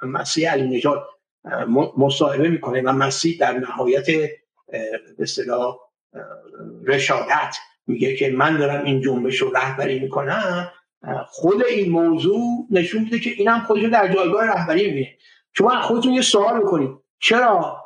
[0.03, 1.03] مسیح علی نجات
[1.97, 5.27] مصاحبه می‌کنه و مسیح در نهایت به
[6.87, 7.57] رشادت
[7.87, 10.73] میگه که من دارم این جنبش رو رهبری می‌کنم.
[11.27, 15.17] خود این موضوع نشون میده که اینم خودش در جایگاه رهبری می‌بینه.
[15.53, 16.91] شما خودتون یه سوال بکنید.
[17.21, 17.85] چرا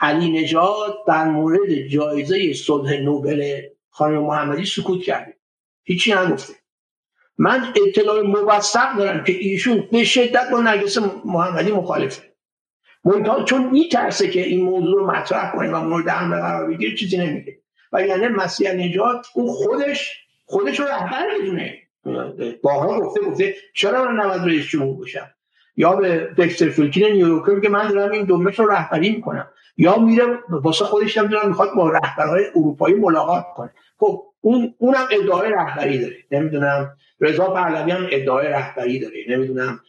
[0.00, 3.60] علی نجات در مورد جایزه صلح نوبل
[3.90, 5.36] خانم محمدی سکوت کرده؟
[5.84, 6.52] هیچی نگفته.
[7.40, 12.22] من اطلاع موثق دارم که ایشون به شدت با نرگس محمدی مخالفه.
[13.04, 17.16] منتها چون میترسه که این موضوع رو مطرح کنه و مورد حمله قرار بگیره چیزی
[17.16, 17.58] نمیگه.
[17.92, 20.12] و یعنی مسیح نجات اون خودش
[20.46, 21.78] خودش رو رهبر می‌دونه
[22.62, 25.30] باها گفته گفته چرا من نباید رئیس جمهور باشم
[25.76, 29.48] یا به دکتر فیلکین نیویورکر که من دارم این جنبش رو رهبری می‌کنم.
[29.76, 33.70] یا میره واسه خودش دارم می‌خواد با رهبرهای اروپایی ملاقات کنه.
[33.98, 36.16] خب اون اونم ادعای رهبری داره.
[36.30, 39.14] نمی‌دونم رضا پهلوی هم ادعای رهبری داره.
[39.28, 39.80] نمی‌دونم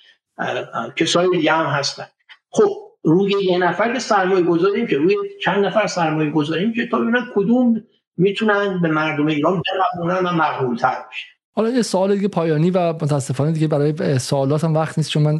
[0.95, 2.05] کسای دیگه هم هستن.
[2.49, 2.69] خب
[3.03, 7.25] روی یه نفر که سرمایه گذاریم که روی چند نفر سرمایه گذاریم که تا ببینن
[7.35, 7.83] کدوم
[8.17, 9.61] می‌تونن به مردم ایران
[9.95, 11.27] بقبولن و مقبول تر بشه.
[11.53, 15.39] حالا یه سوال دیگه پایانی و متاسفانه دیگه برای سوالات هم وقت نیست چون من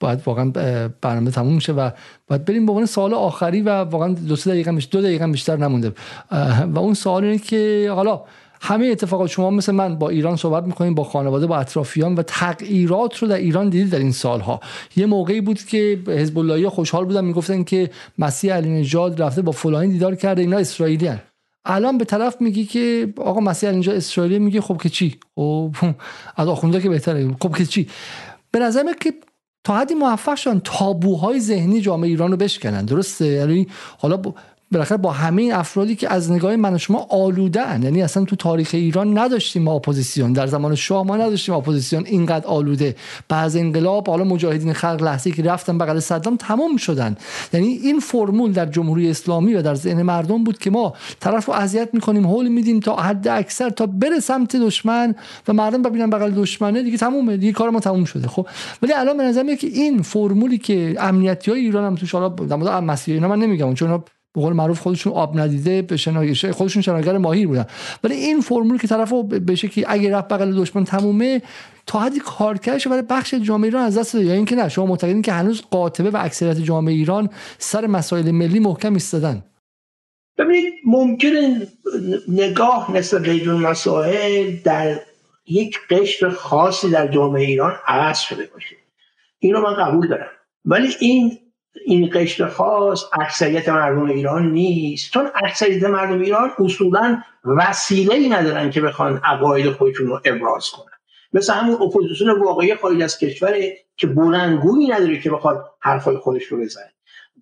[0.00, 0.50] باید واقعا
[1.02, 1.90] برنامه تموم میشه و
[2.28, 5.92] باید بریم به عنوان سوال آخری و واقعا دو سه دقیقه دو دقیقه بیشتر نمونده.
[6.66, 8.22] و اون سوال اینه که حالا
[8.64, 13.18] همه اتفاقات شما مثل من با ایران صحبت می‌کنیم با خانواده با اطرافیان و تغییرات
[13.18, 14.60] رو در ایران دیدید در این سالها.
[14.96, 19.52] یه موقعی بود که حزب اللهی خوشحال بودن می‌گفتن که مسیح علی نژاد رفته با
[19.52, 21.20] فلانی دیدار کرده اینا اسرائیلی هن.
[21.64, 25.74] الان به طرف میگی که آقا مسیح اینجا اسرائیلی میگه خب که چی؟ خب
[26.36, 27.36] از آخونده که بهتره.
[27.42, 27.88] خب که چی؟
[28.50, 29.14] به نظر که
[29.64, 32.84] تا حدی موفق شدن تابوهای ذهنی جامعه ایران رو بشکنن.
[32.84, 33.66] درسته؟ یعنی
[33.98, 34.16] حالا
[34.74, 38.36] بالاخره با همه این افرادی که از نگاه من و شما آلوده یعنی اصلا تو
[38.36, 40.32] تاریخ ایران نداشتیم ما اپوزیسیون.
[40.32, 42.96] در زمان شاه ما نداشتیم اپوزیسیون اینقدر آلوده.
[43.28, 47.16] بعد انقلاب حالا مجاهدین خلق لحظه که رفتن بغل صدام تمام شدن.
[47.52, 51.54] یعنی این فرمول در جمهوری اسلامی و در ذهن مردم بود که ما طرف رو
[51.54, 55.14] اذیت می‌کنیم هول میدیم تا حد اکثر تا بره سمت دشمن
[55.48, 56.82] و مردم ببینن بغل دشمنه.
[56.82, 57.36] دیگه تمومه.
[57.36, 58.28] دیگه کار ما تموم شده.
[58.28, 58.46] خب
[58.82, 62.56] ولی الان به نظر که این فرمولی که امنیتی های ایران هم توش حالا در
[62.56, 64.02] مورد اینا من نمیگم چون
[64.34, 67.66] به قول معروف خودشون آب ندیده به شنایشه خودشون شناگر ماهیر بودن.
[68.04, 71.42] ولی این فرمول که طرفو به شکلی اگه رفت بغل دشمن تمومه
[71.86, 74.26] تا حدی کارکردش برای بخش جامعه ایران از دست داده.
[74.26, 78.58] یا اینکه نه شما معتقدین که هنوز قاطبه و اکثریت جامعه ایران سر مسائل ملی
[78.58, 79.44] محکم ایستادن.
[80.38, 81.28] ببینید ممکن
[82.28, 85.00] نگاه نسبت به مسائل در
[85.46, 88.76] یک قشر خاصی در جامعه ایران عوض شده باشه.
[89.38, 90.30] اینو من قبول دارم.
[90.64, 91.38] ولی این
[91.86, 95.12] این قشر خاص اکثریت مردم ایران نیست.
[95.12, 100.92] چون اکثریت مردم ایران اصولا وسیله ای ندارن که بخوان عقاید خودشون رو ابراز کنن.
[101.32, 103.54] مثل همون اپوزیسیون واقعی خارج از کشور
[103.96, 106.92] که بلندگویی نداره که بخواد حرفای خودش رو بزنه.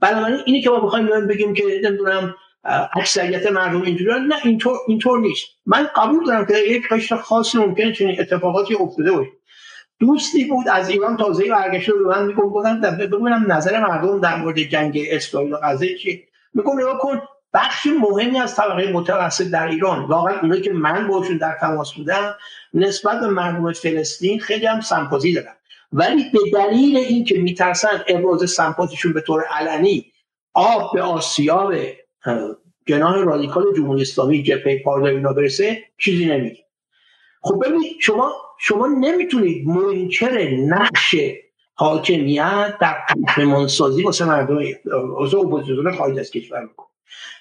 [0.01, 2.35] بنابراین اینی که ما بخوایم بگیم که نمی‌دونم
[2.97, 5.47] اکثریت مردم اینجوری نه اینطور اینطور نیست.
[5.67, 9.31] من قبول دارم که یک قشر خاصی ممکنه چنین اتفاقاتی افتاده باشه.
[10.03, 14.59] دوستی بود از ایران تازه برگشته به من میگم گفتم ببینم نظر مردم در مورد
[14.59, 16.23] جنگ اسرائیل و غزه چیه
[16.55, 17.23] میگم نگاه کن
[17.55, 22.35] بخش مهمی از طبقه متوسط در ایران واقعا اونایی که من باشون در تماس بودم
[22.75, 25.55] نسبت به مردم فلسطین خیلی هم سمپاتی دارن.
[25.93, 30.13] ولی به دلیل اینکه میترسن ابراز سمپاتیشون به طور علنی
[30.55, 31.75] آب به آسیاب
[32.87, 36.65] جناح رادیکال جمهوری اسلامی جبهه اینا برسه چیزی نمیگه.
[37.43, 41.15] خب ببینید شما شما نمی‌تونید منکر نقش
[41.75, 42.97] حاکمیت در
[43.27, 44.59] قهرمانسازی واسه مردم
[45.09, 46.87] واسه اپوزیسیون خارج از کشور بکن.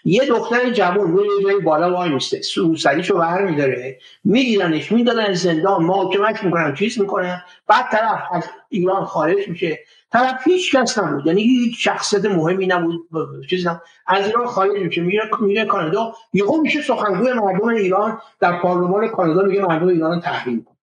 [0.05, 6.43] یه دختر جوان روی جای بالا وای میسته روسریشو بر میداره میگیرنش می‌دادن زندان محاکمه‌ش
[6.43, 9.79] می‌کنن چیز می‌کنن بعد طرف از ایران خارج میشه.
[10.11, 11.27] طرف هیچ کس نبود.
[11.27, 13.07] یعنی هیچ شخصیت مهمی نبود.
[13.49, 15.01] چیزی نبود از ایران خارج میشه.
[15.01, 16.13] میره میره کانادا.
[16.33, 19.41] یهو میشه سخنگوی مردم ایران در پارلمان کانادا.
[19.41, 20.75] میگه مردم ایران تحریم کن.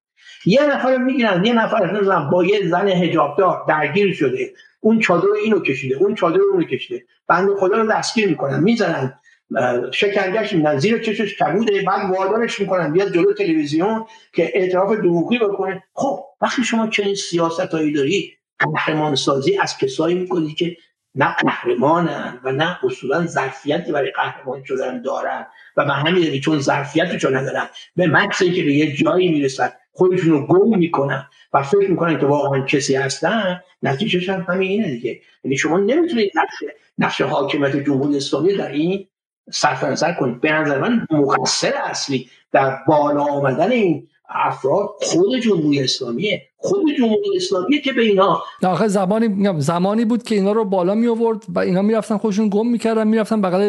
[0.47, 1.45] یه نفر می‌گیرن.
[1.45, 4.53] یه نفر با یه زن حجابدار درگیر شده.
[4.81, 5.97] اون چادر اینو کشیده.
[5.97, 7.05] اون چادر اونو کشیده.
[7.29, 8.61] بنده خدا رو دستگیر می‌کنن.
[8.61, 9.15] می‌زنن.
[9.93, 11.83] شکنجهش میدن زیر چشش کبوده.
[11.83, 12.93] بعد وادارش می‌کنن.
[12.93, 15.83] بیاد جلو تلویزیون که اعتراف دروغی بکنه.
[15.95, 20.77] خب وقتی شما چنین سیاستهایی داری قهرمان سازی از کسایی می‌کنی که
[21.15, 25.47] نه قهرمانن و نه اصولا ظرفیتی برای قهرمان شدن دارن.
[25.77, 30.47] و به همین چون ظرفیتشو ندارن به مکس که به یه جایی می‌رسن خودشون رو
[30.47, 35.21] گم می‌کنن و فکر می‌کنن که واقعا کسی هستن نتیجهش هم همین اینه دیگه.
[35.45, 39.09] یعنی شما نمی‌تونید نقش نقش حاکمیت جمهوری اسلامی در این
[39.53, 40.41] صرف نظر کنید.
[40.41, 46.48] به نظر من مقصر اصلی در بالا آمدن این افراد خود جمهوری اسلامیه.
[46.61, 48.43] خود جمهوری اسلامی که به اینا.
[48.63, 52.67] آخه زمانی زمانی بود که اینا رو بالا می آورد و اینا می‌رفتن خودشون گم
[52.67, 53.69] می‌کردن می‌رفتن بغل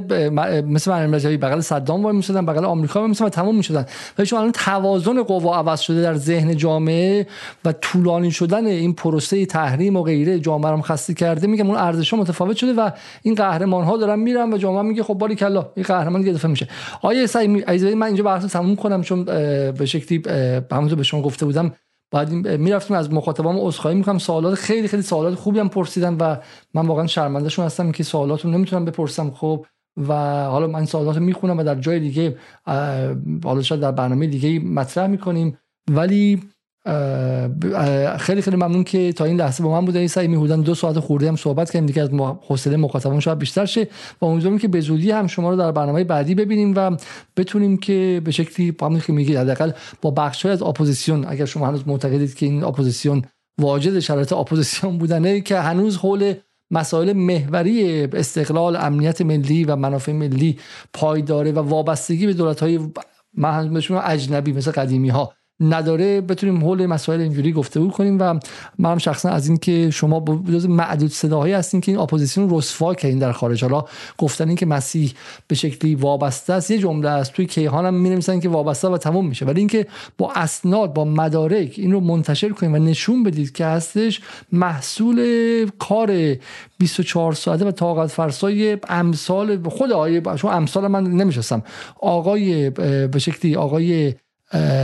[0.61, 3.85] مثل مریم رجبی بغل صدام وای می‌شدن بغل آمریکا وای و تمام می‌شدن.
[4.17, 7.27] ولی چون الان توازن قوا عوض شده در ذهن جامعه
[7.65, 12.13] و طولانی شدن این پروسه تحریم و غیره جامعه رو خسته کرده میگم اون ارزش
[12.13, 12.89] متفاوت شده و
[13.23, 16.51] این قهرمان ها دارن میرن و جامعه میگه خب باری کلا این قهرمان دیگه دفعه
[16.51, 16.67] میشه.
[17.01, 20.23] آیه سعی من اینجا بحث تموم کنم چون به شکلی
[20.71, 21.73] همونطور به شما گفته بودم
[22.11, 24.17] بعد می‌رفتیم از مخاطبام عذرخواهی می‌کنم.
[24.17, 26.35] سوالات خیلی خیلی سوالات خوبی هم پرسیدن و
[26.73, 29.65] من واقعا شرمنده هستم که سوالات رو نمی‌تونم بپرسم خب.
[30.07, 30.13] و
[30.45, 32.37] حالا من سوالات رو می‌خونم و در جای دیگه
[33.43, 35.57] حالا شاید در برنامه دیگه مطرح می‌کنیم.
[35.91, 36.43] ولی
[38.19, 41.27] خیلی خیلی ممنون که تا این لحظه با من بوده سعی میهودن دو ساعت خورده
[41.27, 41.85] هم صحبت کردیم.
[41.85, 42.09] دیگه از
[42.47, 43.87] حوصله مخاطبان شاید بیشتر شه.
[44.21, 46.97] و امیدوارم که به زودی هم شما رو در برنامه بعدی ببینیم و
[47.37, 51.87] بتونیم که به شکلی همون که میگید حداقل با بخش از اپوزیسیون اگر شما هنوز
[51.87, 53.21] معتقدید که این اپوزیسیون
[53.59, 56.33] واجد شرایط اپوزیسیون بودنه که هنوز حول
[56.71, 60.59] مسائل محوری استقلال امنیت ملی و منافع ملی
[60.93, 62.79] پایداره و وابستگی به دولت های
[64.03, 68.39] اجنبی مثل قدیمی ها نداره بتونیم حول مسائل اینجوری گفتگو کنیم و
[68.77, 73.31] من شخصا از اینکه شما جز معدود صداهایی هستین که این اپوزیسیون رسوا کردین در
[73.31, 73.63] خارج.
[73.63, 73.85] حالا
[74.17, 75.13] گفتن این که مسیح
[75.47, 77.33] به شکلی وابسته است یه جمله است.
[77.33, 79.45] توی کیهان هم می که وابسته و تموم میشه.
[79.45, 79.87] ولی اینکه
[80.17, 84.21] با اسناد با مدارک این رو منتشر کنیم و نشون بدید که هستش
[84.51, 85.19] محصول
[85.79, 86.35] کار
[86.77, 91.63] 24 ساعته و طاقت فرسای امثال خود آقای چون امثال من نمیشستم
[91.99, 92.69] آقای
[93.07, 94.13] به شکلی آقای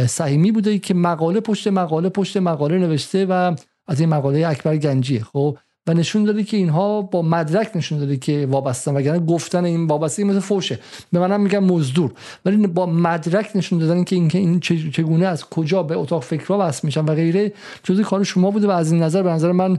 [0.08, 3.56] صحیمی بوده که مقاله پشت مقاله پشت مقاله نوشته و
[3.88, 8.18] از این مقاله اکبر گنجیه خب؟ و نشون داده که اینها با مدرک نشون داده
[8.18, 10.80] که وابستن وگرنه گفتن این وابسته مثل فوشه.
[11.12, 12.12] به منم میگن مزدور.
[12.46, 16.68] ولی با مدرک نشون دادن که این که این چگونه از کجا به اتاق فکرها
[16.68, 19.78] وصل میشن و غیره جزء کار شما بوده و از این نظر به نظر من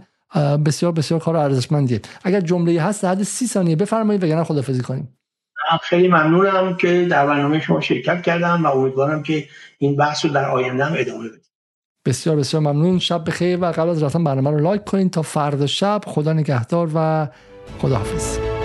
[0.64, 2.00] بسیار بسیار کار ارزشمندیه.
[2.24, 5.15] اگر جمله هست حد سی ثانیه بفرمایید وگرنه خدافظی کنیم.
[5.82, 10.50] خیلی ممنونم که در برنامه شما شرکت کردم و امیدوارم که این بحث رو در
[10.50, 11.40] آینده هم ادامه بدیم.
[12.06, 12.98] بسیار بسیار ممنون.
[12.98, 16.00] شب بخیر و قبل از رفتن برنامه رو لایک کنید تا فردا شب.
[16.06, 17.28] خدا نگهدار و
[17.78, 18.55] خداحافظ.